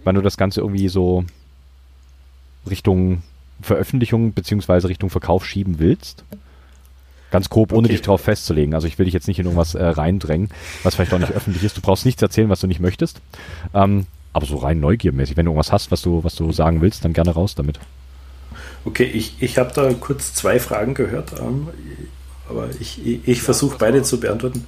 [0.05, 1.25] Wann du das Ganze irgendwie so
[2.69, 3.23] Richtung
[3.61, 6.25] Veröffentlichung beziehungsweise Richtung Verkauf schieben willst?
[7.31, 7.95] Ganz grob, ohne Okay.
[7.97, 8.75] dich drauf festzulegen.
[8.75, 10.51] Also ich will dich jetzt nicht in irgendwas äh, reindrängen,
[10.83, 11.77] was vielleicht auch nicht öffentlich ist.
[11.77, 13.21] Du brauchst nichts erzählen, was du nicht möchtest.
[13.73, 15.37] Ähm, aber so rein neugiermäßig.
[15.37, 17.79] Wenn du irgendwas hast, was du, was du sagen willst, dann gerne raus damit.
[18.85, 21.69] okay, ich, ich habe da kurz zwei Fragen gehört, ähm,
[22.49, 24.65] aber ich, ich, ich versuche was beide zu beantworten.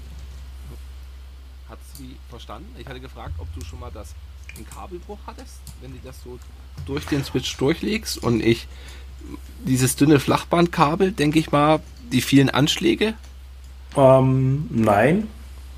[1.68, 2.68] Hat sie verstanden?
[2.78, 4.14] Ich hatte gefragt, ob du schon mal das
[4.56, 6.38] einen Kabelbruch hattest, wenn du das so
[6.84, 8.68] durch den Switch durchlegst und ich
[9.64, 11.80] dieses dünne Flachbandkabel, denke ich mal,
[12.12, 13.14] die vielen Anschläge.
[13.96, 15.26] Ähm, nein,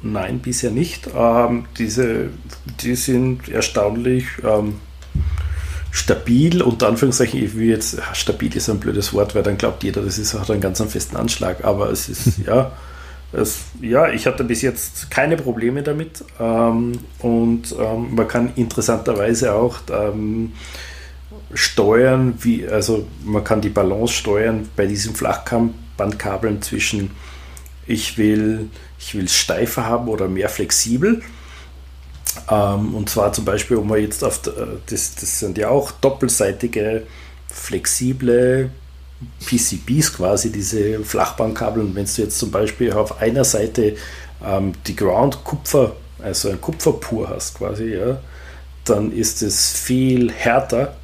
[0.03, 1.09] nein, bisher nicht.
[1.15, 2.31] Ähm, diese,
[2.83, 4.75] die sind erstaunlich, ähm,
[5.91, 10.03] stabil, unter Anführungszeichen, ich will jetzt, stabil ist ein blödes Wort, weil dann glaubt jeder,
[10.03, 12.73] das ist auch einen ganz festen Anschlag, aber es ist, ja,
[13.33, 19.53] es, ja, ich hatte bis jetzt keine Probleme damit ähm, und ähm, man kann interessanterweise
[19.53, 20.53] auch ähm,
[21.53, 27.11] steuern, wie, also man kann die Balance steuern bei diesen Flachbandkabeln zwischen
[27.87, 28.69] ich will
[28.99, 31.23] ich es steifer haben oder mehr flexibel.
[32.51, 37.05] Ähm, und zwar zum Beispiel, um wir jetzt auf, das, das sind ja auch doppelseitige,
[37.47, 38.71] flexible
[39.45, 41.83] PCBs quasi, diese Flachbandkabel.
[41.83, 43.97] Und wenn du jetzt zum Beispiel auf einer Seite
[44.45, 48.19] ähm, die Ground Kupfer, also ein Kupferpur hast quasi, ja,
[48.85, 50.97] dann ist es viel härter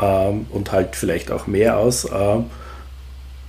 [0.00, 2.06] ähm, und halt vielleicht auch mehr aus.
[2.12, 2.46] Ähm,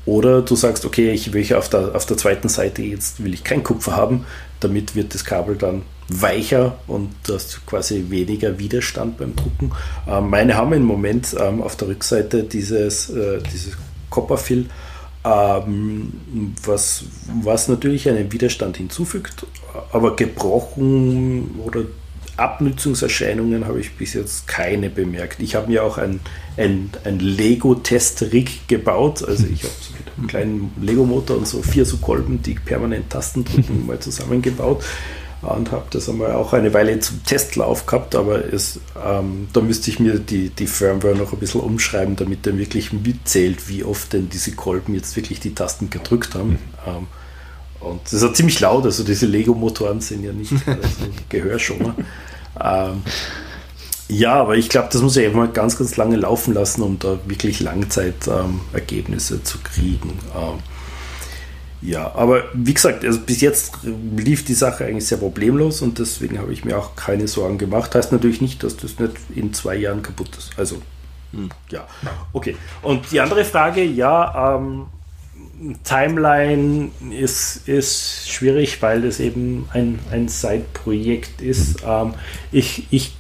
[0.06, 3.44] oder du sagst, okay, ich will auf der, auf der zweiten Seite jetzt will ich
[3.44, 4.26] kein Kupfer haben,
[4.60, 9.72] damit wird das Kabel dann weicher und du hast quasi weniger Widerstand beim Drucken.
[10.07, 13.77] Ähm, meine haben im Moment ähm, auf der Rückseite dieses, äh, dieses
[14.10, 14.65] Copperfill,
[15.23, 16.14] ähm,
[16.64, 17.03] was,
[17.41, 19.45] was natürlich einen Widerstand hinzufügt,
[19.91, 21.81] aber gebrochen oder
[22.40, 25.41] Abnützungserscheinungen habe ich bis jetzt keine bemerkt.
[25.41, 26.20] Ich habe mir auch ein,
[26.57, 29.24] ein, ein Lego-Test-Rig gebaut.
[29.24, 33.10] Also ich habe so mit einem kleinen Lego-Motor und so vier so Kolben, die permanent
[33.10, 34.84] Tasten drücken, mal zusammengebaut
[35.41, 39.90] und habe das einmal auch eine Weile zum Testlauf gehabt, aber es, ähm, da müsste
[39.90, 44.11] ich mir die, die Firmware noch ein bisschen umschreiben, damit er wirklich mitzählt, wie oft
[44.11, 46.52] denn diese Kolben jetzt wirklich die Tasten gedrückt haben.
[46.52, 46.57] Mhm.
[46.88, 47.07] Ähm,
[47.80, 51.95] und das ist ja ziemlich laut, also diese Lego-Motoren sind ja nicht also Gehörschoner.
[52.64, 53.03] Ähm,
[54.07, 56.98] ja, aber ich glaube, das muss ich einfach mal ganz, ganz lange laufen lassen, um
[56.98, 60.18] da wirklich Langzeitergebnisse ähm, zu kriegen.
[60.36, 60.60] Ähm,
[61.81, 66.40] ja, aber wie gesagt, also bis jetzt lief die Sache eigentlich sehr problemlos und deswegen
[66.40, 67.95] habe ich mir auch keine Sorgen gemacht.
[67.95, 70.57] Heißt natürlich nicht, dass das nicht in zwei Jahren kaputt ist.
[70.57, 70.81] Also,
[71.31, 71.88] hm, ja,
[72.34, 72.57] okay.
[72.81, 74.88] Und die andere Frage, ja, ähm,
[75.84, 81.84] Timeline ist, ist schwierig, weil es eben ein, ein Side-Projekt ist.
[81.86, 82.14] Ähm,
[82.52, 83.15] ich, ich,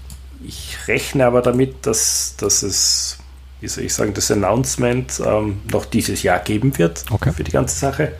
[0.45, 3.17] ich rechne aber damit, dass, dass es,
[3.59, 7.33] wie soll ich sagen, das Announcement ähm, noch dieses Jahr geben wird okay.
[7.33, 8.13] für die ganze Sache.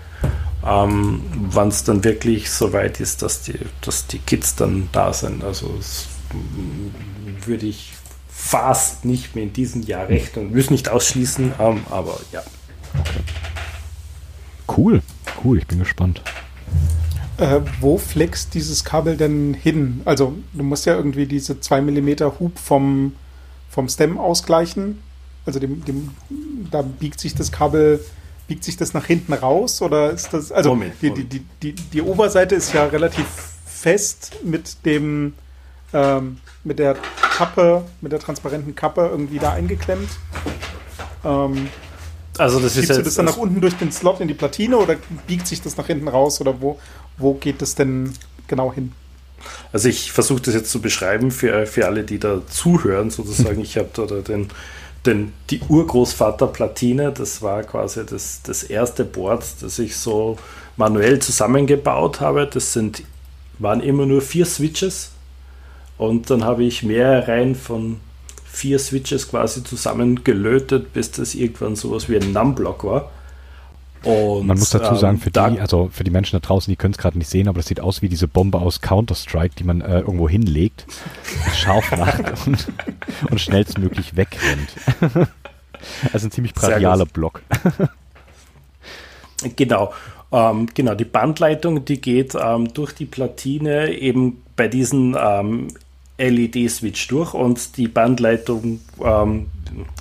[0.66, 5.14] Ähm, Wann es dann wirklich so weit ist, dass die, dass die Kids dann da
[5.14, 5.44] sind.
[5.44, 5.74] Also
[7.46, 7.94] würde ich
[8.28, 10.58] fast nicht mehr in diesem Jahr rechnen.
[10.58, 12.44] Es nicht ausschließen, ähm, aber ja.
[13.00, 13.20] Okay.
[14.78, 15.02] Cool,
[15.44, 16.22] cool, ich bin gespannt.
[17.38, 20.02] Äh, wo flext dieses Kabel denn hin?
[20.06, 22.10] Also du musst ja irgendwie diese 2 mm
[22.40, 23.14] Hub vom,
[23.70, 25.02] vom Stem ausgleichen.
[25.46, 26.12] Also dem, dem,
[26.70, 28.04] da biegt sich das Kabel,
[28.48, 30.52] biegt sich das nach hinten raus oder ist das.
[30.52, 31.34] Also Moment, die, Moment.
[31.34, 33.26] Die, die, die, die, Oberseite ist ja relativ
[33.66, 35.34] fest mit dem
[35.94, 40.10] ähm, mit der Kappe, mit der transparenten Kappe irgendwie da eingeklemmt.
[41.24, 41.70] Ähm,
[42.40, 44.78] also das Schiebst ist du das dann nach unten durch den Slot in die Platine
[44.78, 44.96] oder
[45.28, 46.80] biegt sich das nach hinten raus oder wo,
[47.18, 48.14] wo geht das denn
[48.48, 48.92] genau hin?
[49.72, 53.62] Also ich versuche das jetzt zu beschreiben für, für alle, die da zuhören, sozusagen.
[53.62, 54.50] Ich habe da den,
[55.06, 60.38] den, die Urgroßvaterplatine, das war quasi das, das erste Board, das ich so
[60.76, 62.50] manuell zusammengebaut habe.
[62.52, 63.04] Das sind,
[63.60, 65.12] waren immer nur vier Switches
[65.98, 68.00] und dann habe ich mehrere Reihen von
[68.52, 73.12] vier Switches quasi zusammengelötet, bis das irgendwann sowas wie ein Numblock war.
[74.04, 76.78] Und, Man muss dazu sagen, für ähm, die, also für die Menschen da draußen, die
[76.78, 79.66] können es gerade nicht sehen, aber das sieht aus wie diese Bombe aus Counter-Strike, die
[79.66, 80.86] man äh, irgendwo hinlegt,
[81.56, 82.68] scharf macht und,
[83.30, 84.70] und schnellstmöglich wegrennt.
[86.14, 87.42] also ein ziemlich brachialer Block.
[89.56, 89.94] genau.
[90.32, 95.70] Ähm, genau, die Bandleitung, die geht ähm, durch die Platine eben bei diesen ähm,
[96.20, 99.48] LED-Switch durch und die Bandleitung, ähm,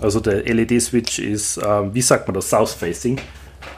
[0.01, 3.21] also der LED-Switch ist, ähm, wie sagt man das, South-Facing.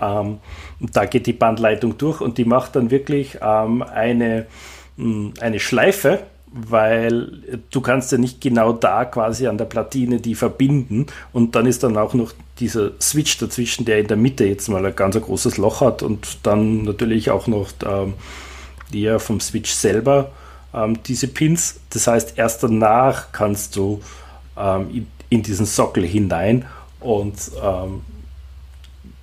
[0.00, 0.38] Ähm,
[0.80, 4.46] da geht die Bandleitung durch und die macht dann wirklich ähm, eine,
[4.96, 6.20] mh, hm, eine Schleife,
[6.52, 11.66] weil du kannst ja nicht genau da quasi an der Platine die verbinden und dann
[11.66, 15.20] ist dann auch noch dieser Switch dazwischen, der in der Mitte jetzt mal ein ganz
[15.20, 18.14] großes Loch hat und dann natürlich auch noch ähm,
[18.92, 20.32] der vom Switch selber
[20.74, 21.80] ähm, diese Pins.
[21.90, 24.02] Das heißt, erst danach kannst du
[24.56, 26.66] ähm, in, in, diesen Sockel hinein
[27.00, 28.02] und ähm,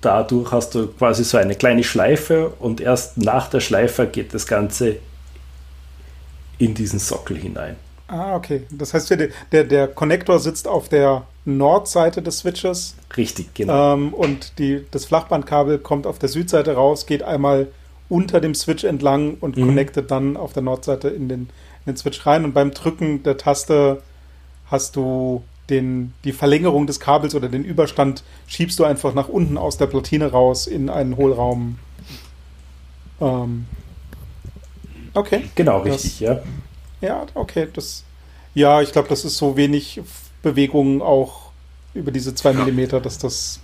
[0.00, 4.46] dadurch hast du quasi so eine kleine Schleife und erst nach der Schleife geht das
[4.46, 4.96] Ganze
[6.58, 7.76] in diesen Sockel hinein.
[8.08, 8.62] Ah, okay.
[8.70, 12.96] Das heißt, der, der, der Konnektor sitzt auf der Nordseite des Switches.
[13.16, 13.94] Richtig, genau.
[13.94, 17.68] Ähm, und die, das Flachbandkabel kommt auf der Südseite raus, geht einmal
[18.08, 19.66] unter dem Switch entlang und mhm.
[19.66, 22.44] connectet dann auf der Nordseite in den, in den Switch rein.
[22.44, 24.02] Und beim Drücken der Taste
[24.70, 29.58] hast du den, die Verlängerung des Kabels oder den Überstand schiebst du einfach nach unten
[29.58, 31.78] aus der Platine raus in einen Hohlraum.
[33.20, 33.66] Ähm,
[35.14, 35.44] okay.
[35.54, 36.40] Genau, richtig, das, ja.
[37.00, 38.04] Ja, okay, das.
[38.54, 40.00] Ja, ich glaube, das ist so wenig
[40.42, 41.50] Bewegung auch
[41.94, 43.60] über diese zwei Millimeter, dass das,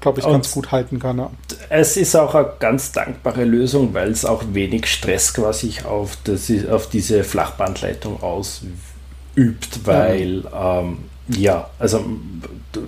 [0.00, 1.18] glaube ich, ganz gut halten kann.
[1.18, 1.30] Ja.
[1.68, 6.50] Es ist auch eine ganz dankbare Lösung, weil es auch wenig Stress quasi auf, das,
[6.70, 12.04] auf diese Flachbandleitung ausübt, weil ja, ähm, ja also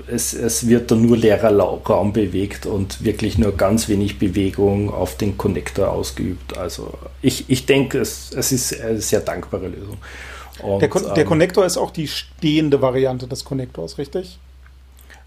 [0.06, 5.16] es, es wird dann nur leerer Raum bewegt und wirklich nur ganz wenig Bewegung auf
[5.16, 6.56] den Konnektor ausgeübt.
[6.56, 6.92] Also
[7.22, 9.98] ich, ich denke, es, es ist eine sehr dankbare Lösung.
[10.62, 14.38] Und, der, Kon der Konnektor ist auch die stehende Variante des Konnektors, richtig?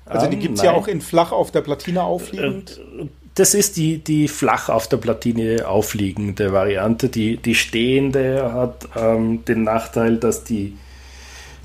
[0.10, 2.80] Also die ähm, gibt es ja auch in flach auf der Platine aufliegend.
[3.00, 3.06] Äh,
[3.36, 7.08] das ist die, die flach auf der Platine aufliegende Variante.
[7.08, 10.76] Die, die stehende hat ähm, den Nachteil, dass die,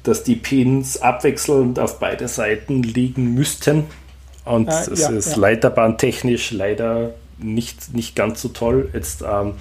[0.03, 3.85] dass die Pins abwechselnd auf beide Seiten liegen müssten.
[4.45, 5.39] Und ah, es ja, ist ja.
[5.39, 8.91] leiterbahntechnisch leider nicht, nicht ganz so toll.
[8.93, 9.55] Jetzt ähm,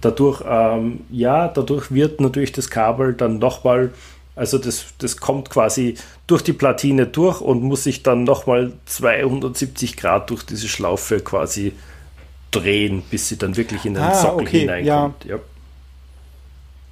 [0.00, 3.90] dadurch, ähm, ja, dadurch wird natürlich das Kabel dann nochmal,
[4.36, 5.96] also das, das kommt quasi
[6.26, 11.72] durch die Platine durch und muss sich dann nochmal 270 Grad durch diese Schlaufe quasi
[12.50, 15.24] drehen, bis sie dann wirklich in den ah, Sockel okay, hineinkommt.
[15.24, 15.36] Ja.
[15.36, 15.42] ja.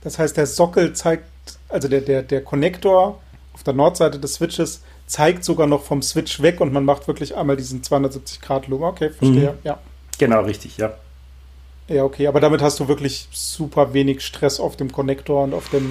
[0.02, 1.24] Das heißt, der Sockel zeigt,
[1.68, 3.20] also der, der, der Konnektor
[3.54, 7.36] auf der Nordseite des Switches zeigt sogar noch vom Switch weg und man macht wirklich
[7.36, 8.82] einmal diesen 270 Grad Loop.
[8.82, 9.58] Okay, verstehe, mhm.
[9.64, 9.78] ja.
[10.18, 10.94] Genau, richtig, ja.
[11.88, 15.68] Ja, okay, aber damit hast du wirklich super wenig Stress auf dem Konnektor und auf
[15.68, 15.88] dem.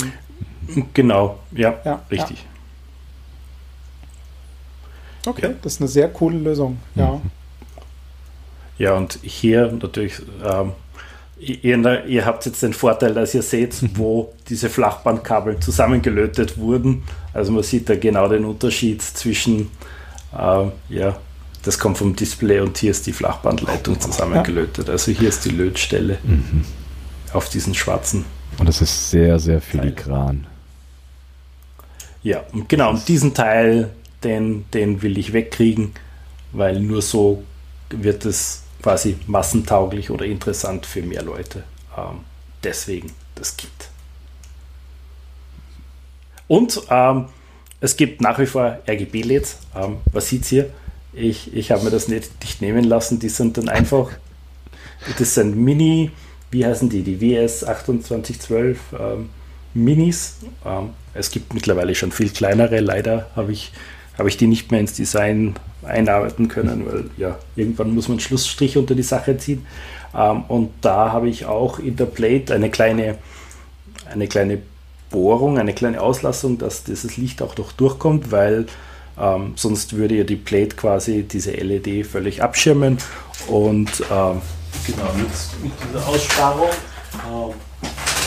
[0.94, 2.46] Genau, ja, ja richtig.
[5.26, 5.32] Ja.
[5.32, 5.54] Okay, ja.
[5.62, 7.12] das ist eine sehr coole Lösung, ja.
[7.12, 7.22] Mhm.
[8.78, 10.14] Ja, und hier natürlich,
[10.44, 10.72] ähm,
[11.38, 13.92] ihr, ihr, habt jetzt den Vorteil, dass ihr seht, mhm.
[13.96, 17.04] wo diese Flachbandkabel zusammengelötet wurden.
[17.34, 19.70] Also man sieht da genau den Unterschied zwischen
[20.36, 21.18] äh, ja,
[21.64, 24.90] das kommt vom Display und hier ist die Flachbandleitung zusammengelötet.
[24.90, 26.66] Also hier ist die Lötstelle mhm.
[27.34, 28.26] auf diesen schwarzen.
[28.62, 30.46] Und das ist sehr, sehr filigran.
[32.22, 33.90] Ja, und genau, und diesen Teil,
[34.24, 35.94] den, den will ich wegkriegen,
[36.52, 37.44] weil nur so
[37.90, 41.64] wird es quasi massentauglich oder interessant für mehr Leute.
[41.98, 42.20] Ähm,
[42.64, 43.72] deswegen das Kit.
[46.48, 47.30] Und ähm,
[47.80, 49.58] es gibt nach wie vor RGB-LEDs.
[49.76, 50.70] Ähm, was sieht hier?
[51.14, 53.18] Ich, ich habe mir das nicht, nicht nehmen lassen.
[53.18, 54.12] Die sind dann einfach,
[55.18, 56.12] das sind Mini,
[56.52, 57.02] wie heißen die?
[57.02, 59.30] Die WS 2812 ähm,
[59.74, 60.38] Minis.
[60.66, 62.80] Ähm, es gibt mittlerweile schon viel kleinere.
[62.80, 63.72] Leider habe ich,
[64.18, 68.20] habe ich die nicht mehr ins Design einarbeiten können, weil ja, irgendwann muss man einen
[68.20, 69.66] Schlussstrich unter die Sache ziehen.
[70.16, 73.18] Ähm, und da habe ich auch in der Plate eine kleine,
[74.12, 74.60] eine kleine
[75.10, 78.66] Bohrung, eine kleine Auslassung, dass dieses Licht auch noch durchkommt, weil
[79.20, 82.98] ähm, sonst würde ja die Plate quasi diese LED völlig abschirmen.
[83.48, 84.42] Und ähm,
[84.92, 85.30] genau mit,
[85.64, 86.70] mit, dieser Aussparung
[87.28, 87.54] ähm,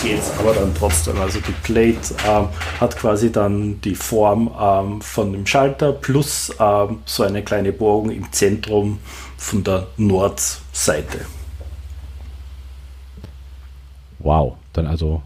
[0.02, 1.18] geht es aber dann trotzdem.
[1.20, 2.48] Also die Plate ähm,
[2.80, 8.10] hat quasi dann die Form ähm, von dem Schalter plus ähm, so eine kleine Bohrung
[8.10, 8.98] im Zentrum
[9.36, 11.26] von der Nordseite.
[14.18, 15.22] Wow, dann also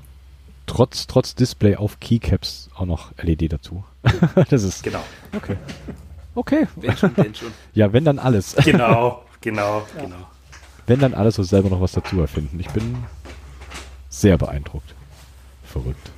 [0.67, 3.85] trotz, trotz Display auf Keycaps auch noch LED dazu.
[4.51, 4.83] das ist.
[4.83, 5.03] Genau.
[5.37, 5.57] Okay.
[6.35, 6.69] Okay.
[6.77, 7.53] Wenn schon, wenn schon.
[7.75, 8.55] Ja, wenn dann alles.
[8.65, 10.03] Genau, genau, ja.
[10.03, 10.17] genau.
[10.89, 12.59] Wenn dann alles und selber noch was dazu erfinden.
[12.59, 12.97] Ich bin
[14.09, 14.95] sehr beeindruckt.
[15.65, 16.11] Verrückt.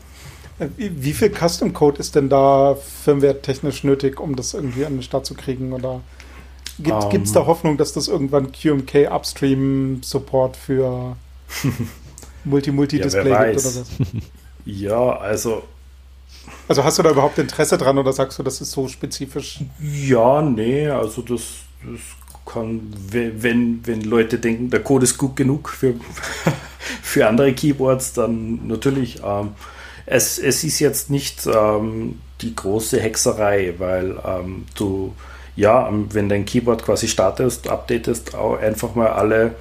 [0.76, 5.26] Wie, viel Custom Code ist denn da firmware-technisch nötig, um das irgendwie an den Start
[5.26, 5.72] zu kriegen?
[5.72, 6.00] Oder
[6.78, 7.46] gibt es um, da ähm.
[7.46, 11.16] Hoffnung, dass das irgendwann QMK Upstream Support für
[12.44, 13.82] Multi-Multi-Display ja, gibt oder so?
[14.66, 15.62] Ja, also
[16.68, 19.60] also hast du da überhaupt Interesse dran oder sagst du, das ist so spezifisch?
[19.80, 21.42] Ja, nee, also das,
[21.82, 22.00] das
[22.52, 25.94] kann, wenn, wenn Leute denken, der Code ist gut genug für,
[27.02, 29.20] für andere Keyboards, dann natürlich.
[29.24, 29.50] Ähm,
[30.06, 35.14] es, es ist jetzt nicht ähm, die große Hexerei, weil ähm, du,
[35.54, 39.54] ja, wenn dein Keyboard quasi startest, updatest, einfach mal alle,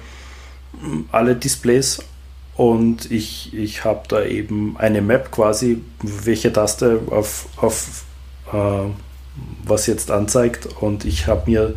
[1.12, 2.00] alle Displays
[2.60, 8.04] und ich, ich habe da eben eine Map quasi, welche Taste auf, auf
[8.52, 8.90] äh,
[9.64, 10.68] was jetzt anzeigt.
[10.80, 11.74] Und ich habe mir,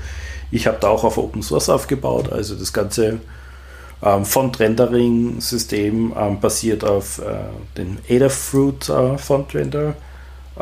[0.53, 2.31] ich habe da auch auf Open Source aufgebaut.
[2.31, 3.19] Also das ganze
[4.03, 9.95] ähm, Font-Rendering-System ähm, basiert auf äh, den Adafruit äh, Font-Render.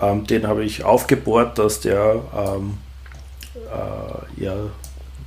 [0.01, 2.77] Ähm, den habe ich aufgebohrt, dass der ähm,
[3.53, 4.55] äh, ja,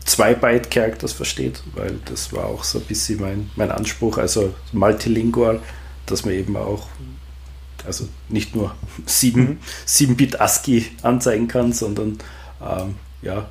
[0.06, 4.54] zwei Byte Characters versteht, weil das war auch so ein bisschen mein, mein Anspruch, also
[4.72, 5.60] multilingual,
[6.06, 6.88] dass man eben auch
[7.86, 8.74] also nicht nur
[9.04, 12.16] 7, 7-Bit ASCII anzeigen kann, sondern
[12.66, 13.46] ähm, ja,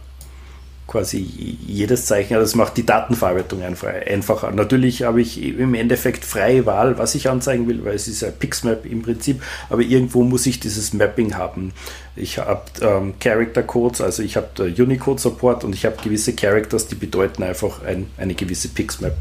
[0.88, 2.34] quasi jedes Zeichen.
[2.34, 4.52] Also das macht die Datenverarbeitung einfach einfacher.
[4.52, 8.34] Natürlich habe ich im Endeffekt freie Wahl, was ich anzeigen will, weil es ist ein
[8.38, 11.74] Pixmap im Prinzip, aber irgendwo muss ich dieses Mapping haben.
[12.16, 16.88] Ich habe ähm, Character Codes, also ich habe Unicode Support und ich habe gewisse Characters,
[16.88, 19.16] die bedeuten einfach ein, eine gewisse Pixmap.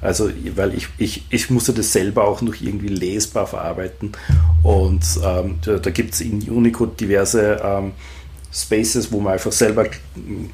[0.00, 4.10] Also, weil ich, ich, ich musste das selber auch noch irgendwie lesbar verarbeiten.
[4.64, 7.92] Und ähm, da, da gibt es in Unicode diverse ähm,
[8.52, 9.86] Spaces, wo man einfach selber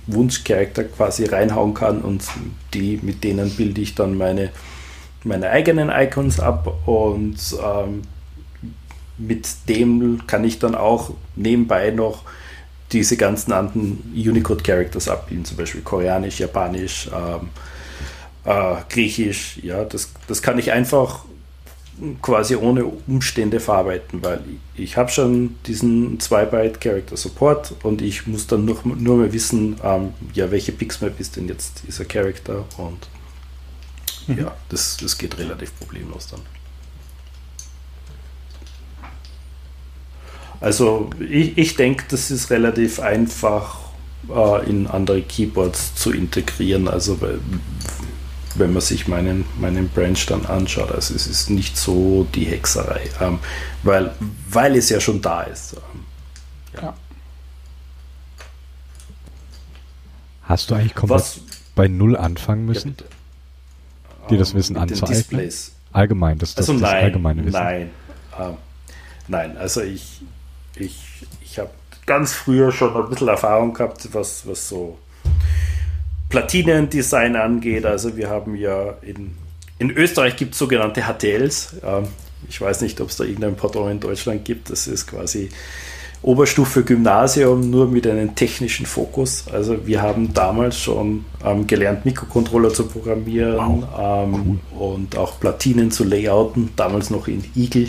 [0.06, 2.22] Wunschcharakter quasi reinhauen kann und
[2.72, 4.50] die, mit denen bilde ich dann meine,
[5.24, 8.02] meine eigenen Icons ab und ähm,
[9.18, 12.22] mit dem kann ich dann auch nebenbei noch
[12.92, 17.48] diese ganzen anderen Unicode-Characters abbilden, zum Beispiel Koreanisch, Japanisch, ähm,
[18.44, 19.58] äh, Griechisch.
[19.62, 21.24] Ja, das, das kann ich einfach
[22.22, 24.42] quasi ohne Umstände verarbeiten, weil
[24.74, 29.76] ich habe schon diesen 2-Byte Character Support und ich muss dann noch, nur mehr wissen,
[29.82, 33.08] ähm, ja, welche Pixmap ist denn jetzt dieser Character und
[34.28, 34.44] mhm.
[34.44, 36.40] ja, das, das geht relativ problemlos dann.
[40.60, 43.78] Also ich, ich denke, das ist relativ einfach
[44.28, 46.88] äh, in andere Keyboards zu integrieren.
[46.88, 47.18] Also
[48.58, 50.92] wenn man sich meinen, meinen Branch dann anschaut.
[50.92, 53.38] Also es ist nicht so die Hexerei, ähm,
[53.82, 54.12] weil,
[54.50, 55.74] weil es ja schon da ist.
[55.74, 56.04] Ähm,
[56.74, 56.82] ja.
[56.82, 56.94] ja.
[60.42, 61.40] Hast du eigentlich komplett Was,
[61.74, 62.96] bei Null anfangen müssen?
[62.98, 65.52] Ja, dir das Wissen um, anzueignen?
[65.92, 67.52] Allgemein, das, das, also das nein, allgemeine Wissen.
[67.58, 67.90] Nein,
[68.38, 68.56] ähm,
[69.26, 70.22] nein, also ich,
[70.76, 71.70] ich, ich habe
[72.06, 74.98] ganz früher schon ein bisschen Erfahrung gehabt, was, was so
[76.28, 77.86] Platinendesign angeht.
[77.86, 79.34] Also wir haben ja in,
[79.78, 81.76] in Österreich gibt es sogenannte HTLs.
[81.84, 82.08] Ähm,
[82.48, 84.70] ich weiß nicht, ob es da irgendein Pendant in Deutschland gibt.
[84.70, 85.48] Das ist quasi
[86.22, 89.44] Oberstufe Gymnasium, nur mit einem technischen Fokus.
[89.52, 94.24] Also wir haben damals schon ähm, gelernt, Mikrocontroller zu programmieren wow.
[94.26, 94.94] ähm, cool.
[94.94, 97.88] und auch Platinen zu layouten, damals noch in Eagle.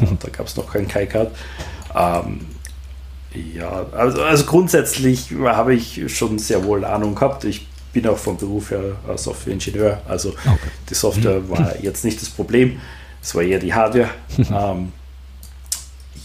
[0.20, 1.32] da gab es noch kein KiCad.
[1.94, 2.40] Ähm,
[3.54, 7.44] ja, also, also grundsätzlich habe ich schon sehr wohl Ahnung gehabt.
[7.44, 10.70] Ich bin auch vom Beruf her Softwareingenieur, also okay.
[10.90, 11.48] die Software mhm.
[11.48, 12.80] war jetzt nicht das Problem,
[13.22, 14.10] es war eher die Hardware.
[14.38, 14.92] ähm,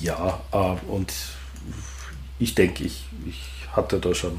[0.01, 1.13] ja, äh, und
[2.39, 3.39] ich denke, ich, ich
[3.71, 4.33] hatte da schon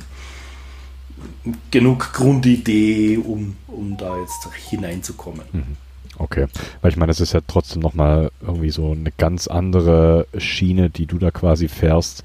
[1.70, 5.43] genug Grundidee, um, um da jetzt hineinzukommen.
[5.53, 5.77] Mhm.
[6.19, 6.47] Okay,
[6.81, 11.07] weil ich meine, das ist ja trotzdem nochmal irgendwie so eine ganz andere Schiene, die
[11.07, 12.24] du da quasi fährst,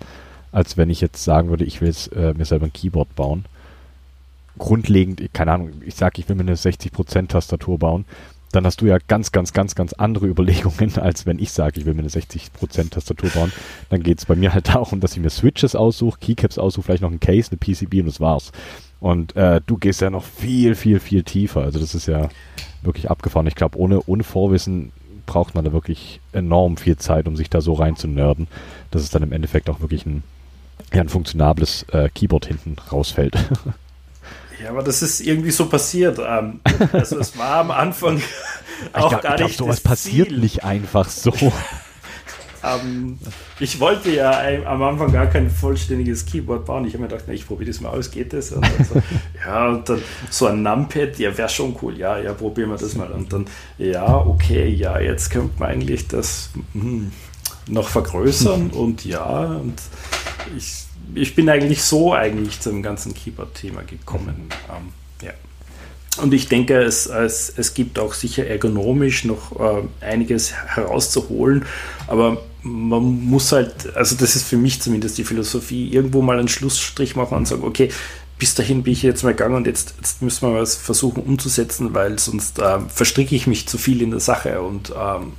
[0.52, 3.46] als wenn ich jetzt sagen würde, ich will jetzt äh, mir selber ein Keyboard bauen.
[4.58, 8.06] Grundlegend, keine Ahnung, ich sage, ich will mir eine 60% Tastatur bauen,
[8.52, 11.86] dann hast du ja ganz, ganz, ganz, ganz andere Überlegungen, als wenn ich sage, ich
[11.86, 13.52] will mir eine 60% Tastatur bauen.
[13.90, 17.04] Dann geht es bei mir halt darum, dass ich mir Switches aussuche, Keycaps aussuche, vielleicht
[17.04, 18.52] noch ein Case, eine PCB und das war's.
[19.00, 21.62] Und äh, du gehst ja noch viel, viel, viel tiefer.
[21.62, 22.30] Also das ist ja
[22.82, 23.48] wirklich abgefahren.
[23.48, 24.92] Ich glaube, ohne, ohne Vorwissen
[25.26, 28.48] braucht man da wirklich enorm viel Zeit, um sich da so rein zu nerden,
[28.90, 30.24] dass es dann im Endeffekt auch wirklich ein
[30.94, 33.36] ja, ein funktionables äh, Keyboard hinten rausfällt.
[34.64, 36.20] Ja, aber das ist irgendwie so passiert.
[36.20, 36.62] Ähm,
[36.92, 38.22] also es war am Anfang
[38.94, 39.58] auch glaub, gar ich glaub, nicht.
[39.58, 40.40] Sowas passiert Ziel.
[40.40, 41.32] nicht einfach so.
[42.64, 43.20] ähm,
[43.60, 46.86] ich wollte ja am Anfang gar kein vollständiges Keyboard bauen.
[46.86, 48.52] Ich habe mir gedacht, na, ich probiere das mal aus, geht das?
[48.52, 49.02] Und so,
[49.46, 51.98] ja, und dann so ein Numpad, ja, wäre schon cool.
[51.98, 53.12] Ja, ja, probieren wir das mal.
[53.12, 53.46] Und dann,
[53.78, 57.12] ja, okay, ja, jetzt könnte man eigentlich das hm,
[57.68, 59.76] noch vergrößern und ja, und
[60.56, 64.50] ich, ich bin eigentlich so eigentlich zum ganzen Keyboard-Thema gekommen.
[64.70, 65.34] Ähm, ja.
[66.22, 71.66] Und ich denke, es, es, es gibt auch sicher ergonomisch noch äh, einiges herauszuholen,
[72.08, 76.48] aber man muss halt, also das ist für mich zumindest die Philosophie, irgendwo mal einen
[76.48, 77.90] Schlussstrich machen und sagen, okay,
[78.40, 81.94] bis dahin bin ich jetzt mal gegangen und jetzt, jetzt müssen wir was versuchen umzusetzen,
[81.94, 85.34] weil sonst äh, verstricke ich mich zu viel in der Sache und ähm,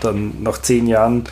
[0.00, 1.24] dann nach zehn Jahren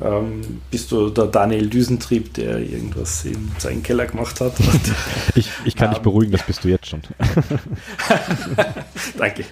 [0.00, 4.52] ähm, bist du der Daniel Düsentrieb, der irgendwas in seinen Keller gemacht hat.
[5.34, 7.00] ich, ich kann ähm, dich beruhigen, das bist du jetzt schon.
[9.18, 9.44] Danke.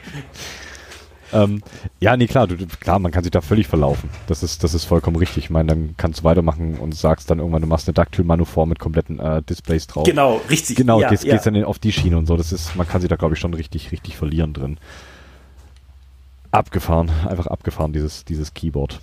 [1.32, 1.62] Ähm,
[1.98, 4.10] ja, nee, klar, du, klar, man kann sich da völlig verlaufen.
[4.26, 5.44] Das ist, das ist vollkommen richtig.
[5.44, 8.78] Ich meine, dann kannst du weitermachen und sagst dann irgendwann, du machst eine Dactyl-Manuform mit
[8.78, 10.04] kompletten äh, Displays drauf.
[10.04, 10.76] Genau, richtig.
[10.76, 11.34] Genau, ja, gehst, ja.
[11.34, 12.36] gehst dann auf die Schiene und so.
[12.36, 14.78] Das ist, man kann sich da, glaube ich, schon richtig, richtig verlieren drin.
[16.52, 19.00] Abgefahren, einfach abgefahren, dieses, dieses Keyboard.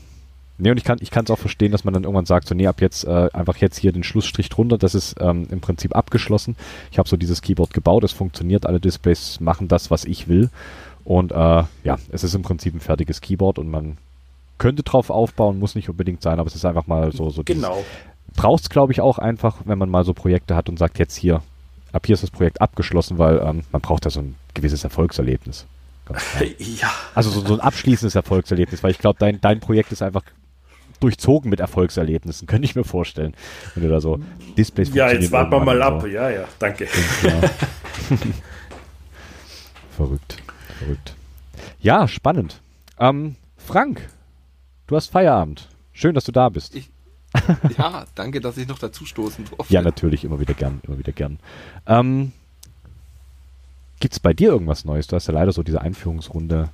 [0.61, 2.53] Nee, und ich kann ich kann es auch verstehen, dass man dann irgendwann sagt, so
[2.53, 5.95] nee, ab jetzt äh, einfach jetzt hier den Schlussstrich drunter, das ist ähm, im Prinzip
[5.95, 6.55] abgeschlossen.
[6.91, 10.51] Ich habe so dieses Keyboard gebaut, es funktioniert, alle Displays machen das, was ich will.
[11.03, 13.97] Und äh, ja, es ist im Prinzip ein fertiges Keyboard und man
[14.59, 17.31] könnte drauf aufbauen, muss nicht unbedingt sein, aber es ist einfach mal so.
[17.31, 17.83] so Genau.
[18.35, 21.15] Braucht es, glaube ich, auch einfach, wenn man mal so Projekte hat und sagt, jetzt
[21.15, 21.41] hier,
[21.91, 25.65] ab hier ist das Projekt abgeschlossen, weil ähm, man braucht ja so ein gewisses Erfolgserlebnis.
[26.59, 30.23] Ja, Also so, so ein abschließendes Erfolgserlebnis, weil ich glaube, dein, dein Projekt ist einfach
[31.01, 33.33] durchzogen mit Erfolgserlebnissen, könnte ich mir vorstellen.
[33.75, 34.19] Wenn du da so
[34.57, 36.07] Displays ja jetzt warten wir mal irgendwann ab.
[36.07, 36.87] Ja, ja, danke.
[37.21, 37.27] So.
[37.29, 38.17] Ja.
[39.95, 40.37] verrückt,
[40.79, 41.15] verrückt.
[41.81, 42.61] Ja, spannend.
[42.99, 44.09] Ähm, Frank,
[44.87, 45.67] du hast Feierabend.
[45.93, 46.75] Schön, dass du da bist.
[46.75, 46.89] Ich-
[47.77, 49.73] Ja, danke, dass ich noch dazu stoßen durfte.
[49.73, 51.39] Ja, natürlich, immer wieder gern, immer wieder gern.
[51.87, 52.31] Ähm,
[53.99, 55.07] Gibt es bei dir irgendwas Neues?
[55.07, 56.69] Du hast ja leider so diese Einführungsrunde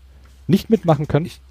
[0.48, 1.26] nicht mitmachen können.
[1.26, 1.42] Ich-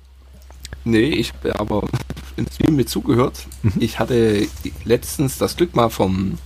[0.84, 1.88] Nee, ich habe aber
[2.36, 3.46] ins Stream mit zugehört.
[3.62, 3.72] Mhm.
[3.80, 4.46] Ich hatte
[4.84, 6.38] letztens das Glück mal vom,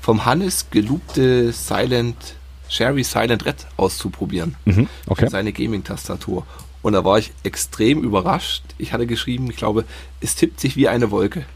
[0.00, 2.16] vom Hannes gelobte Silent,
[2.68, 4.56] Sherry Silent Red auszuprobieren.
[4.64, 5.24] Mhm, okay.
[5.24, 6.46] Für seine Gaming-Tastatur.
[6.82, 8.62] Und da war ich extrem überrascht.
[8.76, 9.84] Ich hatte geschrieben, ich glaube,
[10.20, 11.46] es tippt sich wie eine Wolke.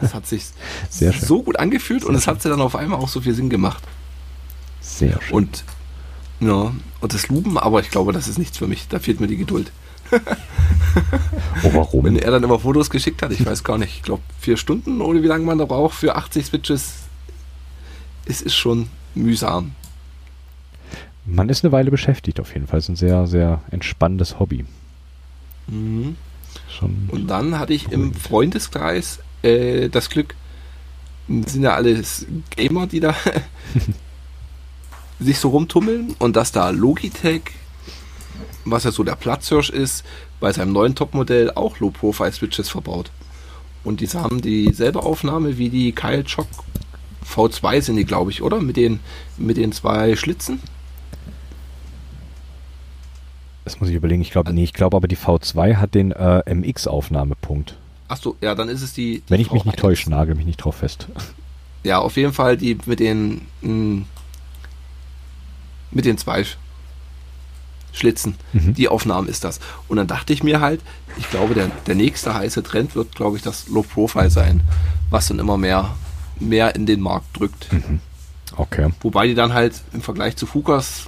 [0.00, 0.46] Das hat sich
[1.20, 3.82] so gut angefühlt und es hat sie dann auf einmal auch so viel Sinn gemacht.
[4.80, 5.34] Sehr schön.
[5.34, 5.64] Und
[6.40, 8.88] ja, und das Luben, aber ich glaube, das ist nichts für mich.
[8.88, 9.70] Da fehlt mir die Geduld.
[11.64, 12.04] oh, warum?
[12.04, 15.00] Wenn er dann immer Fotos geschickt hat, ich weiß gar nicht, ich glaube vier Stunden
[15.00, 16.94] oder wie lange man da braucht für 80 Switches,
[18.26, 19.72] es ist schon mühsam.
[21.24, 22.78] Man ist eine Weile beschäftigt auf jeden Fall.
[22.78, 24.64] Es ist ein sehr, sehr entspannendes Hobby.
[25.68, 26.16] Mhm.
[27.08, 30.34] Und dann hatte ich im Freundeskreis äh, das Glück,
[31.28, 33.14] sind ja alles Gamer, die da
[35.20, 37.42] sich so rumtummeln und dass da Logitech,
[38.64, 40.04] was ja so der Platzhirsch ist,
[40.40, 43.10] bei seinem neuen Topmodell auch Low-Profile-Switches verbaut.
[43.84, 46.46] Und die haben dieselbe Aufnahme wie die Kyle Chock
[47.28, 48.60] V2 sind die, glaube ich, oder?
[48.60, 49.00] Mit den,
[49.36, 50.60] mit den zwei Schlitzen.
[53.64, 54.22] Das muss ich überlegen.
[54.22, 57.76] Ich glaube, nee, ich glaube aber die V2 hat den äh, MX-Aufnahmepunkt.
[58.08, 59.20] Achso, ja, dann ist es die.
[59.20, 59.80] die Wenn ich mich nicht V1.
[59.80, 61.06] täusche, nagel mich nicht drauf fest.
[61.84, 64.04] Ja, auf jeden Fall die mit den mh,
[65.90, 66.44] mit den zwei
[67.92, 68.34] Schlitzen.
[68.52, 68.74] Mhm.
[68.74, 69.60] Die Aufnahmen ist das.
[69.88, 70.80] Und dann dachte ich mir halt,
[71.18, 74.62] ich glaube, der, der nächste heiße Trend wird, glaube ich, das Low Profile sein,
[75.10, 75.94] was dann immer mehr,
[76.40, 77.68] mehr in den Markt drückt.
[78.56, 78.90] Okay.
[79.00, 81.06] Wobei die dann halt im Vergleich zu Fukas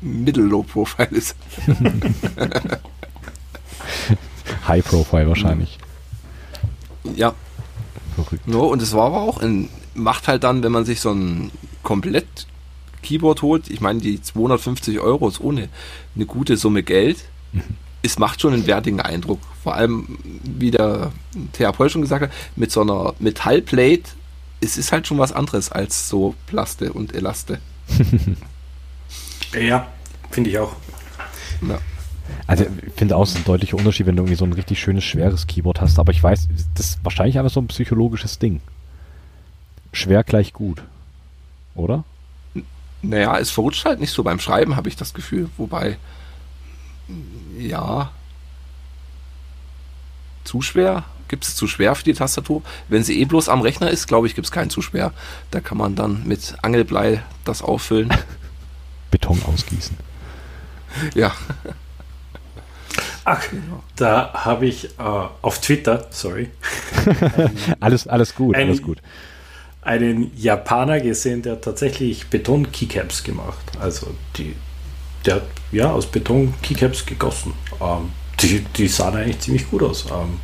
[0.00, 1.36] Mittel Low Profile ist.
[4.68, 5.78] High Profile wahrscheinlich.
[7.14, 7.34] Ja,
[8.14, 8.46] Verrückt.
[8.46, 11.50] No, und es war aber auch, in, macht halt dann, wenn man sich so ein
[11.82, 12.46] komplett
[13.04, 15.68] Keyboard holt, ich meine, die 250 Euro ist ohne
[16.16, 17.18] eine gute Summe Geld.
[18.02, 19.40] Es macht schon einen wertigen Eindruck.
[19.62, 21.12] Vor allem, wie der
[21.52, 24.02] Thea schon gesagt hat, mit so einer Metallplate,
[24.60, 27.60] es ist halt schon was anderes als so Plaste und Elaste.
[29.52, 29.86] Ja,
[30.30, 30.74] finde ich auch.
[31.62, 31.78] Ja.
[32.46, 34.80] Also ich finde auch, es ist ein deutlicher Unterschied, wenn du irgendwie so ein richtig
[34.80, 35.98] schönes, schweres Keyboard hast.
[35.98, 38.60] Aber ich weiß, das ist wahrscheinlich einfach so ein psychologisches Ding.
[39.92, 40.82] Schwer gleich gut.
[41.74, 42.04] Oder?
[43.08, 45.50] Naja, es verrutscht halt nicht so beim Schreiben, habe ich das Gefühl.
[45.56, 45.98] Wobei,
[47.58, 48.10] ja,
[50.44, 51.04] zu schwer?
[51.28, 52.62] Gibt es zu schwer für die Tastatur?
[52.88, 55.12] Wenn sie eh bloß am Rechner ist, glaube ich, gibt es keinen zu schwer.
[55.50, 58.12] Da kann man dann mit Angelblei das auffüllen.
[59.10, 59.96] Beton ausgießen.
[61.14, 61.32] ja,
[63.24, 63.42] Ach,
[63.96, 65.02] da habe ich äh,
[65.40, 66.50] auf Twitter, sorry,
[67.80, 68.98] Alles, alles gut, Ein- alles gut.
[69.84, 73.64] Einen Japaner gesehen, der hat tatsächlich Beton-Keycaps gemacht.
[73.80, 74.54] Also die,
[75.26, 75.42] der hat
[75.72, 77.52] ja aus Beton Keycaps gegossen.
[77.80, 80.06] Ähm, die, die sahen eigentlich ziemlich gut aus.
[80.10, 80.38] Ähm,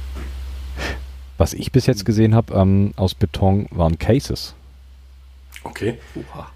[1.38, 4.54] Was ich bis jetzt gesehen habe ähm, aus Beton waren Cases.
[5.64, 5.98] okay.
[6.14, 6.48] Oha.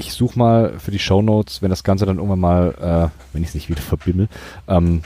[0.00, 2.74] Ich suche mal für die Shownotes, wenn das Ganze dann irgendwann mal,
[3.10, 4.28] äh, wenn ich es nicht wieder verbimmel,
[4.68, 5.02] ähm,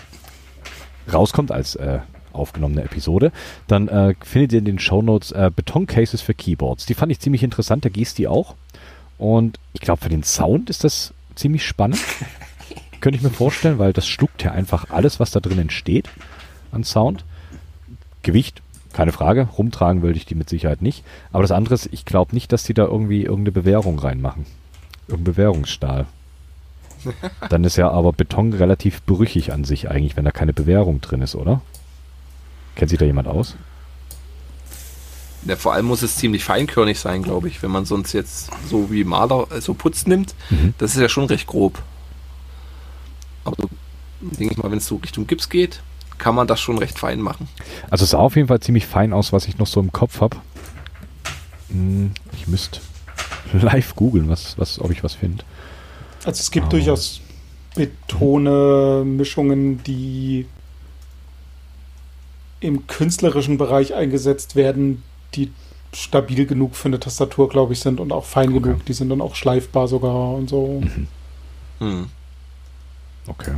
[1.11, 2.01] rauskommt als äh,
[2.33, 3.33] aufgenommene Episode,
[3.67, 6.87] dann äh, findet ihr in den Shownotes äh, Betoncases für Keyboards.
[6.87, 8.55] Die fand ich ziemlich interessant, da gießt die auch.
[9.19, 12.01] Und ich glaube, für den Sound ist das ziemlich spannend.
[13.01, 16.09] Könnte ich mir vorstellen, weil das schluckt ja einfach alles, was da drin entsteht
[16.71, 17.25] an Sound.
[18.23, 19.49] Gewicht, keine Frage.
[19.57, 21.05] Rumtragen würde ich die mit Sicherheit nicht.
[21.33, 24.47] Aber das andere ist, ich glaube nicht, dass die da irgendwie irgendeine Bewährung reinmachen.
[25.09, 26.07] Irgendein Bewährungsstahl.
[27.49, 31.23] Dann ist ja aber Beton relativ brüchig an sich eigentlich, wenn da keine Bewährung drin
[31.23, 31.61] ist, oder?
[32.75, 33.55] Kennt sich da jemand aus?
[35.45, 38.91] Ja, vor allem muss es ziemlich feinkörnig sein, glaube ich, wenn man sonst jetzt so
[38.93, 40.35] wie Maler äh, so Putz nimmt.
[40.51, 40.73] Mhm.
[40.79, 41.83] Das ist ja schon recht grob.
[43.45, 43.69] Aber so,
[44.21, 45.83] denke ich mal, wenn es so Richtung Gips geht,
[46.19, 47.49] kann man das schon recht fein machen.
[47.91, 50.21] Also es sah auf jeden Fall ziemlich fein aus, was ich noch so im Kopf
[50.21, 50.37] habe.
[52.37, 52.79] Ich müsste
[53.53, 55.43] live googeln, was, was, ob ich was finde.
[56.25, 56.71] Also es gibt Oh.
[56.71, 57.21] durchaus
[57.75, 60.47] Betone-Mischungen, die,
[62.63, 65.03] im künstlerischen Bereich eingesetzt werden,
[65.35, 65.51] die
[65.93, 68.61] stabil genug für eine Tastatur, glaube ich, sind und auch fein Okay.
[68.61, 68.87] genug.
[68.87, 70.83] Die sind dann auch schleifbar sogar und so.
[71.81, 72.07] Hm.
[73.27, 73.53] Okay.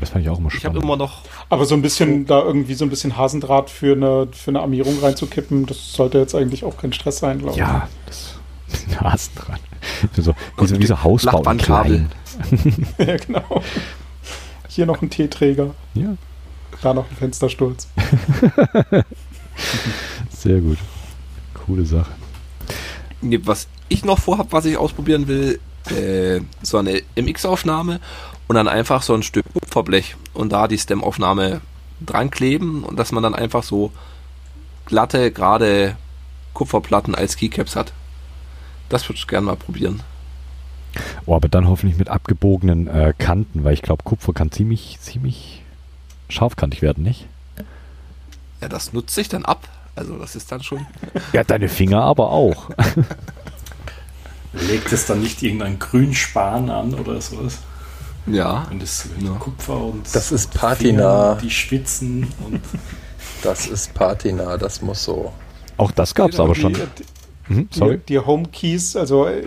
[0.00, 0.82] Das fand ich auch immer Ich habe spannend.
[0.84, 4.50] immer noch, Aber so ein bisschen, da irgendwie so ein bisschen Hasendraht für eine, für
[4.52, 7.58] eine Armierung reinzukippen, das sollte jetzt eigentlich auch kein Stress sein, glaube ich.
[7.58, 8.38] ja, das
[9.02, 9.58] Nasen dran.
[10.16, 11.42] So, wie so, wie so Hausbau
[12.98, 13.62] ja, genau.
[14.68, 16.14] Hier noch ein Teeträger, Ja,
[16.82, 17.88] da noch ein Fenstersturz.
[20.30, 20.78] sehr gut.
[21.54, 22.12] Coole Sache.
[23.20, 25.60] Nee, was ich noch vorhab, was ich ausprobieren will,
[25.90, 28.00] äh, so eine MX-Aufnahme
[28.46, 31.60] und dann einfach so ein Stück Kupferblech und da die Stem-Aufnahme
[32.04, 33.92] dran kleben und dass man dann einfach so
[34.86, 35.96] glatte, gerade
[36.54, 37.92] Kupferplatten als Keycaps hat.
[38.88, 40.02] Das würde ich gerne mal probieren.
[41.26, 45.57] Oh, aber dann hoffentlich mit abgebogenen äh, Kanten, weil ich glaube, Kupfer kann ziemlich, ziemlich
[46.28, 47.26] scharfkantig werden, nicht?
[48.60, 49.68] Ja, das nutzt sich dann ab.
[49.96, 50.86] Also das ist dann schon.
[51.32, 52.70] Ja, deine Finger aber auch.
[54.52, 57.58] Legt es dann nicht irgendein Grünspan an oder sowas?
[58.26, 58.66] Ja.
[58.70, 59.32] Und das Ja.
[59.32, 61.34] Kupfer und Das ist Patina.
[61.36, 62.60] Die schwitzen und
[63.42, 65.32] Das ist Patina, das muss so.
[65.76, 66.74] Auch das gab es aber schon.
[66.74, 66.80] die,
[67.50, 67.98] Mhm, sorry.
[67.98, 69.42] die, die Home Keys, also äh,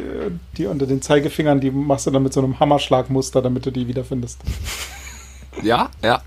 [0.58, 3.88] die unter den Zeigefingern, die machst du dann mit so einem Hammerschlagmuster, damit du die
[3.88, 4.40] wiederfindest.
[5.62, 6.22] Ja, ja.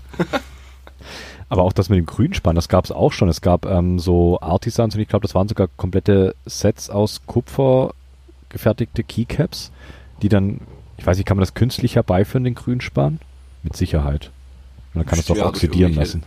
[1.49, 3.29] Aber auch das mit dem Grünspan, das gab es auch schon.
[3.29, 7.93] Es gab ähm, so Artisans und ich glaube, das waren sogar komplette Sets aus Kupfer
[8.49, 9.71] gefertigte Keycaps,
[10.21, 10.61] die dann,
[10.97, 13.19] ich weiß nicht, kann man das künstlich herbeiführen, den Grünspan?
[13.63, 14.31] Mit Sicherheit.
[14.93, 16.23] Und dann kann es doch Ja, oxidieren lassen.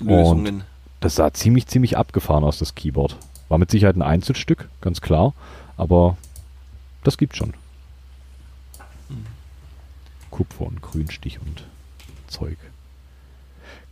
[0.00, 0.64] Lösungen.
[1.00, 3.16] Das sah ziemlich, ziemlich abgefahren aus, das Keyboard.
[3.48, 5.34] War mit Sicherheit ein Einzelstück, ganz klar.
[5.76, 6.16] Aber
[7.04, 7.54] das gibt's schon.
[10.30, 11.64] Kupfer und Grünstich und
[12.32, 12.56] Zeug.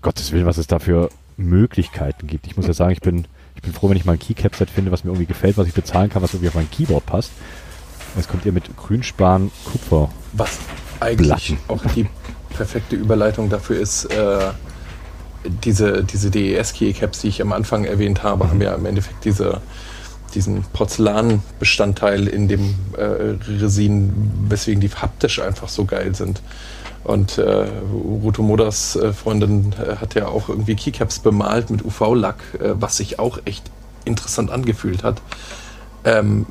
[0.02, 2.46] Gottes Willen, was es da für Möglichkeiten gibt.
[2.46, 4.90] Ich muss ja sagen, ich bin, ich bin froh, wenn ich mal ein Keycap-Set finde,
[4.90, 7.30] was mir irgendwie gefällt, was ich bezahlen kann, was irgendwie auf mein Keyboard passt.
[8.16, 10.10] Jetzt kommt ihr mit Grünspan Kupfer.
[10.32, 10.58] Was
[11.00, 12.06] eigentlich auch die
[12.50, 14.50] perfekte Überleitung dafür ist, äh,
[15.64, 19.60] diese, diese DES-Keycaps, die ich am Anfang erwähnt habe, haben ja im Endeffekt diese,
[20.34, 24.12] diesen Porzellanbestandteil in dem äh, Resin,
[24.48, 26.42] weswegen die haptisch einfach so geil sind.
[27.02, 32.36] Und äh, Ruto Modas äh, Freundin äh, hat ja auch irgendwie Keycaps bemalt mit UV-Lack,
[32.60, 33.70] äh, was sich auch echt
[34.04, 35.22] interessant angefühlt hat.
[36.04, 36.46] Ähm,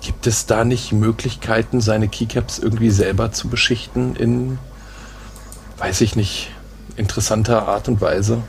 [0.00, 4.58] gibt es da nicht Möglichkeiten, seine Keycaps irgendwie selber zu beschichten in,
[5.78, 6.50] weiß ich nicht,
[6.96, 8.42] interessanter Art und Weise?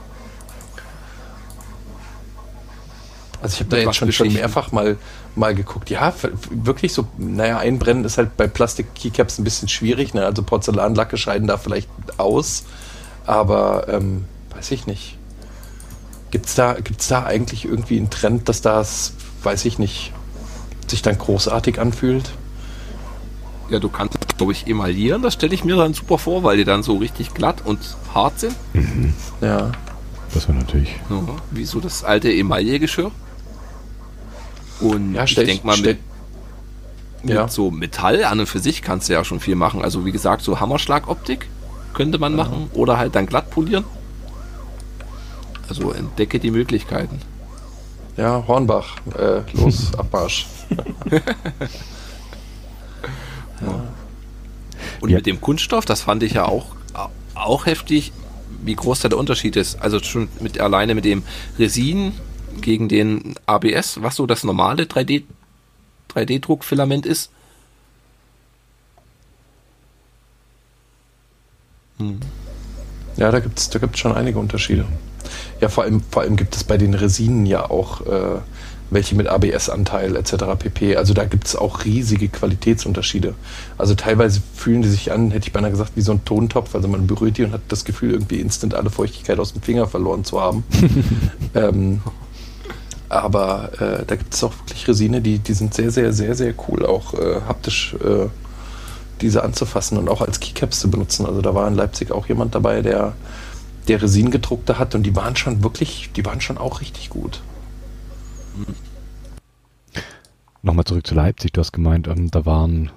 [3.42, 4.98] Also ich habe da jetzt schon, schon mehrfach mal,
[5.36, 5.90] mal geguckt.
[5.90, 6.14] Ja,
[6.50, 10.14] wirklich so, naja, einbrennen ist halt bei Plastik-Keycaps ein bisschen schwierig.
[10.14, 10.26] Ne?
[10.26, 12.66] Also Porzellanlacke scheiden da vielleicht aus.
[13.26, 14.26] Aber ähm,
[14.56, 15.18] weiß ich nicht.
[16.32, 19.14] Gibt es da, gibt's da eigentlich irgendwie einen Trend, dass das,
[19.44, 20.14] weiß ich nicht,
[20.88, 22.32] sich dann großartig anfühlt?
[23.70, 25.22] Ja, du kannst, glaube ich, emaillieren.
[25.22, 27.80] Das stelle ich mir dann super vor, weil die dann so richtig glatt und
[28.14, 28.56] hart sind.
[29.42, 29.72] Ja.
[30.34, 30.96] Das war natürlich.
[31.10, 31.22] Ja,
[31.52, 33.12] wie so das alte Emaille-Geschirr.
[34.82, 36.00] Und Ja, ich denke mal, mit,
[37.24, 37.48] mit ja.
[37.48, 39.82] so Metall an und für sich kannst du ja schon viel machen.
[39.84, 41.48] Also wie gesagt, so Hammerschlagoptik
[41.94, 43.84] könnte man machen oder halt dann glatt polieren.
[45.70, 47.20] Also entdecke die Möglichkeiten.
[48.18, 50.48] Ja, Hornbach, äh, los, Abmarsch.
[55.00, 55.18] Und Ja.
[55.18, 56.68] mit dem Kunststoff, das fand ich ja auch,
[57.36, 58.12] auch heftig,
[58.64, 59.82] wie groß da der Unterschied ist.
[59.82, 61.24] Also schon mit alleine mit dem
[61.58, 62.14] Resin
[62.60, 65.24] gegen den ABS, was so das normale 3D
[66.14, 67.32] 3D-Druckfilament ist.
[73.18, 74.86] Ja, da gibt es da gibt's schon einige Unterschiede.
[75.62, 78.40] Ja, vor allem, vor allem gibt es bei den Resinen ja auch äh,
[78.92, 80.36] welche mit ABS-Anteil etc.
[80.60, 80.98] pp.
[80.98, 83.36] Also da gibt es auch riesige Qualitätsunterschiede.
[83.78, 86.76] Also teilweise fühlen die sich an, hätte ich beinahe gesagt, wie so ein Tontopf.
[86.76, 89.88] Also man berührt die und hat das Gefühl, irgendwie instant alle Feuchtigkeit aus dem Finger
[89.88, 90.64] verloren zu haben.
[91.56, 92.02] ähm,
[93.12, 96.54] aber äh, da gibt es auch wirklich Resine, die, die sind sehr, sehr, sehr, sehr
[96.68, 98.28] cool, auch äh, haptisch äh,
[99.22, 101.26] diese anzufassen und auch als Keycaps zu benutzen.
[101.26, 103.14] Also da war in Leipzig auch jemand dabei, der,
[103.88, 107.42] der Resin gedruckte hat und die waren schon wirklich, die waren schon auch richtig gut.
[110.62, 111.54] Nochmal zurück zu Leipzig.
[111.54, 112.92] Du hast gemeint, ähm, da waren.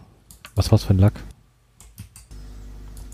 [0.54, 1.14] Was war's für ein Lack?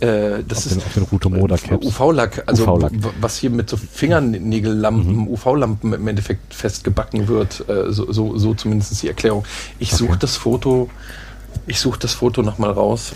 [0.00, 1.86] Äh, das auf, ist den, auf den Rutomoda Caps.
[1.86, 2.90] UV-Lack, also w-
[3.20, 5.28] was hier mit so Fingernägellampen, Mhm.
[5.28, 9.44] UV-Lampen im Endeffekt festgebacken wird, äh, so, so, so zumindest die Erklärung.
[9.78, 10.04] Ich Okay.
[10.06, 10.88] suche das Foto,
[11.66, 13.12] ich suche das Foto nochmal raus.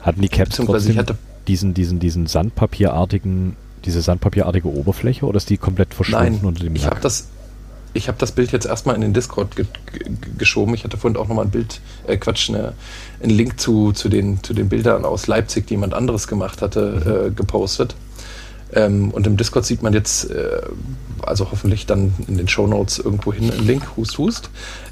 [0.00, 5.36] Hatten die Caps Beziehungsweise ich trotzdem hatte diesen, diesen, diesen sandpapierartigen, diese sandpapierartige Oberfläche oder
[5.36, 6.92] ist die komplett verschwunden Nein, unter dem ich Lack?
[6.92, 7.28] habe das,
[7.92, 10.74] ich habe das Bild jetzt erstmal in den Discord ge ge geschoben.
[10.74, 12.72] Ich hatte vorhin auch nochmal ein Bild, äh, Quatsch, ne,
[13.22, 17.28] einen Link zu, zu, den, zu den Bildern aus Leipzig, die jemand anderes gemacht hatte,
[17.28, 17.94] äh, gepostet.
[18.72, 20.62] Ähm, und im Discord sieht man jetzt, äh,
[21.22, 24.50] also hoffentlich dann in den Show Notes irgendwo hin einen Link, Hust, Hust,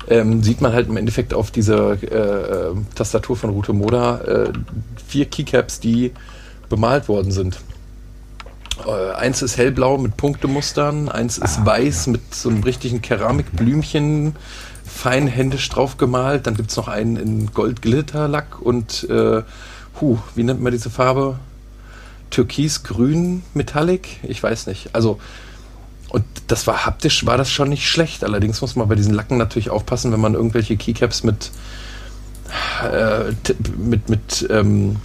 [0.09, 4.53] ähm, sieht man halt im Endeffekt auf dieser äh, äh, Tastatur von Rute Moda äh,
[5.07, 6.12] vier Keycaps, die
[6.69, 7.59] bemalt worden sind.
[8.87, 14.37] Äh, eins ist hellblau mit Punktemustern, eins ist weiß mit so einem richtigen Keramikblümchen,
[14.85, 16.47] fein händisch drauf gemalt.
[16.47, 19.43] Dann gibt es noch einen in Gold-Glitter-Lack und, äh,
[20.01, 21.39] hu, wie nennt man diese Farbe?
[22.31, 24.21] Türkis-Grün Metallic?
[24.23, 24.95] Ich weiß nicht.
[24.95, 25.19] Also,
[26.11, 28.25] und das war haptisch, war das schon nicht schlecht.
[28.25, 31.51] Allerdings muss man bei diesen Lacken natürlich aufpassen, wenn man irgendwelche Keycaps mit,
[32.83, 33.33] äh,
[33.77, 34.97] mit, mit, ähm,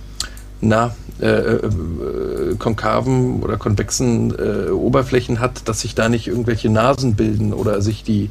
[0.62, 7.16] na, äh, äh, konkaven oder konvexen äh, Oberflächen hat, dass sich da nicht irgendwelche Nasen
[7.16, 8.30] bilden oder sich die,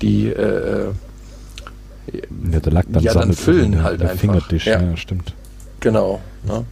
[0.00, 0.86] die äh,
[2.52, 4.20] Ja, der Lack dann Ja, dann füllen der- halt der einfach.
[4.20, 4.80] Fingertisch, Ja.
[4.80, 4.96] ja.
[4.96, 5.34] stimmt.
[5.80, 6.20] Genau.
[6.44, 6.64] Ne?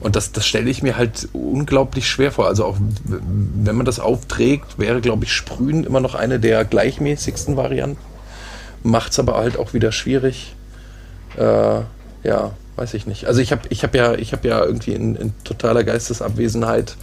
[0.00, 2.46] Und das, das stelle ich mir halt unglaublich schwer vor.
[2.46, 7.56] Also auch wenn man das aufträgt, wäre, glaube ich, Sprühen immer noch eine der gleichmäßigsten
[7.56, 7.98] Varianten.
[8.82, 10.54] Macht es aber halt auch wieder schwierig.
[11.36, 11.42] Äh,
[12.24, 12.50] ja,
[12.80, 13.26] weiß ich nicht.
[13.26, 16.96] Also ich habe ich hab ja, hab ja irgendwie in, in totaler Geistesabwesenheit,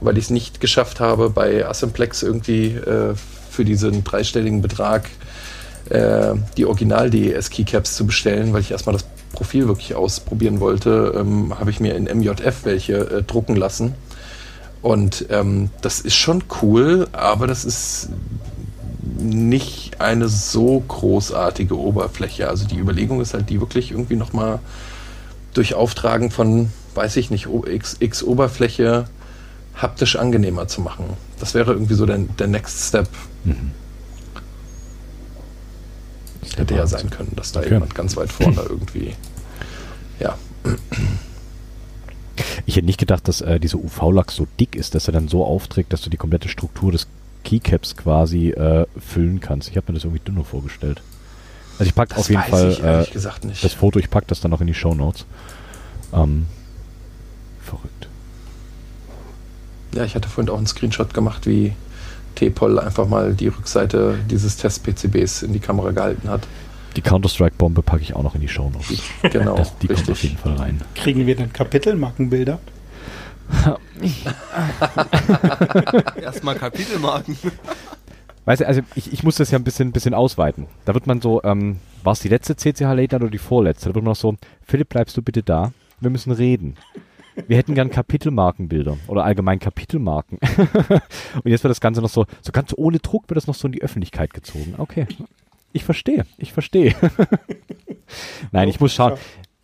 [0.00, 3.14] weil ich es nicht geschafft habe, bei Assemblex irgendwie äh,
[3.50, 5.10] für diesen dreistelligen Betrag
[5.90, 11.70] äh, die Original-DES-Keycaps zu bestellen, weil ich erstmal das Profil wirklich ausprobieren wollte, ähm, habe
[11.70, 13.94] ich mir in MJF welche äh, drucken lassen.
[14.82, 18.10] Und ähm, das ist schon cool, aber das ist
[19.18, 22.48] nicht eine so großartige Oberfläche.
[22.48, 24.60] Also die Überlegung ist halt, die wirklich irgendwie nochmal
[25.54, 29.06] durch Auftragen von, weiß ich nicht, O- X, X Oberfläche
[29.76, 31.04] haptisch angenehmer zu machen.
[31.40, 33.08] Das wäre irgendwie so der, der Next Step.
[36.42, 37.70] Das hätte ja sein können, dass da Okay.
[37.74, 39.14] jemand ganz weit vorne irgendwie.
[40.20, 40.36] Ja,
[42.66, 45.44] Ich hätte nicht gedacht, dass äh, dieser UV-Lack so dick ist, dass er dann so
[45.44, 47.06] aufträgt, dass du die komplette Struktur des
[47.44, 49.68] Keycaps quasi äh, füllen kannst.
[49.70, 51.02] Ich habe mir das irgendwie dünner vorgestellt.
[51.78, 53.64] Also ich packe das auf jeden weiß Fall ich ehrlich äh, gesagt nicht.
[53.64, 55.26] das Foto, ich packe das dann noch in die Show Notes.
[56.12, 56.46] Ähm,
[57.62, 58.08] verrückt.
[59.94, 61.72] Ja, ich hatte vorhin auch einen Screenshot gemacht, wie
[62.36, 66.46] T-Pol einfach mal die Rückseite dieses Test-PCBs in die Kamera gehalten hat.
[66.96, 69.02] Die Counter-Strike-Bombe packe ich auch noch in die Show Notes.
[69.22, 70.38] Genau, das, die kommt auf jeden richtig.
[70.38, 70.80] Fall rein.
[70.94, 72.58] Kriegen wir dann Kapitelmarkenbilder?
[76.20, 77.36] Erstmal Kapitelmarken.
[78.44, 80.66] Weißt du, also ich, ich muss das ja ein bisschen, bisschen ausweiten.
[80.84, 83.88] Da wird man so, ähm, war es die letzte CCH Late oder die vorletzte?
[83.88, 85.72] Da wird man noch so, Philipp, bleibst du bitte da?
[86.00, 86.76] Wir müssen reden.
[87.48, 90.38] Wir hätten gern Kapitelmarkenbilder oder allgemein Kapitelmarken.
[91.42, 93.66] Und jetzt wird das Ganze noch so, so ganz ohne Druck wird das noch so
[93.66, 94.74] in die Öffentlichkeit gezogen.
[94.78, 95.06] Okay.
[95.72, 96.94] Ich verstehe, ich verstehe.
[98.52, 99.14] Nein, ich muss schauen.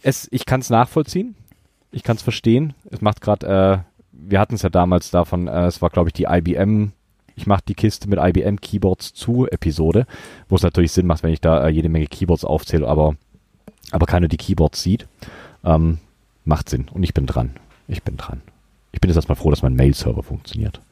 [0.02, 1.36] Es, ich kann es nachvollziehen.
[1.92, 2.74] Ich kann es verstehen.
[2.90, 3.78] Es macht gerade, äh,
[4.12, 6.92] wir hatten es ja damals davon, äh, es war glaube ich die IBM,
[7.40, 10.06] ich mache die Kiste mit IBM Keyboards zu Episode,
[10.50, 13.16] wo es natürlich Sinn macht, wenn ich da äh, jede Menge Keyboards aufzähle, aber,
[13.92, 15.08] aber keiner die Keyboards sieht.
[15.64, 15.98] Ähm,
[16.44, 17.52] macht Sinn und ich bin dran.
[17.88, 18.42] Ich bin dran.
[18.92, 20.82] Ich bin jetzt erstmal froh, dass mein Mail-Server funktioniert.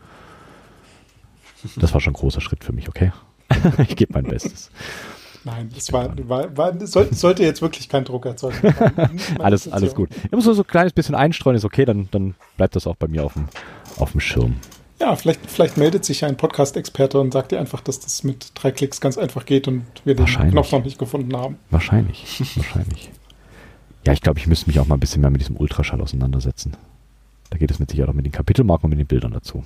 [1.76, 3.12] Das war schon ein großer Schritt für mich, okay?
[3.78, 4.70] ich gebe mein Bestes.
[5.44, 8.74] Nein, das war, war, war, soll, sollte jetzt wirklich kein Druck erzeugen.
[9.38, 10.08] Alles, alles gut.
[10.24, 12.96] Ich muss nur so ein kleines bisschen einstreuen, ist okay, dann, dann bleibt das auch
[12.96, 13.48] bei mir auf dem,
[13.98, 14.56] auf dem Schirm.
[15.00, 18.50] Ja, vielleicht, vielleicht meldet sich ja ein Podcast-Experte und sagt dir einfach, dass das mit
[18.54, 20.26] drei Klicks ganz einfach geht und wir den.
[20.26, 21.56] Knopf noch nicht gefunden haben.
[21.70, 22.26] Wahrscheinlich,
[22.56, 23.10] wahrscheinlich.
[24.04, 26.76] Ja, ich glaube, ich müsste mich auch mal ein bisschen mehr mit diesem Ultraschall auseinandersetzen.
[27.50, 29.64] Da geht es mit Sicherheit auch mit den Kapitelmarken und mit den Bildern dazu.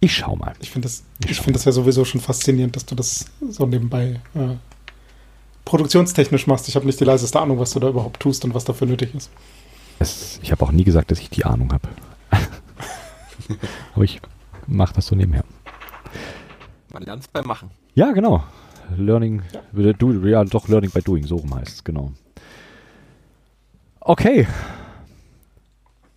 [0.00, 0.54] Ich schau mal.
[0.60, 3.66] Ich finde das, Ich ich finde das ja sowieso schon faszinierend, dass du das so
[3.66, 4.56] nebenbei äh,
[5.64, 6.68] produktionstechnisch machst.
[6.68, 9.14] Ich habe nicht die leiseste Ahnung, was du da überhaupt tust und was dafür nötig
[9.14, 9.30] ist.
[10.00, 11.86] Es, ich habe auch nie gesagt, dass ich die Ahnung habe.
[13.94, 14.20] Aber ich
[14.66, 15.44] mache das so nebenher.
[16.92, 17.70] Man lernt es beim Machen.
[17.94, 18.42] Ja, genau.
[18.96, 19.92] Learning, ja.
[19.92, 22.12] Do, ja, doch Learning by Doing, so rum heißt es, genau.
[24.00, 24.48] Okay.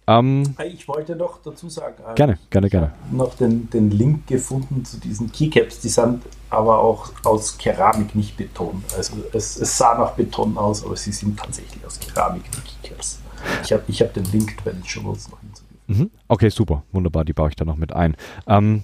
[0.07, 2.93] Ähm, Hey, Ich wollte noch dazu sagen, äh, gerne, gerne, gerne.
[3.11, 5.81] noch den, den Link gefunden zu diesen Keycaps.
[5.81, 8.81] Die sind aber auch aus Keramik, nicht Beton.
[8.95, 13.19] Also es, es sah nach Beton aus, aber sie sind tatsächlich aus Keramik, die Keycaps.
[13.63, 15.89] Ich habe ich hab den Link bei den Show Notes noch hinzugefügt.
[15.89, 16.11] Mhm.
[16.27, 18.15] Okay, super, wunderbar, die baue ich da noch mit ein.
[18.47, 18.83] Ähm,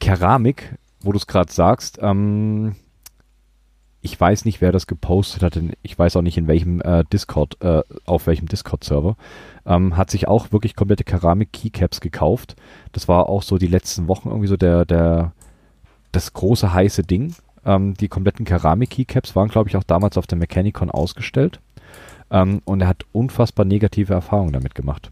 [0.00, 2.74] Keramik, wo du es gerade sagst, ähm,
[4.02, 7.60] ich weiß nicht, wer das gepostet hat, ich weiß auch nicht in welchem äh, Discord,
[7.60, 9.16] äh, auf welchem Discord-Server,
[9.66, 12.56] ähm, hat sich auch wirklich komplette Keramik-Keycaps gekauft.
[12.92, 15.32] Das war auch so die letzten Wochen irgendwie so der, der,
[16.12, 17.34] das große heiße Ding.
[17.64, 21.60] Ähm, die kompletten Keramik-Keycaps waren, glaube ich, auch damals auf der Mechanicon ausgestellt.
[22.30, 25.10] Ähm, und er hat unfassbar negative Erfahrungen damit gemacht.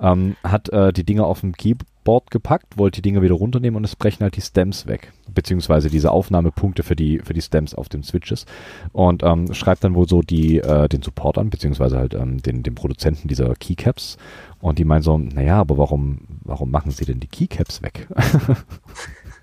[0.00, 3.84] Ähm, hat äh, die Dinger auf dem Keyboard gepackt, wollte die Dinger wieder runternehmen und
[3.84, 5.12] es brechen halt die Stems weg.
[5.32, 8.44] Beziehungsweise diese Aufnahmepunkte für die, für die Stems auf den Switches.
[8.92, 12.64] Und ähm, schreibt dann wohl so die, äh, den Support an, beziehungsweise halt ähm, den,
[12.64, 14.16] den Produzenten dieser Keycaps.
[14.60, 18.08] Und die meinen so, naja, aber warum, warum machen sie denn die Keycaps weg?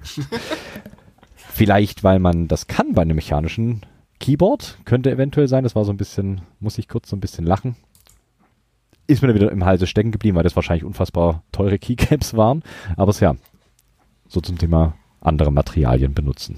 [1.36, 3.82] Vielleicht, weil man das kann bei einem mechanischen
[4.22, 4.78] Keyboard.
[4.86, 5.66] Könnte eventuell sein.
[5.66, 7.76] Das war so ein bisschen, muss ich kurz so ein bisschen lachen.
[9.08, 12.64] Ist mir dann wieder im Halse stecken geblieben, weil das wahrscheinlich unfassbar teure Keycaps waren.
[12.96, 13.36] Aber es ja,
[14.30, 16.58] so zum Thema andere Materialien benutzen.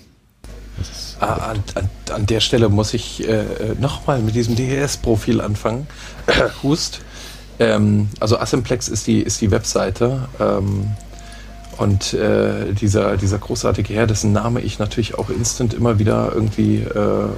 [1.20, 3.46] Ah, an, an, an, der Stelle muss ich äh,
[3.80, 5.88] nochmal mit diesem DES-Profil anfangen.
[6.64, 7.02] Hust.
[7.60, 10.28] Ähm, also Assemblex ist die, ist die Webseite.
[10.40, 10.92] Ähm,
[11.78, 16.78] und äh, dieser, dieser großartige Herr, dessen Name ich natürlich auch instant immer wieder irgendwie
[16.78, 17.30] äh,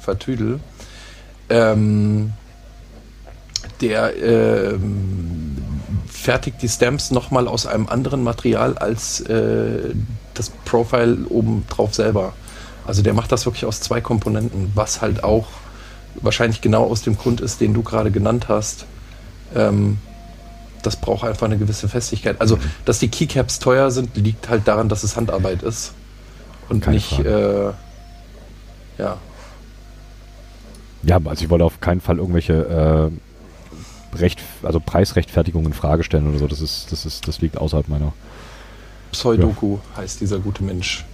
[0.00, 0.60] vertüdel,
[1.48, 2.32] ähm,
[3.80, 4.78] der äh,
[6.06, 9.94] fertigt die Stamps nochmal aus einem anderen Material als äh,
[10.34, 12.32] das Profile oben drauf selber.
[12.86, 15.48] Also der macht das wirklich aus zwei Komponenten, was halt auch
[16.16, 18.86] wahrscheinlich genau aus dem Grund ist, den du gerade genannt hast.
[19.54, 19.98] Ähm,
[20.86, 22.40] das braucht einfach eine gewisse Festigkeit.
[22.40, 25.92] Also, dass die Keycaps teuer sind, liegt halt daran, dass es Handarbeit ist.
[26.68, 27.70] Und Keine nicht, äh,
[28.98, 29.16] ja.
[31.02, 33.10] Ja, also ich wollte auf keinen Fall irgendwelche
[34.14, 36.46] äh, Recht, also Preisrechtfertigungen in Frage stellen oder so.
[36.46, 38.12] Das ist, das ist, das liegt außerhalb meiner.
[39.12, 40.02] Pseudoku ja.
[40.02, 41.04] heißt dieser gute Mensch.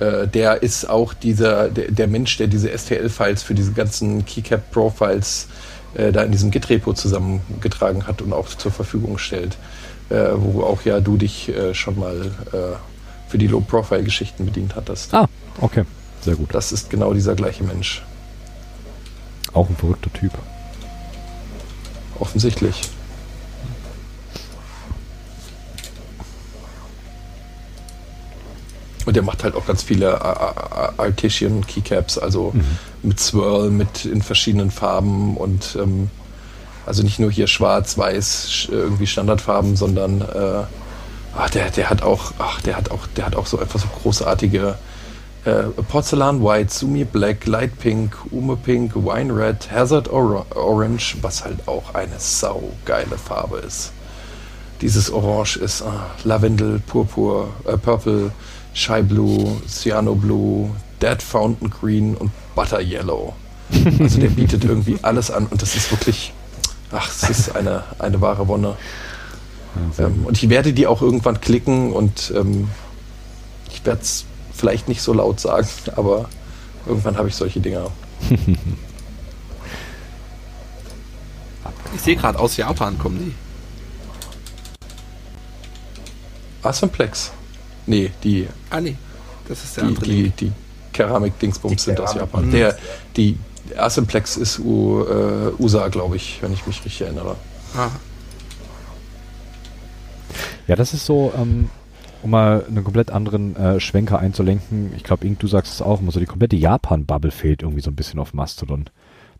[0.00, 5.46] Äh, der ist auch dieser, der, der Mensch, der diese STL-Files für diese ganzen Keycap-Profiles
[5.46, 5.54] äh,
[5.94, 9.56] da in diesem Git-Repo zusammengetragen hat und auch zur Verfügung stellt,
[10.10, 12.76] äh, wo auch ja du dich äh, schon mal äh,
[13.28, 15.14] für die Low-Profile-Geschichten bedient hattest.
[15.14, 15.28] Ah,
[15.60, 15.84] okay,
[16.20, 16.54] sehr gut.
[16.54, 18.02] Das ist genau dieser gleiche Mensch.
[19.52, 20.32] Auch ein verrückter Typ.
[22.18, 22.82] Offensichtlich.
[29.06, 32.64] Und der macht halt auch ganz viele äh, äh, Artesian Keycaps, also mhm.
[33.04, 36.10] Mit Swirl, mit in verschiedenen Farben und ähm,
[36.86, 40.64] also nicht nur hier schwarz, weiß, irgendwie Standardfarben, sondern äh,
[41.36, 43.88] ach, der, der hat auch, ach, der hat auch, der hat auch so einfach so
[44.02, 44.76] großartige
[45.44, 51.44] äh, Porzellan White, Sumi Black, Light Pink, Ume Pink, Wine Red, Hazard Or Orange, was
[51.44, 53.92] halt auch eine saugeile Farbe ist.
[54.80, 58.32] Dieses Orange ist ah, Lavendel, Purpur, äh, Purple,
[58.72, 60.70] Shy Blue, Cyano Blue,
[61.00, 63.34] Dead Fountain Green und Butter Yellow.
[64.00, 66.32] Also der bietet irgendwie alles an und das ist wirklich,
[66.92, 68.76] ach, es ist eine, eine wahre Wonne.
[69.98, 72.68] Ähm, und ich werde die auch irgendwann klicken und ähm,
[73.72, 75.66] ich werde es vielleicht nicht so laut sagen,
[75.96, 76.28] aber
[76.86, 77.90] irgendwann habe ich solche Dinger.
[81.94, 83.34] Ich sehe gerade, aus Japan kommen die.
[86.66, 87.30] Assemblex.
[87.86, 88.48] Nee, die.
[88.70, 88.96] Ah, nee.
[89.48, 90.04] Das ist der die, andere.
[90.06, 90.52] Die, die
[90.94, 92.50] Keramik-Dingsbums sind aus Japan.
[92.50, 92.76] Der,
[93.16, 93.38] die
[93.76, 97.36] Asimplex ist U, äh, USA, glaube ich, wenn ich mich richtig erinnere.
[97.76, 97.90] Ah.
[100.66, 101.68] Ja, das ist so, ähm,
[102.22, 104.92] um mal einen komplett anderen äh, Schwenker einzulenken.
[104.96, 107.90] Ich glaube, Ink, du sagst es auch immer so, die komplette Japan-Bubble fehlt irgendwie so
[107.90, 108.86] ein bisschen auf Mastodon.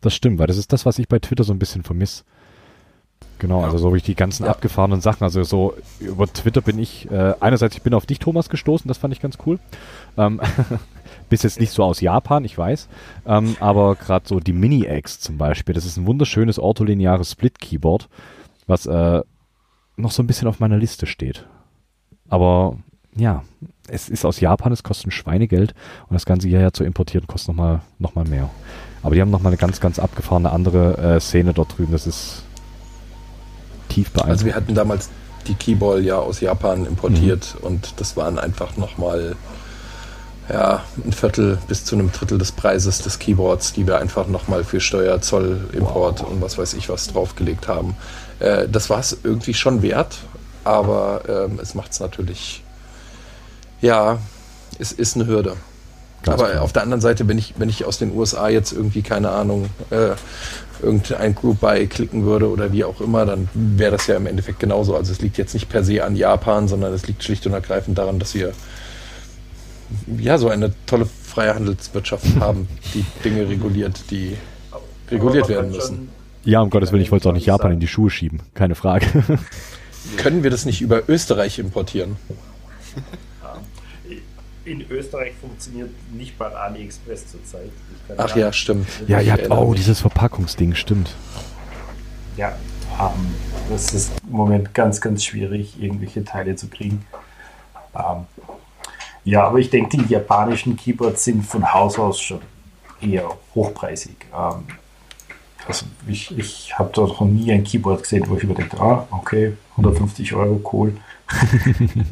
[0.01, 2.25] Das stimmt, weil das ist das, was ich bei Twitter so ein bisschen vermisse.
[3.39, 3.67] Genau, ja.
[3.67, 4.51] also so wie ich die ganzen ja.
[4.51, 8.49] abgefahrenen Sachen, also so über Twitter bin ich, äh, einerseits ich bin auf dich, Thomas,
[8.49, 9.59] gestoßen, das fand ich ganz cool.
[10.17, 10.41] Ähm,
[11.29, 12.89] bist jetzt nicht so aus Japan, ich weiß,
[13.27, 18.09] ähm, aber gerade so die Mini-X zum Beispiel, das ist ein wunderschönes ortholineares Split-Keyboard,
[18.67, 19.23] was äh,
[19.97, 21.47] noch so ein bisschen auf meiner Liste steht.
[22.29, 22.77] Aber
[23.17, 23.45] ja,
[23.89, 25.75] es ist aus Japan, es kostet ein Schweinegeld
[26.09, 28.51] und das Ganze hierher zu importieren kostet nochmal noch mal mehr.
[29.03, 32.43] Aber die haben nochmal eine ganz, ganz abgefahrene andere äh, Szene dort drüben, das ist
[33.89, 34.31] tief beeindruckend.
[34.31, 35.11] Also wir hatten damals
[35.47, 37.67] die Keyball ja aus Japan importiert mhm.
[37.67, 39.37] und das waren einfach nochmal
[40.49, 44.65] ja, ein Viertel bis zu einem Drittel des Preises des Keyboards, die wir einfach nochmal
[44.65, 46.31] für Steuer, Zoll, Import wow.
[46.31, 47.97] und was weiß ich was draufgelegt haben.
[48.41, 50.19] Äh, das war es irgendwie schon wert,
[50.65, 52.63] aber ähm, es macht es natürlich,
[53.81, 54.19] ja,
[54.79, 55.57] es ist eine Hürde.
[56.25, 56.63] Ganz aber klar.
[56.63, 59.67] auf der anderen Seite, wenn ich, wenn ich aus den USA jetzt irgendwie, keine Ahnung,
[59.91, 60.11] äh,
[60.83, 64.61] irgendein Group Buy klicken würde oder wie auch immer, dann wäre das ja im Endeffekt
[64.61, 64.97] genauso.
[64.97, 67.97] Also es liegt jetzt nicht per se an Japan, sondern es liegt schlicht und ergreifend
[67.97, 68.53] daran, dass wir
[70.19, 74.37] ja so eine tolle freie Handelswirtschaft haben, die Dinge reguliert, die
[75.11, 76.09] reguliert werden müssen.
[76.45, 78.41] Ja, um Gottes Willen, ich wollte auch nicht Japan in die Schuhe schieben.
[78.55, 79.07] Keine Frage.
[80.19, 82.17] Können wir das nicht über Österreich importieren?
[84.67, 87.71] In Österreich funktioniert nicht mal AliExpress zurzeit.
[88.17, 88.87] Ach ja, stimmt.
[89.07, 91.15] ja, Ich ihr habt, erinnere oh, dieses Verpackungsding, stimmt.
[92.37, 92.57] Ja,
[92.99, 93.35] ähm,
[93.71, 97.05] das ist im Moment ganz, ganz schwierig, irgendwelche Teile zu kriegen.
[97.95, 98.27] Ähm,
[99.25, 102.41] ja, aber ich denke, die japanischen Keyboards sind von Haus aus schon
[103.01, 104.17] eher hochpreisig.
[104.35, 104.65] Ähm,
[105.67, 109.07] also ich, ich habe dort noch nie ein Keyboard gesehen, wo ich mir denke, ah,
[109.11, 110.97] okay, 150 Euro, cool.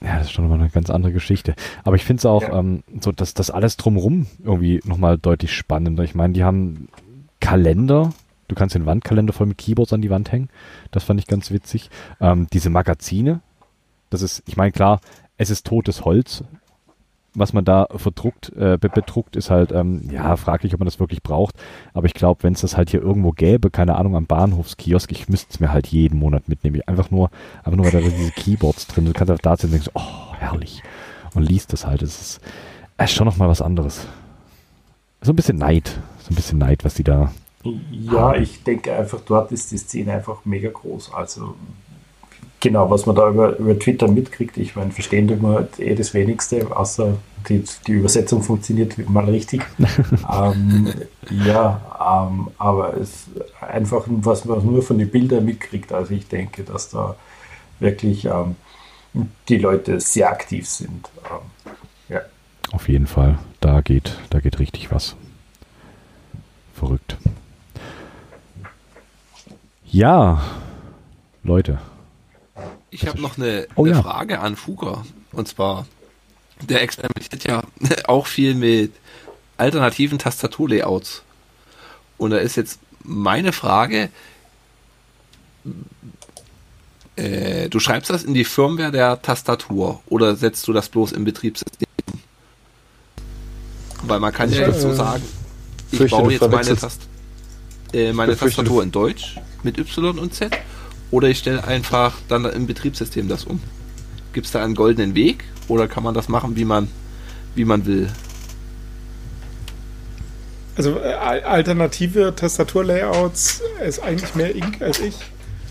[0.00, 1.54] Ja, das ist schon immer eine ganz andere Geschichte.
[1.84, 2.58] Aber ich finde es auch, Ja.
[2.58, 6.02] ähm, so, dass das alles drumrum irgendwie nochmal deutlich spannender.
[6.02, 6.88] Ich meine, die haben
[7.40, 8.12] Kalender.
[8.48, 10.48] Du kannst den Wandkalender voll mit Keyboards an die Wand hängen.
[10.90, 11.88] Das fand ich ganz witzig.
[12.20, 13.40] Ähm, diese Magazine.
[14.12, 15.00] Das ist, ich meine, klar,
[15.36, 16.44] es ist totes Holz.
[17.34, 21.00] Was man da verdruckt, äh, be- bedruckt, ist halt, ähm, ja, fraglich, ob man das
[21.00, 21.54] wirklich braucht.
[21.94, 25.30] Aber ich glaube, wenn es das halt hier irgendwo gäbe, keine Ahnung, am Bahnhofskiosk, ich
[25.30, 26.82] müsste es mir halt jeden Monat mitnehmen.
[26.86, 27.30] Einfach nur,
[27.64, 29.14] einfach nur, weil da diese Keyboards drin sind.
[29.14, 30.82] Du kannst einfach da sitzen und denkst, oh, herrlich.
[31.34, 32.02] Und liest das halt.
[32.02, 32.40] Es ist,
[33.02, 34.06] ist schon nochmal was anderes.
[35.22, 35.98] So ein bisschen Neid.
[36.18, 37.32] So ein bisschen Neid, was die da.
[37.90, 41.14] Ja, ich denke einfach, dort ist die Szene einfach mega groß.
[41.14, 41.54] Also
[42.62, 46.14] genau, was man da über, über Twitter mitkriegt, ich meine, verstehen tut man eh das
[46.14, 47.18] Wenigste, außer
[47.48, 49.62] die, die Übersetzung funktioniert mal richtig.
[50.32, 50.88] ähm,
[51.44, 53.26] ja, ähm, aber es
[53.60, 57.16] einfach, was man nur von den Bildern mitkriegt, also ich denke, dass da
[57.80, 58.54] wirklich ähm,
[59.48, 61.10] die Leute sehr aktiv sind.
[61.30, 61.72] Ähm,
[62.08, 62.20] ja.
[62.70, 63.38] Auf jeden Fall.
[63.60, 65.16] Da geht, da geht richtig was.
[66.74, 67.16] Verrückt.
[69.90, 70.40] Ja,
[71.42, 71.80] Leute.
[72.92, 74.02] Ich habe noch eine, Oh eine ja.
[74.02, 75.04] Frage an Fugger.
[75.32, 75.86] Und zwar,
[76.60, 77.62] der experimentiert ja
[78.06, 78.92] auch viel mit
[79.56, 81.22] alternativen Tastaturlayouts.
[82.18, 84.10] Und da ist jetzt meine Frage,
[87.16, 91.24] äh, du schreibst das in die Firmware der Tastatur oder setzt du das bloß im
[91.24, 91.88] Betriebssystem?
[94.02, 95.22] Weil man kann ja Ich, jetzt so äh, sagen,
[95.90, 97.08] ich baue jetzt meine, Tast
[97.94, 100.52] äh, meine Tastatur in Deutsch mit Y und Z
[101.12, 103.60] oder ich stelle einfach dann im Betriebssystem das um.
[104.32, 106.88] Gibt es da einen goldenen Weg oder kann man das machen, wie man,
[107.54, 108.08] wie man will?
[110.76, 115.16] Also äh, al- alternative Tastaturlayouts ist eigentlich mehr Ink als ich.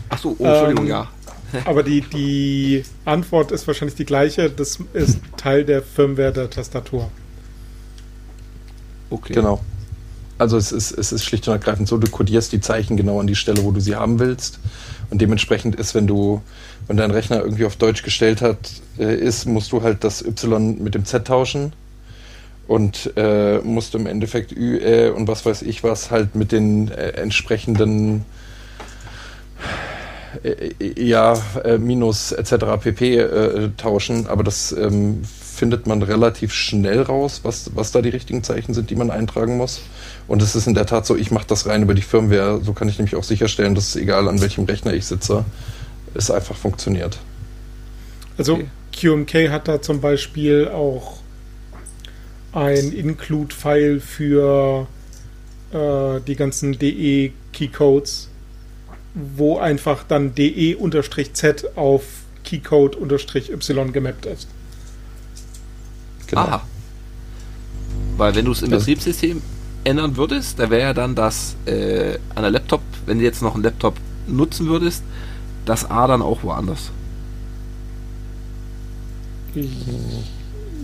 [0.10, 1.10] Ach so, oh, Entschuldigung, Ähm, ja.
[1.66, 4.50] Aber die, die Antwort ist wahrscheinlich die gleiche.
[4.50, 7.12] Das ist Teil der Firmware der Tastatur.
[9.10, 9.34] Okay.
[9.34, 9.62] Genau.
[10.38, 13.28] Also es ist, es ist schlicht und ergreifend so, du kodierst die Zeichen genau an
[13.28, 14.60] die Stelle, wo du sie haben willst.
[15.12, 16.42] Und dementsprechend ist, wenn du,
[16.88, 18.58] wenn dein Rechner irgendwie auf Deutsch gestellt hat,
[18.98, 21.74] äh, ist, musst du halt das Y mit dem Z tauschen.
[22.68, 26.90] Und äh, musst im Endeffekt Ü, äh, und was weiß ich was halt mit den
[26.90, 28.24] äh, entsprechenden
[30.44, 31.38] äh, äh, ja,
[31.78, 32.54] Minus etc.
[32.82, 33.72] pp.
[33.76, 34.28] Tauschen.
[34.28, 35.24] Aber das ähm,
[35.62, 39.58] findet man relativ schnell raus, was, was da die richtigen Zeichen sind, die man eintragen
[39.58, 39.82] muss.
[40.28, 42.62] Und es ist in der Tat so, ich mache das rein über die Firmware.
[42.64, 45.46] So kann ich nämlich auch sicherstellen, dass egal an welchem Rechner ich sitze,
[46.16, 47.20] es einfach funktioniert.
[48.40, 48.70] Also Okay.
[48.92, 51.20] QMK hat da zum Beispiel auch
[52.54, 54.88] ein Include-File für
[55.72, 58.30] äh, die ganzen DE-Keycodes,
[59.14, 62.02] wo einfach dann DE-Z auf
[62.46, 64.48] Keycode-Y gemappt ist.
[66.32, 66.42] Genau.
[66.42, 66.62] Aha.
[68.18, 69.42] Weil wenn du es im Also- Betriebssystem
[69.84, 73.54] ändern würdest, da wäre ja dann das äh, an der Laptop, wenn du jetzt noch
[73.56, 73.96] einen Laptop
[74.28, 75.04] nutzen würdest,
[75.66, 76.92] das A dann auch woanders.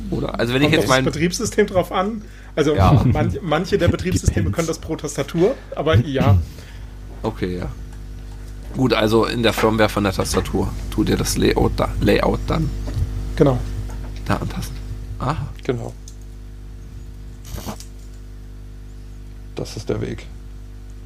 [0.09, 0.39] Oder?
[0.39, 2.21] Also wenn ich Kommt jetzt aufs mein Betriebssystem drauf an.
[2.55, 3.03] Also Ja.
[3.05, 4.55] man, manche der Betriebssysteme Depends.
[4.55, 6.37] können das pro Tastatur, aber ja.
[7.23, 7.67] Okay, ja.
[8.75, 12.69] Gut, also in der Firmware von der Tastatur tut ihr das Layout, da, Layout dann
[13.35, 13.59] Genau.
[14.25, 14.75] da anpassen.
[15.19, 15.47] Aha.
[15.63, 15.93] Genau.
[19.55, 20.25] Das ist der Weg.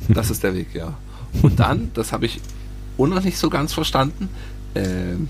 [0.10, 0.94] Das ist der Weg, ja.
[1.42, 2.42] Und dann, das habe ich
[2.98, 4.30] auch noch nicht so ganz verstanden,
[4.76, 5.30] ähm,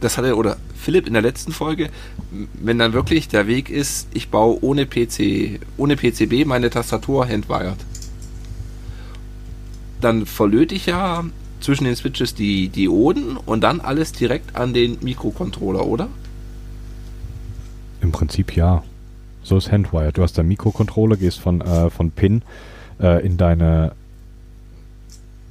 [0.00, 1.90] das hatte, oder Philipp in der letzten Folge,
[2.54, 7.78] wenn dann wirklich der Weg ist, ich baue ohne PC, ohne PCB meine Tastatur handwired,
[10.00, 11.24] dann verlöte ich ja
[11.60, 16.08] zwischen den Switches die Dioden und dann alles direkt an den Mikrocontroller, oder?
[18.00, 18.82] Im Prinzip ja.
[19.42, 20.12] So ist Handwire.
[20.12, 22.42] Du hast deinen Mikrocontroller, gehst von, äh, von Pin
[23.00, 23.92] äh, in deine,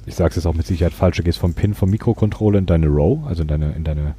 [0.06, 2.86] ich sag's jetzt auch mit Sicherheit falsch, du gehst vom Pin vom Mikrocontroller in deine
[2.86, 4.14] Row, also in deine, in deine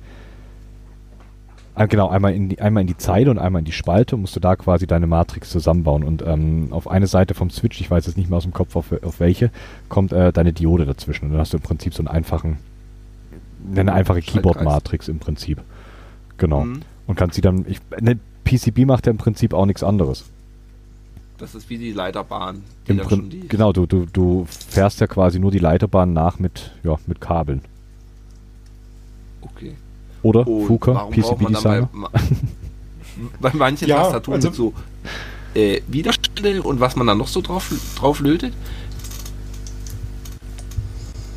[1.79, 4.35] Ah, genau, einmal in, die, einmal in die Zeile und einmal in die Spalte musst
[4.35, 6.03] du da quasi deine Matrix zusammenbauen.
[6.03, 8.75] Und ähm, auf eine Seite vom Switch, ich weiß jetzt nicht mehr aus dem Kopf
[8.75, 9.49] auf, auf welche,
[9.87, 11.27] kommt äh, deine Diode dazwischen.
[11.27, 12.57] Und dann hast du im Prinzip so einen einfachen,
[13.73, 15.61] eine einfache Keyboard-Matrix im Prinzip.
[16.37, 16.65] Genau.
[16.65, 16.81] Mhm.
[17.09, 20.25] Und kannst sie dann, ich, ne, PCB macht ja im Prinzip auch nichts anderes.
[21.39, 23.47] Das ist wie die Leiterbahn, die Prin schon die.
[23.47, 27.63] genau, du, du, du fährst ja quasi nur die Leiterbahn nach mit, ja, mit Kabeln.
[29.41, 29.73] Okay.
[30.21, 30.47] Oder?
[30.47, 31.89] Und Fuka, PCB-Designer?
[31.91, 32.19] Bei,
[33.49, 34.73] bei manchen Ja, Tastaturen also- mit so
[35.55, 38.53] äh, Widerstände und was man dann noch so drauf, drauf lötet.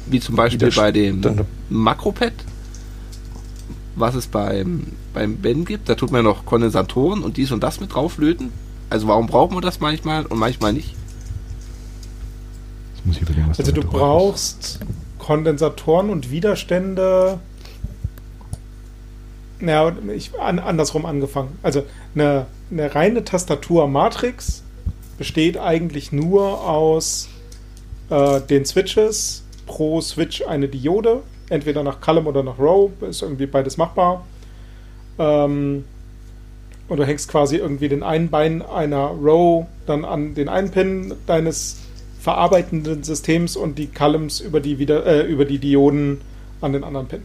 [0.06, 1.22] Wie zum Beispiel bei dem.
[1.70, 2.34] Makropad,
[3.96, 5.88] was es beim, beim Ben gibt.
[5.88, 8.52] Da tut man noch Kondensatoren und dies und das mit drauflöten.
[8.90, 10.94] Also warum braucht man das manchmal und manchmal nicht?
[12.94, 13.98] Jetzt muss ich überlegen, was Also du drauf ist.
[13.98, 14.80] brauchst
[15.18, 17.38] Kondensatoren und Widerstände.
[19.60, 21.56] Naja, ich, an, andersrum angefangen.
[21.62, 24.62] Also eine, eine reine Tastatur-Matrix
[25.18, 27.28] besteht eigentlich nur aus
[28.10, 31.22] äh, den Switches, pro Switch eine Diode,
[31.52, 34.24] entweder nach Column oder nach Row, ist irgendwie beides machbar.
[35.18, 35.84] Ähm,
[36.88, 41.14] und du hängst quasi irgendwie den einen Bein einer Row dann an den einen Pin
[41.26, 41.78] deines
[42.20, 46.20] verarbeitenden Systems und die Columns über die, wieder, äh, über die Dioden
[46.60, 47.22] an den anderen Pin.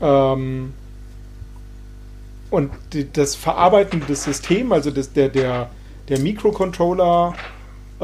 [0.00, 0.72] Ähm,
[2.50, 5.70] und die, das verarbeitende System, also das, der, der,
[6.08, 7.34] der Mikrocontroller,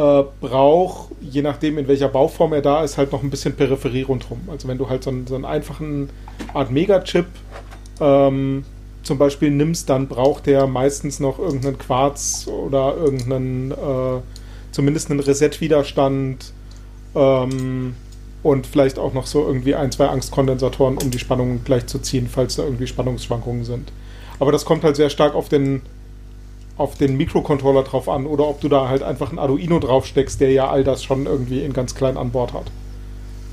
[0.01, 4.03] äh, braucht, je nachdem in welcher Bauform er da ist, halt noch ein bisschen Peripherie
[4.03, 4.41] rundherum.
[4.49, 6.09] Also wenn du halt so einen, so einen einfachen
[6.55, 7.27] Art Megachip
[8.01, 8.65] ähm,
[9.03, 14.21] zum Beispiel nimmst, dann braucht der meistens noch irgendeinen Quarz oder irgendeinen, äh,
[14.73, 16.55] zumindest einen Reset-Widerstand
[17.15, 17.95] ähm,
[18.43, 22.27] und vielleicht auch noch so irgendwie ein, zwei Angstkondensatoren, um die Spannung gleich zu ziehen,
[22.27, 23.93] falls da irgendwie Spannungsschwankungen sind.
[24.39, 25.83] Aber das kommt halt sehr stark auf den,
[26.81, 30.51] auf den Mikrocontroller drauf an oder ob du da halt einfach ein Arduino draufsteckst, der
[30.51, 32.71] ja all das schon irgendwie in ganz klein an Bord hat.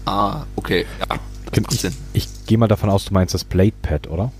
[0.05, 0.85] Ah, okay.
[0.99, 1.17] Ja,
[1.51, 1.93] das macht Ich, Sinn.
[2.13, 4.31] ich gehe mal davon aus, du meinst das Platepad, oder?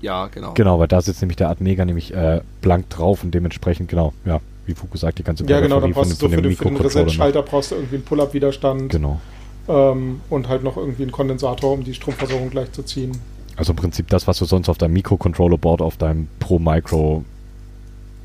[0.00, 0.54] Ja, genau.
[0.54, 4.40] Genau, weil da sitzt nämlich der Atmega nämlich äh, blank drauf und dementsprechend, genau, ja,
[4.66, 6.76] wie Fuku sagt, die ganze Ja, genau, dann brauchst du so für den, für den.
[6.78, 9.20] Reset-Schalter brauchst du irgendwie einen Pull-Up-Widerstand Genau.
[9.68, 13.12] ähm, und halt noch irgendwie einen Kondensator, um die Stromversorgung gleich zu ziehen.
[13.56, 17.24] Also im Prinzip das, was du sonst auf deinem Mikrocontroller-Board, auf deinem Pro Micro,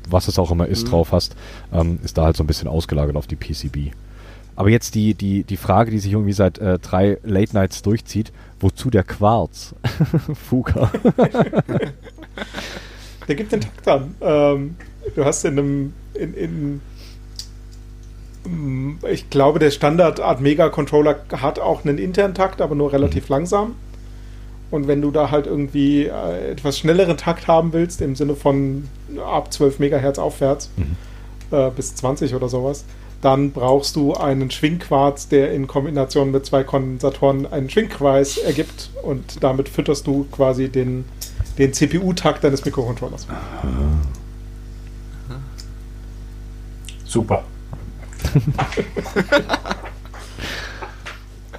[0.06, 0.90] was es auch immer ist, Mhm.
[0.90, 1.36] drauf hast,
[1.72, 3.92] ähm, ist da halt so ein bisschen ausgelagert auf die PCB.
[4.54, 8.32] Aber jetzt die, die, die Frage, die sich irgendwie seit äh, drei Late Nights durchzieht,
[8.58, 9.74] wozu der Quarz?
[10.48, 10.90] Fuka.
[13.28, 14.14] Der gibt den Takt an.
[14.20, 14.76] Ähm,
[15.14, 16.80] du hast in einem, in, in
[18.44, 22.92] mm, ich glaube, der Standard Art Mega Controller hat auch einen internen Takt, aber nur
[22.92, 23.74] relativ langsam.
[24.70, 28.88] Und wenn du da halt irgendwie äh, etwas schnelleren Takt haben willst, im Sinne von
[29.24, 30.96] ab 12 Megahertz aufwärts, Mhm.
[31.56, 32.84] äh, bis 20 oder sowas,
[33.22, 39.42] dann brauchst du einen Schwingquarz, der in Kombination mit zwei Kondensatoren einen Schwingkreis ergibt und
[39.42, 41.04] damit fütterst du quasi den,
[41.58, 43.26] den CPU-Takt deines Mikrocontrollers.
[47.04, 47.44] Super.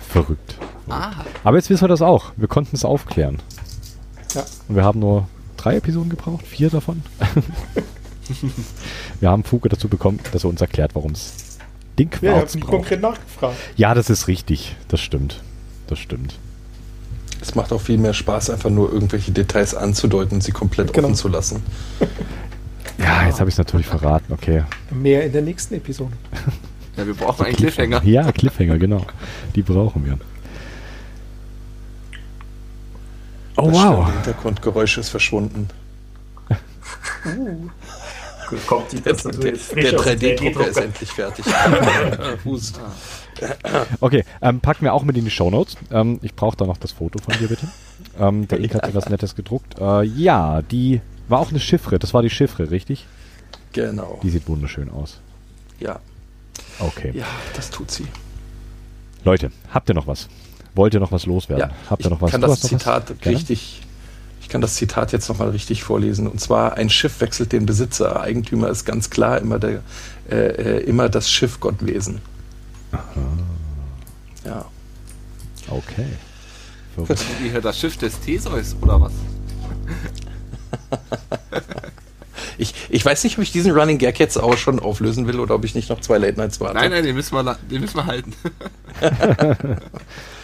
[0.09, 0.56] Verrückt.
[0.89, 1.11] Ah,
[1.43, 2.31] Aber jetzt wissen wir das auch.
[2.37, 3.39] Wir konnten es aufklären.
[4.33, 4.45] Ja.
[4.67, 5.27] Und wir haben nur
[5.57, 7.01] drei Episoden gebraucht, vier davon.
[9.19, 11.57] wir haben Fuke dazu bekommen, dass er uns erklärt, warum es
[11.97, 12.71] den Ja, ich Quarz habe braucht.
[12.71, 13.55] konkret nachgefragt.
[13.75, 14.75] Ja, das ist richtig.
[14.87, 15.41] Das stimmt.
[15.87, 16.35] Das stimmt.
[17.41, 21.07] Es macht auch viel mehr Spaß, einfach nur irgendwelche Details anzudeuten und sie komplett Genau.
[21.07, 21.63] offen zu lassen.
[22.99, 24.33] Ja, jetzt habe ich es natürlich verraten.
[24.33, 24.63] Okay.
[24.89, 26.13] Mehr in der nächsten Episode.
[26.97, 28.03] ja, wir brauchen einen Cliffhanger.
[28.03, 29.05] Ja, Cliffhanger, genau.
[29.53, 30.17] Die brauchen wir.
[33.57, 34.11] Oh, das wow.
[34.13, 35.67] Hintergrundgeräusch ist verschwunden.
[38.49, 40.83] Gut, kommt die Der, der, der aus dem 3D-Drucker ist 3D-Drucker.
[40.83, 41.45] endlich fertig.
[42.45, 42.79] Hust.
[43.99, 45.75] Okay, ähm, packen wir auch mit in die Shownotes.
[45.91, 47.67] Ähm, ich brauche da noch das Foto von dir, bitte.
[48.19, 49.77] Ähm, der Ink hat etwas Nettes gedruckt.
[49.79, 51.99] Äh, ja, die war auch eine Chiffre.
[51.99, 53.05] Das war die Chiffre, richtig?
[53.73, 54.19] Genau.
[54.23, 55.19] Die sieht wunderschön aus.
[55.79, 55.99] Ja.
[56.79, 57.11] Okay.
[57.13, 57.25] ja,
[57.55, 58.07] das tut sie.
[59.25, 60.29] Leute, habt ihr noch was?
[60.77, 61.69] Wollt ihr noch was loswerden?
[61.69, 62.31] Ja, Habt ihr ich noch was?
[62.31, 62.61] kann Du das?
[62.61, 63.81] Zitat richtig.
[64.41, 66.27] Ich kann das Zitat jetzt nochmal richtig vorlesen.
[66.27, 68.21] Und zwar: Ein Schiff wechselt den Besitzer.
[68.21, 69.81] Eigentümer ist ganz klar immer, der,
[70.29, 72.21] äh, äh, immer das Schiff Gottwesen.
[74.45, 74.65] Ja.
[75.67, 76.05] Okay.
[77.41, 79.11] Hier das Schiff des Theseus oder was?
[82.59, 85.53] Ich, ich weiß nicht, ob ich diesen Running Gag jetzt auch schon auflösen will oder
[85.53, 86.73] ob ich nicht noch zwei Late Nights warte.
[86.73, 88.33] Nein, nein, den müssen wir, den müssen wir halten.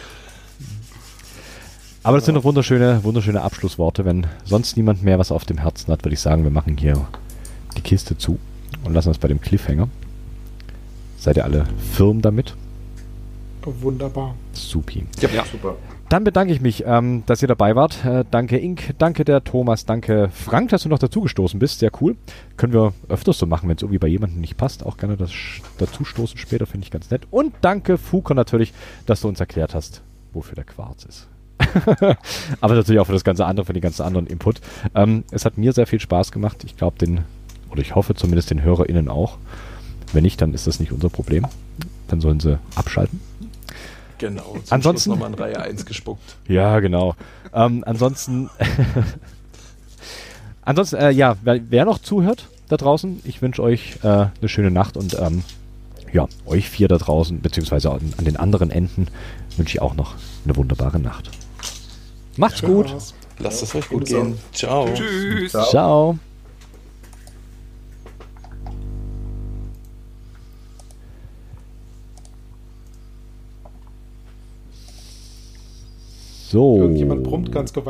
[2.04, 4.04] Aber das sind noch wunderschöne, wunderschöne Abschlussworte.
[4.04, 7.06] Wenn sonst niemand mehr was auf dem Herzen hat, würde ich sagen, wir machen hier
[7.78, 8.38] die Kiste zu
[8.84, 9.88] und lassen uns bei dem Cliffhanger.
[11.18, 11.64] Seid ihr alle
[11.94, 12.54] firm damit?
[13.64, 14.34] Wunderbar.
[14.52, 15.06] Supi.
[15.20, 15.44] Ja, Ja.
[15.50, 15.76] super.
[16.10, 18.04] Dann bedanke ich mich, ähm, dass ihr dabei wart.
[18.04, 21.78] Äh, danke Ink, danke der Thomas, danke Frank, dass du noch dazugestoßen bist.
[21.78, 22.16] Sehr cool.
[22.58, 24.84] Können wir öfters so machen, wenn es irgendwie bei jemandem nicht passt.
[24.84, 25.30] Auch gerne das
[25.78, 27.22] dazustoßen später, finde ich ganz nett.
[27.30, 28.74] Und danke Fuko natürlich,
[29.06, 30.02] dass du uns erklärt hast,
[30.34, 31.28] wofür der Quarz ist.
[32.60, 34.60] Aber natürlich auch für das ganze andere, für den ganzen anderen Input.
[34.94, 36.64] Ähm, es hat mir sehr viel Spaß gemacht.
[36.64, 37.20] Ich glaube, den,
[37.70, 39.38] oder ich hoffe zumindest den HörerInnen auch.
[40.12, 41.46] Wenn nicht, dann ist das nicht unser Problem.
[42.08, 43.20] Dann sollen sie abschalten.
[44.18, 44.56] Genau.
[44.70, 46.36] Ansonsten- nochmal in Reihe 1 gespuckt.
[46.46, 47.14] Ja, genau.
[47.52, 48.48] Ähm, ansonsten,
[50.62, 54.70] ansonsten, äh, ja, wer, wer noch zuhört da draußen, ich wünsche euch äh, eine schöne
[54.70, 55.42] Nacht und ähm,
[56.12, 59.08] ja, euch vier da draußen, beziehungsweise an, an den anderen Enden,
[59.56, 60.14] wünsche ich auch noch
[60.44, 61.30] eine wunderbare Nacht.
[62.36, 62.90] Macht's gut.
[62.90, 63.14] War's.
[63.38, 64.38] Lasst es euch gut gehen.
[64.52, 64.88] Ciao.
[64.94, 65.52] Tschüss.
[65.52, 66.18] Ciao.
[76.48, 76.76] So.
[76.76, 77.82] Irgendjemand brummt ganz gewaltig.